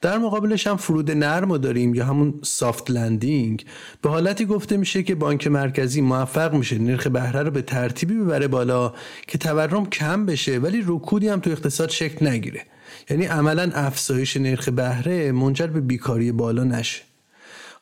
در 0.00 0.18
مقابلش 0.18 0.66
هم 0.66 0.76
فرود 0.76 1.10
نرم 1.10 1.52
رو 1.52 1.58
داریم 1.58 1.94
یا 1.94 2.04
همون 2.04 2.40
soft 2.42 2.90
landing 2.90 3.64
به 4.02 4.08
حالتی 4.08 4.44
گفته 4.44 4.76
میشه 4.76 5.02
که 5.02 5.14
بانک 5.14 5.46
مرکزی 5.46 6.00
موفق 6.00 6.54
میشه 6.54 6.78
نرخ 6.78 7.06
بهره 7.06 7.42
رو 7.42 7.50
به 7.50 7.62
ترتیبی 7.62 8.14
ببره 8.14 8.48
بالا 8.48 8.92
که 9.26 9.38
تورم 9.38 9.86
کم 9.86 10.26
بشه 10.26 10.58
ولی 10.58 10.84
رکودی 10.86 11.28
هم 11.28 11.40
تو 11.40 11.50
اقتصاد 11.50 11.90
شکل 11.90 12.26
نگیره. 12.26 12.62
یعنی 13.10 13.24
عملا 13.26 13.70
افزایش 13.74 14.36
نرخ 14.36 14.68
بهره 14.68 15.32
منجر 15.32 15.66
به 15.66 15.80
بیکاری 15.80 16.32
بالا 16.32 16.64
نشه. 16.64 17.02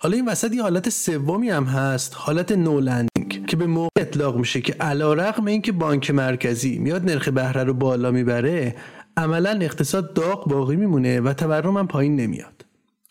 حالا 0.05 0.17
این 0.17 0.29
وسط 0.29 0.55
یه 0.55 0.63
حالت 0.63 0.89
سومی 0.89 1.51
هم 1.51 1.65
هست 1.65 2.13
حالت 2.17 2.53
نولندینگ 2.53 3.47
که 3.47 3.57
به 3.57 3.67
موقع 3.67 3.89
اطلاق 4.01 4.37
میشه 4.37 4.61
که 4.61 4.73
علا 4.73 5.15
رقم 5.15 5.47
این 5.47 5.63
که 5.63 5.73
بانک 5.73 6.11
مرکزی 6.11 6.79
میاد 6.79 7.11
نرخ 7.11 7.29
بهره 7.29 7.65
رو 7.65 7.75
بالا 7.75 8.11
می‌بره 8.11 8.77
عملا 9.17 9.51
اقتصاد 9.51 10.15
داغ 10.15 10.49
باقی 10.49 10.77
میمونه 10.77 11.21
و 11.21 11.33
تورم 11.33 11.77
هم 11.77 11.87
پایین 11.87 12.17
نمیاد. 12.17 12.64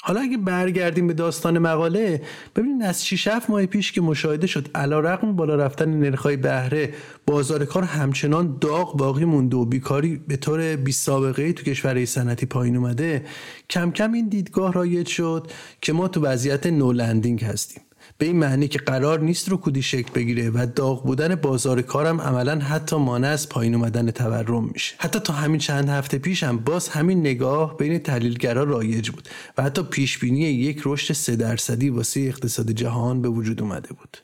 حالا 0.05 0.21
اگه 0.21 0.37
برگردیم 0.37 1.07
به 1.07 1.13
داستان 1.13 1.59
مقاله 1.59 2.21
ببینید 2.55 2.83
از 2.83 3.05
6 3.05 3.27
7 3.27 3.49
ماه 3.49 3.65
پیش 3.65 3.91
که 3.91 4.01
مشاهده 4.01 4.47
شد 4.47 4.67
رقم 4.75 5.35
بالا 5.35 5.55
رفتن 5.55 5.89
نرخ‌های 5.89 6.37
بهره 6.37 6.93
بازار 7.25 7.65
کار 7.65 7.83
همچنان 7.83 8.57
داغ 8.61 8.97
باقی 8.97 9.25
مونده 9.25 9.57
و 9.57 9.65
بیکاری 9.65 10.21
به 10.27 10.37
طور 10.37 10.75
بی 10.75 10.91
سابقه 10.91 11.53
تو 11.53 11.63
کشورهای 11.63 12.05
صنعتی 12.05 12.45
پایین 12.45 12.75
اومده. 12.75 13.25
کم 13.69 13.91
کم 13.91 14.13
این 14.13 14.29
دیدگاه 14.29 14.73
رایج 14.73 15.07
شد 15.07 15.51
که 15.81 15.93
ما 15.93 16.07
تو 16.07 16.21
وضعیت 16.21 16.67
نولندینگ 16.67 17.43
هستیم. 17.43 17.83
به 18.17 18.25
این 18.25 18.35
معنی 18.35 18.67
که 18.67 18.79
قرار 18.79 19.19
نیست 19.19 19.49
رو 19.49 19.57
کودی 19.57 19.81
شکل 19.81 20.11
بگیره 20.13 20.49
و 20.49 20.67
داغ 20.75 21.03
بودن 21.03 21.35
بازار 21.35 21.81
کارم 21.81 22.21
عملا 22.21 22.59
حتی 22.59 22.95
مانع 22.95 23.27
از 23.27 23.49
پایین 23.49 23.75
اومدن 23.75 24.11
تورم 24.11 24.69
میشه. 24.73 24.95
حتی 24.97 25.19
تا 25.19 25.33
همین 25.33 25.59
چند 25.59 25.89
هفته 25.89 26.17
پیش 26.17 26.43
هم 26.43 26.57
باز 26.57 26.89
همین 26.89 27.19
نگاه 27.19 27.77
بین 27.77 27.99
تحلیلگرا 27.99 28.63
رایج 28.63 29.09
بود 29.09 29.29
و 29.57 29.63
حتی 29.63 29.83
پیش 29.83 30.19
بینی 30.19 30.39
یک 30.39 30.81
رشد 30.85 31.13
سه 31.13 31.35
درصدی 31.35 31.89
واسه 31.89 32.19
اقتصاد 32.19 32.71
جهان 32.71 33.21
به 33.21 33.29
وجود 33.29 33.61
اومده 33.61 33.89
بود. 33.89 34.17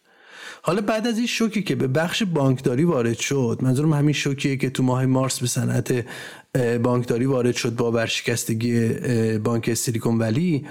حالا 0.62 0.82
بعد 0.82 1.08
از 1.08 1.18
این 1.18 1.28
شوکی 1.28 1.64
که 1.64 1.76
به 1.76 1.88
بخش 1.88 2.24
بانکداری 2.24 2.84
وارد 2.84 3.20
شد 3.20 3.60
منظورم 3.62 3.94
همین 3.94 4.14
شوکیه 4.14 4.58
که 4.58 4.70
تو 4.70 4.84
ماه 4.84 5.06
مارس 5.06 5.40
به 5.40 5.48
صنعت 5.48 6.06
بانکداری 6.84 7.26
وارد 7.26 7.56
شد 7.56 7.76
با 7.76 7.92
ورشکستگی 7.92 8.90
بانک 9.38 9.74
سیلیکون 9.74 10.18
ولی 10.18 10.66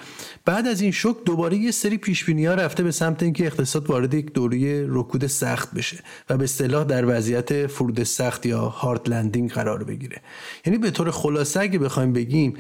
بعد 0.45 0.66
از 0.66 0.80
این 0.80 0.91
شوک 0.91 1.16
دوباره 1.24 1.57
یه 1.57 1.70
سری 1.70 1.97
پیش 1.97 2.28
ها 2.28 2.55
رفته 2.55 2.82
به 2.82 2.91
سمت 2.91 3.22
اینکه 3.22 3.47
اقتصاد 3.47 3.91
وارد 3.91 4.14
یک 4.14 4.32
دوره 4.32 4.86
رکود 4.89 5.26
سخت 5.26 5.74
بشه 5.74 5.99
و 6.30 6.36
به 6.36 6.45
اصطلاح 6.45 6.84
در 6.84 7.05
وضعیت 7.07 7.66
فرود 7.66 8.03
سخت 8.03 8.47
یا 8.47 8.61
هارد 8.61 9.09
لندینگ 9.09 9.51
قرار 9.51 9.84
بگیره. 9.84 10.20
یعنی 10.66 10.78
به 10.78 10.91
طور 10.91 11.11
خلاصه 11.11 11.61
اگه 11.61 11.78
بخوایم 11.78 12.12
بگیم 12.12 12.55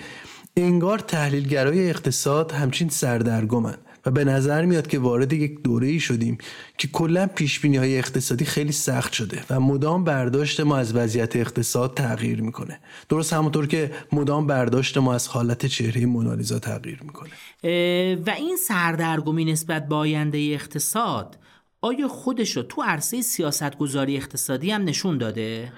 انگار 0.56 0.98
تحلیلگرای 0.98 1.90
اقتصاد 1.90 2.52
همچین 2.52 2.88
سردرگمن. 2.88 3.78
به 4.10 4.24
نظر 4.24 4.64
میاد 4.64 4.86
که 4.86 4.98
وارد 4.98 5.32
یک 5.32 5.62
دوره 5.62 5.88
ای 5.88 6.00
شدیم 6.00 6.38
که 6.78 6.88
کلا 6.88 7.26
پیش 7.26 7.60
بینی 7.60 7.76
های 7.76 7.98
اقتصادی 7.98 8.44
خیلی 8.44 8.72
سخت 8.72 9.12
شده 9.12 9.42
و 9.50 9.60
مدام 9.60 10.04
برداشت 10.04 10.60
ما 10.60 10.76
از 10.76 10.96
وضعیت 10.96 11.36
اقتصاد 11.36 11.94
تغییر 11.94 12.40
می‌کنه. 12.40 12.80
درست 13.08 13.32
همونطور 13.32 13.66
که 13.66 13.90
مدام 14.12 14.46
برداشت 14.46 14.98
ما 14.98 15.14
از 15.14 15.28
حالت 15.28 15.66
چهره 15.66 16.06
مونالیزا 16.06 16.58
تغییر 16.58 17.00
می‌کنه. 17.02 17.30
و 18.26 18.30
این 18.30 18.56
سردرگمی 18.68 19.44
نسبت 19.44 19.88
به 19.88 19.94
آینده 19.94 20.38
اقتصاد 20.38 21.36
آیا 21.82 22.08
خودش 22.08 22.56
رو 22.56 22.62
تو 22.62 22.82
عرصه 22.82 23.22
سیاست 23.22 23.76
گذاری 23.76 24.16
اقتصادی 24.16 24.70
هم 24.70 24.84
نشون 24.84 25.18
داده؟ 25.18 25.72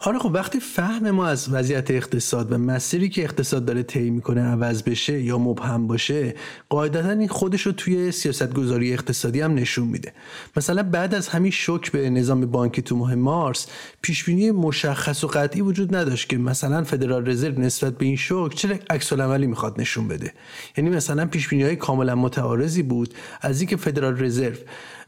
آره 0.00 0.18
خب 0.18 0.30
وقتی 0.34 0.60
فهم 0.60 1.10
ما 1.10 1.26
از 1.26 1.48
وضعیت 1.52 1.90
اقتصاد 1.90 2.52
و 2.52 2.58
مسیری 2.58 3.08
که 3.08 3.24
اقتصاد 3.24 3.64
داره 3.64 3.82
طی 3.82 4.10
می‌کنه 4.10 4.42
عوض 4.42 4.82
بشه 4.82 5.20
یا 5.20 5.38
مبهم 5.38 5.86
باشه 5.86 6.34
قاعدتا 6.68 7.10
این 7.10 7.28
خودش 7.28 7.62
رو 7.62 7.72
توی 7.72 8.12
سیاست 8.12 8.54
گذاری 8.54 8.92
اقتصادی 8.92 9.40
هم 9.40 9.54
نشون 9.54 9.88
میده 9.88 10.12
مثلا 10.56 10.82
بعد 10.82 11.14
از 11.14 11.28
همین 11.28 11.50
شوک 11.50 11.92
به 11.92 12.10
نظام 12.10 12.46
بانکی 12.46 12.82
تو 12.82 12.96
ماه 12.96 13.14
مارس 13.14 13.66
پیشبینی 14.02 14.50
مشخص 14.50 15.24
و 15.24 15.26
قطعی 15.26 15.60
وجود 15.60 15.94
نداشت 15.94 16.28
که 16.28 16.38
مثلا 16.38 16.84
فدرال 16.84 17.28
رزرو 17.28 17.60
نسبت 17.60 17.98
به 17.98 18.06
این 18.06 18.16
شوک 18.16 18.54
چه 18.54 18.80
عکس 18.90 19.12
عملی 19.12 19.46
می‌خواد 19.46 19.80
نشون 19.80 20.08
بده 20.08 20.32
یعنی 20.76 20.90
مثلا 20.90 21.26
پیشبینی 21.26 21.62
های 21.62 21.76
کاملا 21.76 22.14
متعارضی 22.14 22.82
بود 22.82 23.14
از 23.40 23.60
اینکه 23.60 23.76
فدرال 23.76 24.24
رزرو 24.24 24.56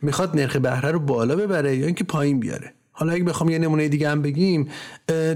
می‌خواد 0.05 0.36
نرخ 0.36 0.57
بهره 0.57 0.90
رو 0.90 0.98
بالا 0.98 1.36
ببره 1.36 1.76
یا 1.76 1.86
اینکه 1.86 2.05
پایین 2.05 2.40
بیاره. 2.40 2.72
حالا 2.92 3.12
اگه 3.12 3.24
بخوام 3.24 3.50
یه 3.50 3.59
نمونه 3.59 3.88
دیگه 3.88 4.11
هم 4.11 4.22
بگیم 4.22 4.68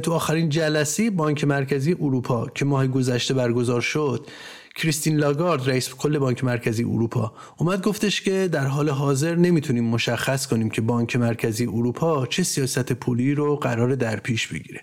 تو 0.03 0.13
آخرین 0.13 0.49
جلسه 0.49 1.11
بانک 1.11 1.45
مرکزی 1.45 1.93
اروپا 1.93 2.47
که 2.55 2.65
ماه 2.65 2.87
گذشته 2.87 3.35
برگزار 3.35 3.81
شد 3.81 4.27
کریستین 4.77 5.17
لاگارد 5.17 5.69
رئیس 5.69 5.89
کل 5.89 6.19
بانک 6.19 6.45
مرکزی 6.45 6.85
اروپا 6.85 7.33
اومد 7.57 7.83
گفتش 7.83 8.21
که 8.21 8.49
در 8.53 8.67
حال 8.67 8.89
حاضر 8.89 9.35
نمی‌تونیم 9.35 9.85
مشخص 9.85 10.47
کنیم 10.47 10.71
که 10.71 10.81
بانک 10.81 11.17
مرکزی 11.17 11.67
اروپا 11.67 12.27
چه 12.27 12.43
سیاست 12.43 12.93
پولی 12.93 13.35
رو 13.35 13.57
قرار 13.57 13.95
در 13.95 14.17
پیش 14.17 14.47
بگیره. 14.47 14.81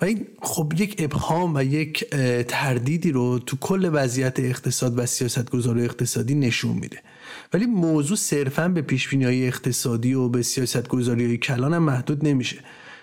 و 0.00 0.04
این 0.04 0.26
خب 0.42 0.72
یک 0.76 0.96
ابهام 0.98 1.54
و 1.54 1.62
یک 1.64 2.10
تردیدی 2.48 3.12
رو 3.12 3.38
تو 3.38 3.56
کل 3.56 3.90
وضعیت 3.92 4.40
اقتصاد 4.40 4.98
و 4.98 5.06
سیاست 5.06 5.50
گذار 5.50 5.78
اقتصادی 5.78 6.34
نشون 6.34 6.76
میده. 6.76 7.02
ولی 7.52 7.66
موضوع 7.66 8.16
صرفا 8.16 8.68
به 8.68 8.82
پیش 8.82 9.14
های 9.14 9.46
اقتصادی 9.46 10.14
و 10.14 10.28
به 10.28 10.42
سیاست 10.42 10.88
گذاری 10.88 11.26
های 11.26 11.38
کلان 11.38 11.74
هم 11.74 11.82
محدود 11.82 12.26
نمیشه. 12.26 12.58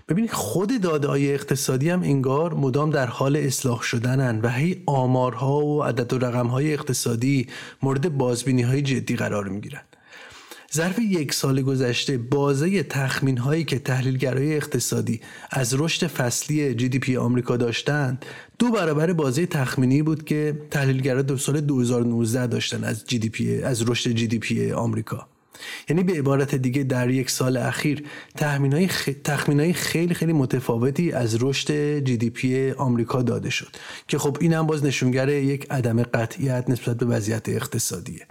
ببینید 0.09 0.31
خود 0.31 0.81
داده 0.81 1.07
های 1.07 1.33
اقتصادی 1.33 1.89
هم 1.89 2.03
انگار 2.03 2.53
مدام 2.53 2.89
در 2.89 3.05
حال 3.05 3.37
اصلاح 3.37 3.81
شدنن 3.81 4.41
و 4.41 4.49
هی 4.49 4.83
آمارها 4.85 5.65
و 5.65 5.83
عدد 5.83 6.13
و 6.13 6.17
رقم 6.17 6.47
های 6.47 6.73
اقتصادی 6.73 7.47
مورد 7.81 8.17
بازبینی 8.17 8.61
های 8.61 8.81
جدی 8.81 9.15
قرار 9.15 9.47
می‌گیرن. 9.49 9.81
ظرف 10.73 10.99
یک 10.99 11.33
سال 11.33 11.61
گذشته 11.61 12.17
بازه 12.17 12.83
تخمین 12.83 13.37
هایی 13.37 13.63
که 13.63 13.79
تحلیلگرای 13.79 14.55
اقتصادی 14.55 15.21
از 15.51 15.73
رشد 15.73 16.07
فصلی 16.07 16.75
GDP 16.75 17.17
آمریکا 17.17 17.57
داشتند 17.57 18.25
دو 18.59 18.71
برابر 18.71 19.13
بازه 19.13 19.45
تخمینی 19.45 20.01
بود 20.01 20.25
که 20.25 20.61
تحلیلگرا 20.71 21.21
در 21.21 21.37
سال 21.37 21.61
2019 21.61 22.47
داشتن 22.47 22.83
از 22.83 23.03
جی 23.07 23.61
از 23.63 23.89
رشد 23.89 24.11
جی 24.11 24.39
پی 24.39 24.71
آمریکا. 24.71 25.27
یعنی 25.89 26.03
به 26.03 26.13
عبارت 26.13 26.55
دیگه 26.55 26.83
در 26.83 27.09
یک 27.09 27.29
سال 27.29 27.57
اخیر 27.57 28.03
تخمین 28.35 28.73
های, 28.73 28.89
های 29.47 29.73
خیلی 29.73 30.13
خیلی 30.13 30.33
متفاوتی 30.33 31.11
از 31.11 31.43
رشد 31.43 31.99
GDP 31.99 32.71
آمریکا 32.71 33.21
داده 33.21 33.49
شد 33.49 33.75
که 34.07 34.17
خب 34.17 34.37
این 34.41 34.53
هم 34.53 34.67
باز 34.67 34.85
نشونگر 34.85 35.29
یک 35.29 35.67
عدم 35.69 36.03
قطعیت 36.03 36.69
نسبت 36.69 36.97
به 36.97 37.05
وضعیت 37.05 37.49
اقتصادیه. 37.49 38.27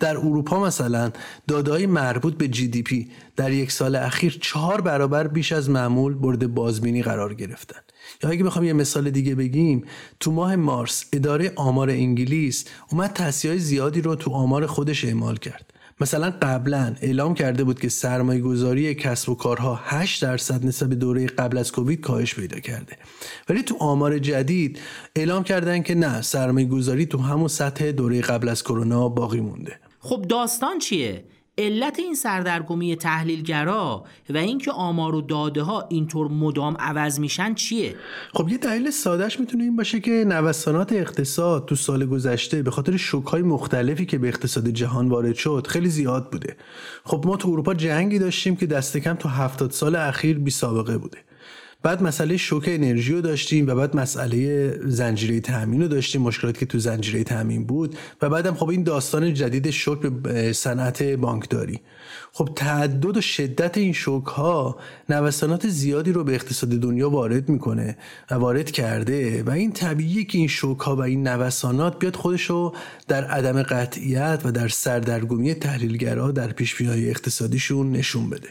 در 0.00 0.16
اروپا 0.16 0.64
مثلا 0.64 1.10
دادای 1.48 1.86
مربوط 1.86 2.34
به 2.34 2.48
جی 2.48 2.68
دی 2.68 2.82
پی 2.82 3.08
در 3.36 3.52
یک 3.52 3.72
سال 3.72 3.96
اخیر 3.96 4.38
چهار 4.40 4.80
برابر 4.80 5.28
بیش 5.28 5.52
از 5.52 5.70
معمول 5.70 6.14
برد 6.14 6.54
بازبینی 6.54 7.02
قرار 7.02 7.34
گرفتن. 7.34 7.80
یا 8.22 8.30
اگه 8.30 8.44
بخوام 8.44 8.64
یه 8.64 8.72
مثال 8.72 9.10
دیگه 9.10 9.34
بگیم 9.34 9.84
تو 10.20 10.32
ماه 10.32 10.56
مارس 10.56 11.04
اداره 11.12 11.52
آمار 11.56 11.90
انگلیس 11.90 12.64
اومد 12.90 13.20
های 13.44 13.58
زیادی 13.58 14.00
رو 14.00 14.14
تو 14.14 14.30
آمار 14.30 14.66
خودش 14.66 15.04
اعمال 15.04 15.36
کرد. 15.36 15.72
مثلا 16.00 16.30
قبلا 16.42 16.94
اعلام 17.00 17.34
کرده 17.34 17.64
بود 17.64 17.80
که 17.80 17.88
سرمایه 17.88 18.40
گذاری 18.40 18.94
کسب 18.94 19.28
و 19.28 19.34
کارها 19.34 19.80
8 19.84 20.22
درصد 20.22 20.66
نسبت 20.66 20.88
به 20.88 20.94
دوره 20.94 21.26
قبل 21.26 21.58
از 21.58 21.72
کووید 21.72 22.00
کاهش 22.00 22.34
پیدا 22.34 22.60
کرده. 22.60 22.96
ولی 23.48 23.62
تو 23.62 23.76
آمار 23.78 24.18
جدید 24.18 24.78
اعلام 25.16 25.44
کردن 25.44 25.82
که 25.82 25.94
نه 25.94 26.22
سرمایه 26.22 26.66
گذاری 26.66 27.06
تو 27.06 27.18
همون 27.18 27.48
سطح 27.48 27.92
دوره 27.92 28.20
قبل 28.20 28.48
از 28.48 28.62
کرونا 28.62 29.08
باقی 29.08 29.40
مونده. 29.40 29.89
خب 30.00 30.22
داستان 30.28 30.78
چیه؟ 30.78 31.24
علت 31.58 31.98
این 31.98 32.14
سردرگمی 32.14 32.96
تحلیلگرا 32.96 34.04
و 34.30 34.36
اینکه 34.36 34.72
آمار 34.72 35.14
و 35.14 35.20
داده 35.20 35.62
ها 35.62 35.86
اینطور 35.88 36.28
مدام 36.28 36.76
عوض 36.78 37.20
میشن 37.20 37.54
چیه؟ 37.54 37.94
خب 38.34 38.48
یه 38.48 38.58
دلیل 38.58 38.90
سادهش 38.90 39.40
می‌تونه 39.40 39.64
این 39.64 39.76
باشه 39.76 40.00
که 40.00 40.10
نوسانات 40.10 40.92
اقتصاد 40.92 41.66
تو 41.66 41.74
سال 41.74 42.06
گذشته 42.06 42.62
به 42.62 42.70
خاطر 42.70 42.96
شوک 42.96 43.26
های 43.26 43.42
مختلفی 43.42 44.06
که 44.06 44.18
به 44.18 44.28
اقتصاد 44.28 44.68
جهان 44.68 45.08
وارد 45.08 45.34
شد 45.34 45.66
خیلی 45.68 45.88
زیاد 45.88 46.30
بوده. 46.30 46.56
خب 47.04 47.22
ما 47.26 47.36
تو 47.36 47.48
اروپا 47.48 47.74
جنگی 47.74 48.18
داشتیم 48.18 48.56
که 48.56 48.66
دست 48.66 48.96
کم 48.96 49.14
تو 49.14 49.28
هفتاد 49.28 49.70
سال 49.70 49.96
اخیر 49.96 50.38
بی 50.38 50.50
سابقه 50.50 50.98
بوده. 50.98 51.18
بعد 51.82 52.02
مسئله 52.02 52.36
شوک 52.36 52.64
انرژی 52.66 53.12
رو 53.12 53.20
داشتیم 53.20 53.66
و 53.66 53.74
بعد 53.74 53.96
مسئله 53.96 54.70
زنجیره 54.84 55.40
تامین 55.40 55.82
رو 55.82 55.88
داشتیم 55.88 56.22
مشکلاتی 56.22 56.60
که 56.60 56.66
تو 56.66 56.78
زنجیره 56.78 57.24
تامین 57.24 57.64
بود. 57.64 57.96
و 58.22 58.28
بعدم 58.28 58.54
خب 58.54 58.68
این 58.68 58.82
داستان 58.82 59.34
جدید 59.34 59.70
شوک 59.70 60.00
به 60.00 60.52
صنعت 60.52 61.02
بانکداری. 61.02 61.80
خب 62.32 62.48
تعدد 62.56 63.16
و 63.16 63.20
شدت 63.20 63.78
این 63.78 63.92
شوک 63.92 64.26
ها 64.26 64.76
نوسانات 65.08 65.68
زیادی 65.68 66.12
رو 66.12 66.24
به 66.24 66.34
اقتصاد 66.34 66.70
دنیا 66.70 67.10
وارد 67.10 67.48
می‌کنه 67.48 67.96
و 68.30 68.34
وارد 68.34 68.70
کرده 68.70 69.42
و 69.42 69.50
این 69.50 69.72
طبیعیه 69.72 70.24
که 70.24 70.38
این 70.38 70.48
شوک 70.48 70.80
ها 70.80 70.96
و 70.96 71.00
این 71.00 71.28
نوسانات 71.28 71.98
بیاد 71.98 72.16
خودش 72.16 72.50
رو 72.50 72.74
در 73.08 73.24
عدم 73.24 73.62
قطعیت 73.62 74.40
و 74.44 74.52
در 74.52 74.68
سردرگمی 74.68 75.54
تحلیلگرا 75.54 76.30
در 76.30 76.52
پیش 76.52 76.80
اقتصادیشون 76.80 77.92
نشون 77.92 78.30
بده. 78.30 78.48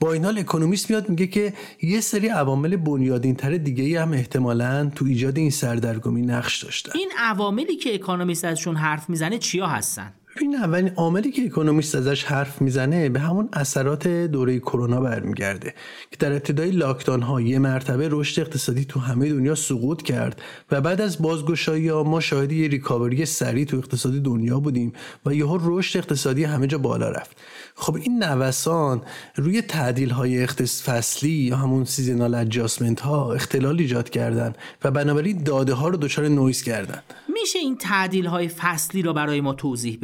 با 0.00 0.12
این 0.12 0.24
حال 0.24 0.38
اکونومیست 0.38 0.90
میاد 0.90 1.08
میگه 1.08 1.26
که 1.26 1.52
یه 1.82 2.00
سری 2.00 2.28
عوامل 2.28 2.76
بنیادین 2.76 3.34
تر 3.34 3.50
دیگه 3.56 4.02
هم 4.02 4.12
احتمالا 4.12 4.90
تو 4.94 5.04
ایجاد 5.04 5.38
این 5.38 5.50
سردرگمی 5.50 6.22
نقش 6.22 6.64
داشتن. 6.64 6.92
این 6.94 7.10
عواملی 7.18 7.76
که 7.76 7.94
اکونومیست 7.94 8.44
ازشون 8.44 8.76
حرف 8.76 9.10
می‌زنه 9.10 9.38
چیا 9.38 9.66
هستن؟ 9.66 10.12
این 10.38 10.56
اولین 10.56 10.88
عاملی 10.96 11.30
که 11.30 11.44
اکونومیست 11.44 11.94
ازش 11.94 12.24
حرف 12.24 12.62
می‌زنه 12.62 13.08
به 13.08 13.20
همون 13.20 13.48
اثرات 13.52 14.08
دوره 14.08 14.58
کرونا 14.58 15.00
برمیگرده 15.00 15.74
که 16.10 16.16
در 16.18 16.32
ابتدای 16.32 16.70
لاکداون 16.70 17.22
ها 17.22 17.40
یه 17.40 17.58
مرتبه 17.58 18.08
رشد 18.10 18.40
اقتصادی 18.40 18.84
تو 18.84 19.00
همه 19.00 19.28
دنیا 19.28 19.54
سقوط 19.54 20.02
کرد 20.02 20.42
و 20.70 20.80
بعد 20.80 21.00
از 21.00 21.22
بازگشایی 21.22 21.88
ها 21.88 22.02
ما 22.02 22.20
شاهد 22.20 22.52
یه 22.52 22.68
ریکاوری 22.68 23.26
سریع 23.26 23.64
تو 23.64 23.76
اقتصادی 23.76 24.20
دنیا 24.20 24.60
بودیم 24.60 24.92
و 25.26 25.34
یهو 25.34 25.58
رشد 25.62 25.98
اقتصادی 25.98 26.44
همه 26.44 26.66
جا 26.66 26.78
بالا 26.78 27.10
رفت. 27.10 27.36
خب 27.74 27.96
این 27.96 28.24
نوسان 28.24 29.02
روی 29.36 29.62
تعدیل 29.62 30.10
های 30.10 30.42
اختص 30.42 30.82
فصلی 30.82 31.30
یا 31.30 31.56
همون 31.56 31.84
seasonal 31.84 32.34
adjustment 32.34 33.00
ها 33.00 33.32
اختلال 33.32 33.78
ایجاد 33.78 34.10
کردن 34.10 34.52
و 34.84 34.90
بنابراین 34.90 35.42
داده 35.42 35.74
ها 35.74 35.88
رو 35.88 35.96
دچار 35.96 36.28
نویز 36.28 36.62
کردن. 36.62 37.02
میشه 37.40 37.58
این 37.58 37.76
تعدیل 37.76 38.26
های 38.26 38.48
فصلی 38.48 39.02
رو 39.02 39.12
برای 39.12 39.40
ما 39.40 39.54
توضیح 39.54 39.98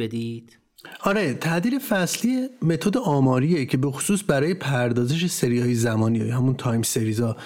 آره 1.03 1.33
تعدیل 1.33 1.79
فصلی 1.79 2.49
متد 2.61 2.97
آماریه 2.97 3.65
که 3.65 3.77
به 3.77 3.91
خصوص 3.91 4.23
برای 4.27 4.53
پردازش 4.53 5.25
سری 5.25 5.59
های 5.59 5.75
زمانی 5.75 6.19
یا 6.19 6.29
همون 6.29 6.55
time 6.55 6.81
series 6.81 7.19
ها 7.19 7.37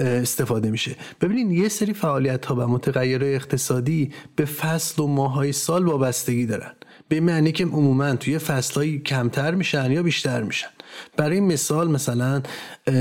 استفاده 0.00 0.70
میشه. 0.70 0.96
ببینید 1.20 1.58
یه 1.58 1.68
سری 1.68 1.92
فعالیت 1.92 2.46
ها 2.46 2.54
و 2.54 2.60
متغیرهای 2.60 3.34
اقتصادی 3.34 4.12
به 4.36 4.44
فصل 4.44 5.02
و 5.02 5.06
ماهای 5.06 5.52
سال 5.52 5.84
وابستگی 5.84 6.46
دارن. 6.46 6.72
به 7.08 7.20
معنی 7.20 7.52
که 7.52 7.64
عموما 7.64 8.16
توی 8.16 8.38
فصلهایی 8.38 8.98
کمتر 8.98 9.54
میشن 9.54 9.92
یا 9.92 10.02
بیشتر 10.02 10.42
میشن. 10.42 10.68
برای 11.16 11.40
مثال 11.40 11.90
مثلا 11.90 12.42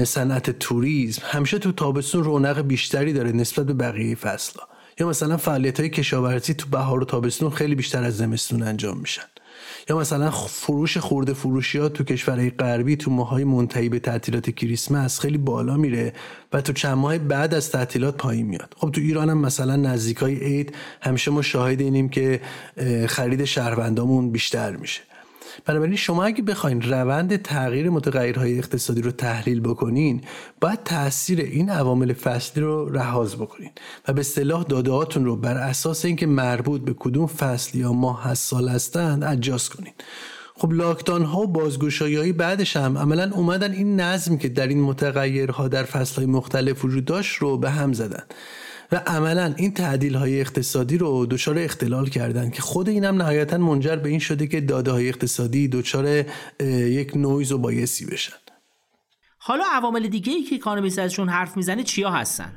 صنعت 0.03 0.49
توریسم. 0.49 1.21
همیشه 1.25 1.59
تو 1.59 1.71
تابستون 1.71 2.23
رونق 2.23 2.61
بیشتری 2.61 3.13
داره 3.13 3.31
نسبت 3.31 3.65
به 3.65 3.73
بقیه 3.73 4.15
فصلها. 4.15 4.68
یا 4.99 5.07
مثلا 5.07 5.37
فعالیت 5.37 5.79
های 5.79 5.89
کشاورزی 5.89 6.53
تو 6.53 6.69
بهار 6.69 7.01
و 7.01 7.05
تابستون 7.05 7.49
خیلی 7.49 7.75
بیشتر 7.75 8.03
از 8.03 8.17
زمستون 8.17 8.63
انجام 8.63 8.97
میشن. 8.97 9.23
یا 9.89 9.97
مثلا 9.97 10.31
فروش 10.31 10.97
خورده 10.97 11.33
فروشی 11.33 11.77
ها 11.77 11.89
تو 11.89 12.03
کشورهای 12.03 12.49
غربی 12.49 12.95
تو 12.95 13.11
ماهای 13.11 13.43
منتهی 13.43 13.89
به 13.89 13.99
تعطیلات 13.99 14.49
کریسمس 14.49 15.19
خیلی 15.19 15.37
بالا 15.37 15.77
میره 15.77 16.13
و 16.53 16.61
تو 16.61 16.73
چند 16.73 16.97
ماه 16.97 17.17
بعد 17.17 17.53
از 17.53 17.71
تعطیلات 17.71 18.17
پایین 18.17 18.45
میاد. 18.45 18.75
خب 18.77 18.91
تو 18.91 19.01
ایران 19.01 19.29
هم 19.29 19.37
مثلا 19.37 19.75
نزدیکای 19.75 20.35
عید 20.35 20.75
همیشه 21.01 21.31
ما 21.31 21.41
شاهد 21.41 21.81
اینیم 21.81 22.09
که 22.09 22.41
خرید 23.07 23.45
شهروندامون 23.45 24.31
بیشتر 24.31 24.75
میشه. 24.75 25.01
بنابراین 25.65 25.95
شما 25.95 26.23
اگه 26.23 26.41
بخواین 26.41 26.81
روند 26.81 27.41
تغییر 27.41 27.89
متغیرهای 27.89 28.57
اقتصادی 28.57 29.01
رو 29.01 29.11
تحلیل 29.11 29.59
بکنین 29.59 30.21
باید 30.61 30.83
تاثیر 30.83 31.39
این 31.39 31.69
عوامل 31.69 32.13
فصلی 32.13 32.63
رو 32.63 32.89
رهاز 32.89 33.35
بکنین 33.35 33.71
و 34.07 34.13
به 34.13 34.19
اصطلاح 34.19 34.63
داده 34.63 34.91
رو 35.15 35.35
بر 35.35 35.57
اساس 35.57 36.05
اینکه 36.05 36.27
مربوط 36.27 36.81
به 36.81 36.95
کدوم 36.99 37.27
فصل 37.27 37.77
یا 37.77 37.93
ماه 37.93 38.27
از 38.27 38.39
سال 38.39 38.69
هستند 38.69 39.23
اجاز 39.23 39.69
کنین. 39.69 39.93
خب 40.55 40.73
لاکدان 40.73 41.23
ها 41.23 41.39
و 41.39 41.47
بازگشایی 41.47 42.31
بعدش 42.31 42.77
هم 42.77 42.97
عملا 42.97 43.31
اومدن 43.33 43.71
این 43.71 43.99
نظم 43.99 44.37
که 44.37 44.49
در 44.49 44.67
این 44.67 44.81
متغیرها 44.81 45.67
در 45.67 45.83
فصل 45.83 46.15
های 46.15 46.25
مختلف 46.25 46.85
وجود 46.85 47.05
داشت 47.05 47.35
رو 47.35 47.57
به 47.57 47.69
هم 47.69 47.93
زدن. 47.93 48.23
و 48.91 48.95
عملا 48.95 49.53
این 49.57 49.73
تعدیل 49.73 50.15
های 50.15 50.39
اقتصادی 50.39 50.97
رو 50.97 51.25
دچار 51.25 51.59
اختلال 51.59 52.09
کردن 52.09 52.49
که 52.49 52.61
خود 52.61 52.89
اینم 52.89 53.15
نهایتا 53.21 53.57
منجر 53.57 53.95
به 53.95 54.09
این 54.09 54.19
شده 54.19 54.47
که 54.47 54.61
داده 54.61 54.91
های 54.91 55.09
اقتصادی 55.09 55.67
دچار 55.67 56.25
یک 56.59 57.17
نویز 57.17 57.51
و 57.51 57.57
bias 57.57 57.95
ی 57.95 58.05
بشن 58.05 58.33
حالا 59.41 59.63
عوامل 59.71 60.07
دیگه 60.07 60.33
ای 60.33 60.43
که 60.43 60.55
اکونومیست 60.55 60.99
ازشون 60.99 61.29
حرف 61.29 61.57
می‌زنه 61.57 61.83
چیا 61.83 62.09
هستن؟ 62.09 62.53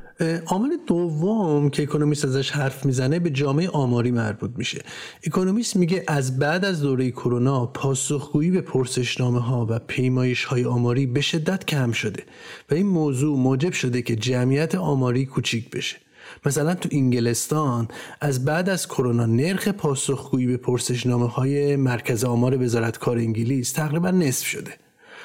عامل 0.47 0.77
دوم 0.87 1.71
که 1.71 1.83
اکونومیست 1.83 2.25
ازش 2.25 2.51
حرف 2.51 2.87
می‌زنه 2.87 3.19
به 3.19 3.31
جامعه 3.31 3.69
آماری 3.69 4.11
مربوط 4.11 4.51
میشه. 4.57 4.83
اکونومیست 5.27 5.77
میگه 5.77 6.05
از 6.09 6.39
بعد 6.39 6.65
از 6.65 6.83
دوره 6.83 7.11
کرونا 7.11 7.67
پاسخگویی 7.67 8.51
به 8.51 8.61
پرسشنامه 8.61 9.41
ها 9.41 9.67
و 9.71 9.79
پیمایش 9.79 10.45
های 10.45 10.65
آماری 10.65 11.07
به 11.07 11.21
شدت 11.21 11.65
کم 11.65 11.93
شده 11.93 12.23
و 12.71 12.75
این 12.75 12.87
موضوع 12.87 13.39
موجب 13.39 13.73
شده 13.73 14.03
که 14.03 14.17
جمعیت 14.17 14.75
آماری 14.75 15.27
کوچیک 15.27 15.71
بشه. 15.71 15.97
مثلا 16.47 16.75
تو 16.75 16.89
انگلستان 16.93 17.89
از 18.21 18.45
بعد 18.45 18.69
از 18.69 18.89
کرونا 18.89 19.27
نرخ 19.27 19.69
پاسخگویی 19.69 20.47
به 20.47 20.57
پرسشنامه 20.57 21.29
های 21.29 21.77
مرکز 21.77 22.25
آمار 22.25 22.63
وزارت 22.63 22.99
کار 22.99 23.17
انگلیس 23.17 23.73
تقریبا 23.73 24.11
نصف 24.11 24.47
شده. 24.47 24.73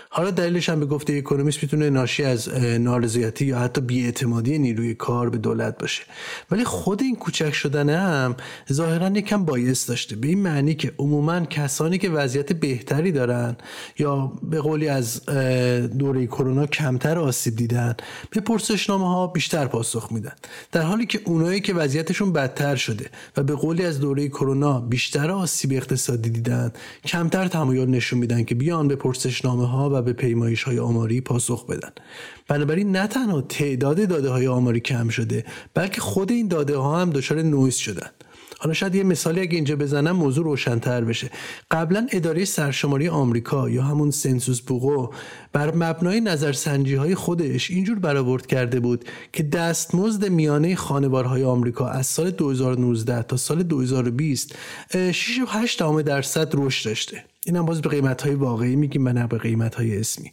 حالا 0.09 0.31
دلیلش 0.31 0.69
هم 0.69 0.79
به 0.79 0.85
گفته 0.85 1.13
اکونومیست 1.13 1.63
می‌تونه 1.63 1.89
ناشی 1.89 2.23
از 2.23 2.49
نارضایتی 2.59 3.45
یا 3.45 3.59
حتی 3.59 3.81
بیاعتمادی 3.81 4.59
نیروی 4.59 4.93
کار 4.93 5.29
به 5.29 5.37
دولت 5.37 5.77
باشه. 5.77 6.03
ولی 6.51 6.63
خود 6.63 7.01
این 7.01 7.15
کوچک 7.15 7.53
شدن 7.53 7.89
هم 7.89 8.35
ظاهرا 8.73 9.09
یکم 9.09 9.45
بایس 9.45 9.85
داشته. 9.85 10.15
به 10.15 10.27
این 10.27 10.39
معنی 10.39 10.75
که 10.75 10.91
عموما 10.97 11.39
کسانی 11.39 11.97
که 11.97 12.09
وضعیت 12.09 12.53
بهتری 12.53 13.11
دارن 13.11 13.55
یا 13.99 14.31
به 14.43 14.61
قولی 14.61 14.87
از 14.87 15.25
دوره 15.99 16.27
کرونا 16.27 16.65
کمتر 16.65 17.19
آسیب 17.19 17.55
دیدن 17.55 17.95
به 18.31 18.41
پرسشنامه 18.41 19.07
ها 19.07 19.27
بیشتر 19.27 19.65
پاسخ 19.65 20.11
میدن. 20.11 20.33
در 20.71 20.81
حالی 20.81 21.05
که 21.05 21.21
اونایی 21.25 21.61
که 21.61 21.73
وضعیتشون 21.73 22.33
بدتر 22.33 22.75
شده 22.75 23.05
و 23.37 23.43
به 23.43 23.55
قولی 23.55 23.85
از 23.85 23.99
دوره 23.99 24.27
کرونا 24.27 24.79
بیشتر 24.79 25.31
آسیب 25.31 25.71
اقتصادی 25.73 26.29
دیدن 26.29 26.71
کمتر 27.05 27.47
تمایل 27.47 27.89
نشون 27.89 28.19
میدن 28.19 28.43
که 28.43 28.55
بیان 28.55 28.87
به 28.87 28.95
پرسشنامه 28.95 29.67
ها 29.67 29.89
و 29.89 29.96
به 30.01 30.13
پیمایش 30.13 30.63
های 30.63 30.79
آماری 30.79 31.21
پاسخ 31.21 31.65
بدن. 31.65 31.91
بنابراین 32.47 32.91
نه 32.91 33.07
تنها 33.07 33.41
تعداد 33.41 34.07
داده 34.07 34.29
های 34.29 34.47
آماری 34.47 34.79
کم 34.79 35.09
شده 35.09 35.45
بلکه 35.73 36.01
خود 36.01 36.31
این 36.31 36.47
داده 36.47 36.77
ها 36.77 37.01
هم 37.01 37.09
دچار 37.09 37.41
نویز 37.41 37.75
شدن. 37.75 38.09
حالا 38.59 38.73
شاید 38.73 38.95
یه 38.95 39.03
مثالی 39.03 39.41
اگه 39.41 39.55
اینجا 39.55 39.75
بزنم 39.75 40.11
موضوع 40.11 40.43
روشنتر 40.43 41.01
بشه. 41.01 41.29
قبلا 41.71 42.07
اداره 42.11 42.45
سرشماری 42.45 43.07
آمریکا 43.07 43.69
یا 43.69 43.83
همون 43.83 44.11
سنسوس 44.11 44.61
بوغو 44.61 45.13
بر 45.53 45.75
مبنای 45.75 46.21
نظرسنجی 46.21 46.95
های 46.95 47.15
خودش 47.15 47.71
اینجور 47.71 47.99
برآورد 47.99 48.45
کرده 48.45 48.79
بود 48.79 49.05
که 49.33 49.43
دستمزد 49.43 50.29
میانه 50.29 50.75
خانوارهای 50.75 51.43
آمریکا 51.43 51.87
از 51.87 52.05
سال 52.05 52.31
2019 52.31 53.23
تا 53.23 53.37
سال 53.37 53.63
2020 53.63 54.55
6.8 54.91 56.01
درصد 56.05 56.51
رشد 56.53 56.89
داشته. 56.89 57.23
اینم 57.47 57.65
باز 57.65 57.81
به 57.81 57.89
قیمت 57.89 58.21
های 58.21 58.35
واقعی 58.35 58.75
میگیم 58.75 59.05
و 59.05 59.09
نه 59.09 59.27
به 59.27 59.37
قیمت 59.37 59.75
های 59.75 59.99
اسمی. 59.99 60.31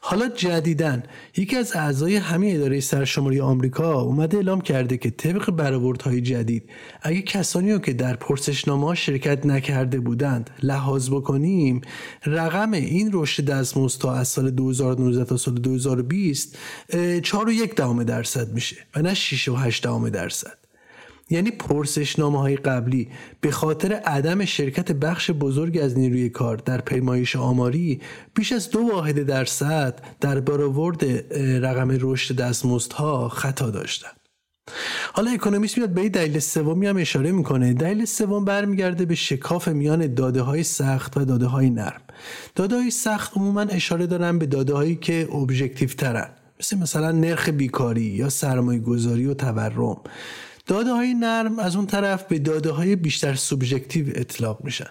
حالا 0.00 0.28
جدیدن 0.28 1.02
یکی 1.36 1.56
از 1.56 1.76
اعضای 1.76 2.16
همین 2.16 2.56
اداره 2.56 2.80
سرشماری 2.80 3.40
آمریکا 3.40 4.00
اومده 4.00 4.36
اعلام 4.36 4.60
کرده 4.60 4.96
که 4.96 5.10
طبق 5.10 6.02
های 6.02 6.20
جدید 6.20 6.70
اگه 7.02 7.22
کسانی 7.22 7.72
رو 7.72 7.78
که 7.78 7.92
در 7.92 8.16
پرسشنامه 8.16 8.94
شرکت 8.94 9.46
نکرده 9.46 10.00
بودند 10.00 10.50
لحاظ 10.62 11.10
بکنیم 11.10 11.80
رقم 12.26 12.72
این 12.72 13.10
رشد 13.12 13.44
دستمزد 13.44 14.06
از 14.06 14.28
سال 14.28 14.50
2019 14.50 15.24
تا 15.24 15.36
سال 15.36 15.54
2020 15.54 16.58
4 17.22 17.48
و 17.48 17.52
یک 17.52 17.74
درصد 17.74 18.52
میشه 18.52 18.76
و 18.96 19.02
نه 19.02 19.14
6 19.14 19.48
و 19.48 19.54
8 19.54 19.86
درصد. 20.10 20.65
یعنی 21.30 21.50
پرسشنامه 21.50 22.38
های 22.40 22.56
قبلی. 22.56 23.08
به 23.40 23.50
خاطر 23.50 23.92
عدم 23.92 24.44
شرکت 24.44 24.92
بخش 24.92 25.30
بزرگ 25.30 25.78
از 25.82 25.98
نیروی 25.98 26.28
کار 26.28 26.56
در 26.56 26.80
پیمایش 26.80 27.36
آماری 27.36 28.00
بیش 28.34 28.52
از 28.52 28.70
دو 28.70 28.80
واحد 28.92 29.22
درصد 29.22 30.00
در 30.20 30.40
برآورد 30.40 31.04
رقم 31.64 31.98
رشد 32.00 32.36
دستمزدها 32.36 33.28
خطا 33.28 33.70
داشتند. 33.70 34.16
حالا 35.12 35.30
اکونومیست 35.30 35.78
میاد 35.78 35.90
به 35.90 36.08
دلیل 36.08 36.38
سومی 36.38 36.86
هم 36.86 36.96
اشاره 36.96 37.32
می‌کنه. 37.32 37.72
دلیل 37.72 38.04
سوم 38.04 38.44
برمیگرده 38.44 39.04
به 39.04 39.14
شکاف 39.14 39.68
میان 39.68 40.14
داده 40.14 40.42
های 40.42 40.62
سخت 40.62 41.16
و 41.16 41.24
داده 41.24 41.46
های 41.46 41.70
نرم. 41.70 42.00
داده 42.54 42.76
های 42.76 42.90
سخت 42.90 43.36
عموما 43.36 43.60
اشاره 43.60 44.06
دارن 44.06 44.38
به 44.38 44.46
داده 44.46 44.74
هایی 44.74 44.96
که 44.96 45.28
ابژکتیو 45.32 45.88
ترن 45.88 46.28
مثل 46.60 46.78
مثلا 46.78 47.12
نرخ 47.12 47.48
بیکاری 47.48 48.02
یا 48.02 48.28
سرمایه 48.28 48.80
گذاری 48.80 49.26
و 49.26 49.34
تورم. 49.34 49.96
داده 50.66 50.92
های 50.92 51.14
نرم 51.14 51.58
از 51.58 51.76
اون 51.76 51.86
طرف 51.86 52.24
به 52.24 52.38
داده 52.38 52.70
های 52.70 52.96
بیشتر 52.96 53.34
سوبژکتیو 53.34 54.06
اطلاق 54.14 54.64
میشن. 54.64 54.86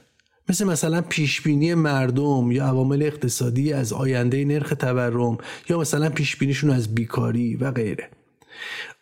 مثل 0.50 0.66
مثلا 0.66 1.02
پیشبینی 1.02 1.74
مردم 1.74 2.52
یا 2.52 2.66
عوامل 2.66 3.04
اقتصادی 3.04 3.74
از 3.74 3.94
آینده 3.94 4.46
نرخ 4.46 4.74
تورم 4.80 5.38
یا 5.70 5.80
مثلا 5.80 6.10
پیشبینیشون 6.10 6.70
از 6.70 6.96
بیکاری 6.96 7.56
و 7.56 7.72
غیره. 7.72 8.10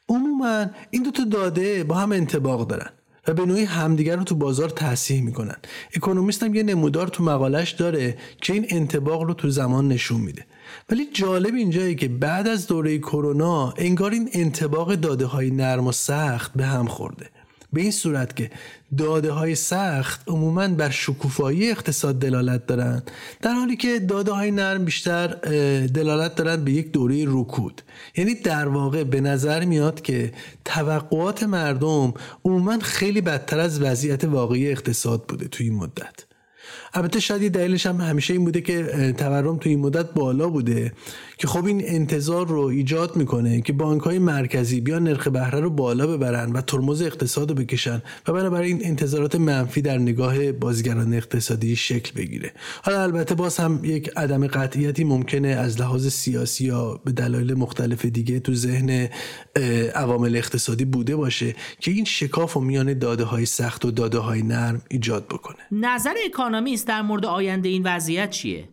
عموما 0.10 0.66
این 0.90 1.04
دوتا 1.04 1.24
داده 1.24 1.84
با 1.84 1.96
هم 1.96 2.12
انتباق 2.12 2.68
دارن 2.68 2.90
و 3.28 3.34
به 3.34 3.46
نوعی 3.46 3.64
همدیگر 3.64 4.16
رو 4.16 4.24
تو 4.24 4.36
بازار 4.36 4.70
تصحیح 4.70 5.22
می‌کنن. 5.22 5.56
اکونومیست 5.96 6.44
هم 6.44 6.56
یه 6.56 6.64
نمودار 6.64 7.08
تو 7.08 7.24
مقالش 7.24 7.72
داره 7.72 8.18
که 8.42 8.54
این 8.54 8.66
انتباق 8.70 9.22
رو 9.22 9.34
تو 9.34 9.50
زمان 9.50 9.88
نشون 9.88 10.22
میده. 10.22 10.46
ولی 10.90 11.06
جالب 11.14 11.56
اینجایی 11.56 11.96
که 11.96 12.08
بعد 12.08 12.48
از 12.48 12.68
دوره 12.68 12.98
کرونا 12.98 13.74
انگار 13.78 14.12
این 14.12 14.30
انتباق 14.34 14.96
داده 14.96 15.26
های 15.26 15.52
نرم 15.52 15.88
و 15.88 15.92
سخت 15.92 16.52
به 16.56 16.66
هم 16.66 16.88
خورده. 16.88 17.30
به 17.74 17.82
این 17.82 17.92
صورت 17.92 18.36
که 18.36 18.52
داده 18.98 19.32
های 19.32 19.56
سخت 19.56 20.24
عموما 20.28 20.68
بر 20.68 20.90
شکوفایی 20.90 21.72
اقتصاد 21.72 22.20
دلالت 22.20 22.66
دارند 22.66 23.12
در 23.42 23.54
حالی 23.54 23.76
که 23.76 24.00
داده 24.00 24.32
های 24.32 24.52
نرم 24.52 24.86
بیشتر 24.86 25.28
دلالت 25.86 26.36
دارند 26.36 26.66
به 26.66 26.72
یک 26.72 26.92
دوره 26.92 27.26
رکود. 27.28 27.82
یعنی 28.18 28.36
در 28.36 28.68
واقع 28.68 29.04
به 29.04 29.22
نظر 29.22 29.66
میاد 29.66 30.02
که 30.02 30.32
توقعات 30.66 31.44
مردم 31.44 32.14
عموما 32.46 32.80
خیلی 32.80 33.22
بدتر 33.22 33.60
از 33.60 33.82
وضعیت 33.82 34.24
واقعی 34.24 34.72
اقتصاد 34.72 35.24
بوده 35.28 35.48
توی 35.48 35.70
این 35.70 35.76
مدت. 35.76 36.33
البته 36.94 37.20
شاید 37.20 37.52
دلیلش 37.54 37.86
هم 37.86 38.02
همیشه 38.02 38.34
این 38.34 38.46
بوده 38.46 38.62
که 38.62 39.14
تورم 39.18 39.58
تو 39.58 39.70
این 39.70 39.80
مدت 39.80 40.14
بالا 40.14 40.50
بوده. 40.50 40.92
که 41.44 41.48
خب 41.48 41.66
این 41.66 41.82
انتظار 41.86 42.48
رو 42.48 42.60
ایجاد 42.60 43.16
می‌کنه 43.16 43.62
که 43.62 43.74
بانک 43.74 44.02
های 44.02 44.20
مرکزی 44.20 44.82
بیان 44.82 45.04
نرخ 45.04 45.28
بهره 45.28 45.60
رو 45.60 45.70
بالا 45.70 46.08
ببرن 46.08 46.52
و 46.52 46.62
ترمز 46.62 47.02
اقتصاد 47.02 47.50
رو 47.50 47.56
بکشن 47.56 48.02
و 48.28 48.34
بنابراین 48.34 48.78
این 48.78 48.88
انتظارات 48.88 49.36
منفی 49.36 49.82
در 49.82 49.98
نگاه 49.98 50.52
بازیگران 50.52 51.14
اقتصادی 51.14 51.76
شکل 51.76 52.12
بگیره. 52.16 52.52
حالا 52.84 53.04
البته 53.04 53.36
باز 53.36 53.58
هم 53.58 53.80
یک 53.84 54.10
عدم 54.16 54.48
قطعیتی 54.48 55.04
ممکنه 55.04 55.48
از 55.48 55.82
لحاظ 55.82 56.08
سیاسی 56.08 56.66
یا 56.66 57.02
به 57.06 57.12
دلایل 57.12 57.54
مختلف 57.54 58.06
دیگه 58.06 58.40
تو 58.40 58.54
ذهن 58.54 59.10
عوامل 59.96 60.36
اقتصادی 60.36 60.86
بوده 60.86 61.16
باشه 61.16 61.56
که 61.80 61.92
این 61.92 62.06
شکاف 62.06 62.58
و 62.58 62.60
میان 62.60 63.00
داده 63.00 63.24
های 63.24 63.46
سخت 63.46 63.86
و 63.86 63.92
داده 63.92 64.18
های 64.18 64.42
نرم 64.42 64.82
ایجاد 64.90 65.26
بکنه. 65.28 65.58
نظر 65.72 66.14
اکانومیست 66.26 66.88
در 66.88 67.02
مورد 67.02 67.26
آینده 67.26 67.70
این 67.70 67.84
وضعیت 67.86 68.30
چیه؟ 68.30 68.73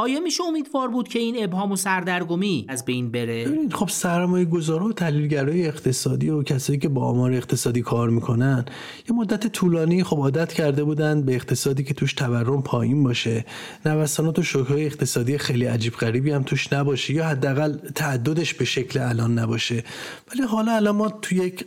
آیا 0.00 0.20
میشه 0.20 0.44
امیدوار 0.44 0.88
بود 0.88 1.08
که 1.08 1.18
این 1.18 1.44
ابهام 1.44 1.72
و 1.72 1.76
سردرگمی 1.76 2.64
از 2.68 2.84
بین 2.84 3.10
بره؟ 3.10 3.68
خب 3.72 3.88
سرمایه 3.88 4.44
گذارا 4.44 4.86
و 4.86 4.92
تحلیلگرای 4.92 5.66
اقتصادی 5.66 6.30
و 6.30 6.42
کسایی 6.42 6.78
که 6.78 6.88
با 6.88 7.04
آمار 7.04 7.32
اقتصادی 7.32 7.82
کار 7.82 8.10
می‌کنن 8.10 8.64
یه 9.08 9.16
مدت 9.16 9.46
طولانی 9.46 10.04
خب 10.04 10.16
عادت 10.16 10.52
کرده 10.52 10.84
بودن 10.84 11.22
به 11.22 11.34
اقتصادی 11.34 11.84
که 11.84 11.94
توش 11.94 12.12
تورم 12.12 12.62
پایین 12.62 13.02
باشه. 13.02 13.44
نوسانات 13.86 14.38
و 14.38 14.42
شوکهای 14.42 14.86
اقتصادی 14.86 15.38
خیلی 15.38 15.64
عجیب 15.64 15.92
غریبی 15.92 16.30
هم 16.30 16.42
توش 16.42 16.72
نباشه 16.72 17.14
یا 17.14 17.26
حداقل 17.26 17.76
تعددش 17.94 18.54
به 18.54 18.64
شکل 18.64 19.00
الان 19.00 19.38
نباشه. 19.38 19.84
ولی 20.32 20.42
حالا 20.42 20.72
الان 20.72 20.96
ما 20.96 21.08
تو 21.08 21.34
یک 21.34 21.64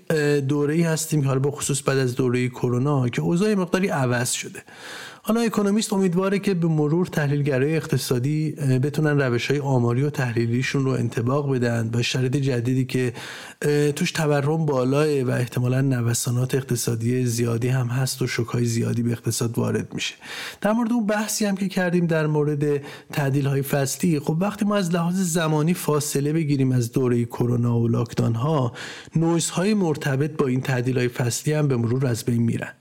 دوره 0.47 0.73
ای 0.73 0.81
هستیم 0.83 1.21
که 1.21 1.27
حالا 1.27 1.39
به 1.39 1.51
خصوص 1.51 1.81
بعد 1.85 1.97
از 1.97 2.15
دوره 2.15 2.49
کرونا 2.49 3.09
که 3.09 3.21
اوضاع 3.21 3.55
مقداری 3.55 3.87
عوض 3.87 4.31
شده. 4.31 4.63
حالا 5.25 5.41
اکونومیست 5.41 5.93
امیدواره 5.93 6.39
که 6.39 6.53
به 6.53 6.67
مرور 6.67 7.05
تحلیلگرای 7.05 7.75
اقتصادی 7.75 8.51
بتونن 8.51 9.21
روش 9.21 9.51
های 9.51 9.59
آماری 9.59 10.03
و 10.03 10.09
تحلیلیشون 10.09 10.85
رو 10.85 10.91
انتباق 10.91 11.55
بدن 11.55 11.89
با 11.89 12.01
شرایط 12.01 12.37
جدیدی 12.37 12.85
که 12.85 13.13
توش 13.95 14.11
تورم 14.11 14.65
بالاه 14.65 15.21
و 15.21 15.29
احتمالا 15.29 15.81
نوسانات 15.81 16.55
اقتصادی 16.55 17.25
زیادی 17.25 17.67
هم 17.67 17.87
هست 17.87 18.21
و 18.21 18.27
شکای 18.27 18.65
زیادی 18.65 19.03
به 19.03 19.11
اقتصاد 19.11 19.57
وارد 19.57 19.93
میشه. 19.93 20.15
در 20.61 20.71
مورد 20.71 20.93
اون 20.93 21.05
بحثی 21.05 21.45
هم 21.45 21.55
که 21.55 21.67
کردیم 21.67 22.07
در 22.07 22.27
مورد 22.27 22.81
تعدیل 23.11 23.45
های 23.45 23.61
فصلی 23.61 24.19
خب 24.19 24.37
وقتی 24.39 24.65
ما 24.65 24.75
از 24.75 24.91
لحاظ 24.91 25.15
زمانی 25.15 25.73
فاصله 25.73 26.33
بگیریم 26.33 26.71
از 26.71 26.91
دوره 26.91 27.25
کرونا 27.25 27.79
و 27.79 27.87
لاکدان 27.87 28.35
ها 28.35 28.73
نویز 29.15 29.49
های 29.49 29.73
مرتبط 29.73 30.31
با 30.31 30.47
این 30.47 30.61
تعدیل 30.61 30.97
های 30.97 31.07
فصلی 31.07 31.53
هم 31.53 31.67
به 31.67 31.77
مرور 31.77 32.05
از 32.05 32.23
بین 32.23 32.41
میرن. 32.41 32.73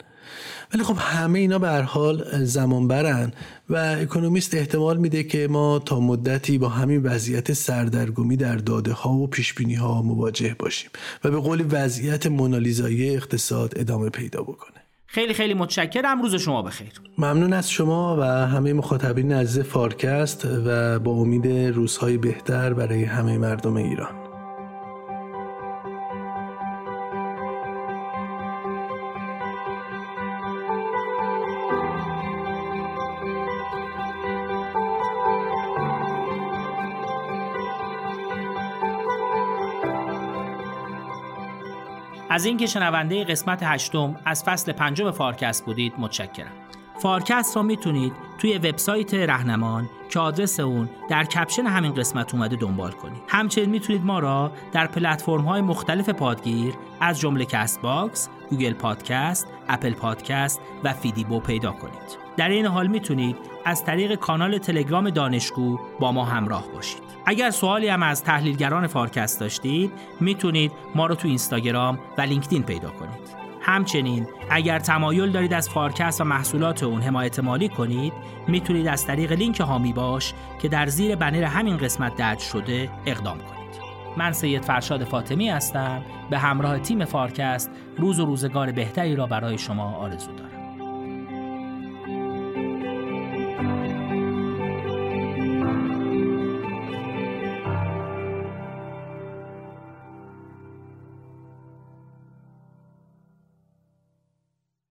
ولی 0.74 0.84
خب 0.84 0.96
همه 0.98 1.38
اینا 1.38 1.58
به 1.58 1.68
هر 1.68 1.82
حال 1.82 2.44
زمان 2.44 2.88
برن 2.88 3.32
و 3.68 3.96
اکونومیست 4.00 4.54
احتمال 4.54 4.96
میده 4.96 5.24
که 5.24 5.48
ما 5.48 5.78
تا 5.78 6.00
مدتی 6.00 6.58
با 6.58 6.68
همین 6.68 7.02
وضعیت 7.02 7.52
سردرگمی 7.52 8.36
در 8.36 8.56
داده 8.56 8.92
ها 8.92 9.12
و 9.12 9.26
پیش 9.26 9.54
بینی 9.54 9.74
ها 9.74 10.02
مواجه 10.02 10.56
باشیم 10.58 10.90
و 11.24 11.30
به 11.30 11.36
قول 11.36 11.64
وضعیت 11.70 12.26
مونالیزایی 12.26 13.14
اقتصاد 13.16 13.72
ادامه 13.76 14.10
پیدا 14.10 14.42
بکنه. 14.42 14.82
خیلی 15.06 15.34
خیلی 15.34 15.54
متشکرم. 15.54 16.22
روز 16.22 16.34
شما 16.34 16.62
بخیر. 16.62 16.92
ممنون 17.18 17.52
از 17.52 17.70
شما 17.70 18.16
و 18.20 18.22
همه 18.24 18.72
مخاطبین 18.72 19.32
عزیز 19.32 19.64
فارکست 19.64 20.44
و 20.44 20.98
با 20.98 21.10
امید 21.12 21.46
روزهای 21.46 22.16
بهتر 22.16 22.72
برای 22.74 23.04
همه 23.04 23.38
مردم 23.38 23.76
ایران. 23.76 24.21
از 42.32 42.44
اینکه 42.44 42.66
شنونده 42.66 43.24
قسمت 43.24 43.62
هشتم 43.62 44.16
از 44.24 44.44
فصل 44.44 44.72
پنجم 44.72 45.10
فارکست 45.10 45.64
بودید 45.64 45.92
متشکرم. 45.98 46.52
فارکست 46.98 47.56
را 47.56 47.62
می‌تونید 47.62 48.12
توی 48.38 48.58
وبسایت 48.58 49.14
رهنمان 49.14 49.90
که 50.10 50.20
آدرس 50.20 50.60
اون 50.60 50.88
در 51.08 51.24
کپشن 51.24 51.62
همین 51.62 51.94
قسمت 51.94 52.34
اومده 52.34 52.56
دنبال 52.56 52.90
کنید. 52.90 53.22
همچنین 53.28 53.70
می‌تونید 53.70 54.04
ما 54.04 54.18
را 54.18 54.52
در 54.72 54.86
پلتفرم 54.86 55.40
های 55.40 55.60
مختلف 55.60 56.08
پادگیر 56.08 56.74
از 57.00 57.20
جمله 57.20 57.44
Castbox، 57.44 58.28
Google 58.50 58.72
Podcast، 58.72 59.46
Apple 59.68 59.92
Podcast 59.92 60.60
و 60.84 60.92
فیدیبو 60.92 61.40
پیدا 61.40 61.72
کنید. 61.72 62.18
در 62.36 62.48
این 62.48 62.66
حال 62.66 62.86
می‌تونید 62.86 63.36
از 63.64 63.84
طریق 63.84 64.14
کانال 64.14 64.58
تلگرام 64.58 65.10
دانشگو 65.10 65.78
با 66.00 66.12
ما 66.12 66.24
همراه 66.24 66.68
باشید. 66.74 67.11
اگر 67.26 67.50
سوالی 67.50 67.88
هم 67.88 68.02
از 68.02 68.24
تحلیلگران 68.24 68.86
فارکست 68.86 69.40
داشتید 69.40 69.92
می‌تونید 70.20 70.72
ما 70.94 71.06
رو 71.06 71.14
تو 71.14 71.28
اینستاگرام 71.28 71.98
و 72.18 72.20
لینکدین 72.20 72.62
پیدا 72.62 72.90
کنید. 72.90 73.42
همچنین 73.60 74.26
اگر 74.50 74.78
تمایل 74.78 75.30
دارید 75.30 75.52
از 75.52 75.68
فارکست 75.68 76.20
و 76.20 76.24
محصولات 76.24 76.82
اون 76.82 77.02
حمایت 77.02 77.38
مالی 77.38 77.68
کنید 77.68 78.12
می‌تونید 78.48 78.88
از 78.88 79.06
طریق 79.06 79.32
لینک 79.32 79.60
حامی 79.60 79.92
باش 79.92 80.34
که 80.58 80.68
در 80.68 80.86
زیر 80.86 81.16
بنر 81.16 81.44
همین 81.44 81.76
قسمت 81.76 82.16
درج 82.16 82.38
شده 82.38 82.90
اقدام 83.06 83.38
کنید. 83.38 83.62
من 84.16 84.32
سید 84.32 84.64
فرشاد 84.64 85.04
فاطمی 85.04 85.50
هستم. 85.50 86.02
به 86.30 86.38
همراه 86.38 86.78
تیم 86.78 87.04
فارکست 87.04 87.70
روز 87.98 88.20
و 88.20 88.26
روزگار 88.26 88.72
بهتری 88.72 89.16
را 89.16 89.26
برای 89.26 89.58
شما 89.58 89.94
آرزو 89.94 90.32
دارم. 90.32 90.51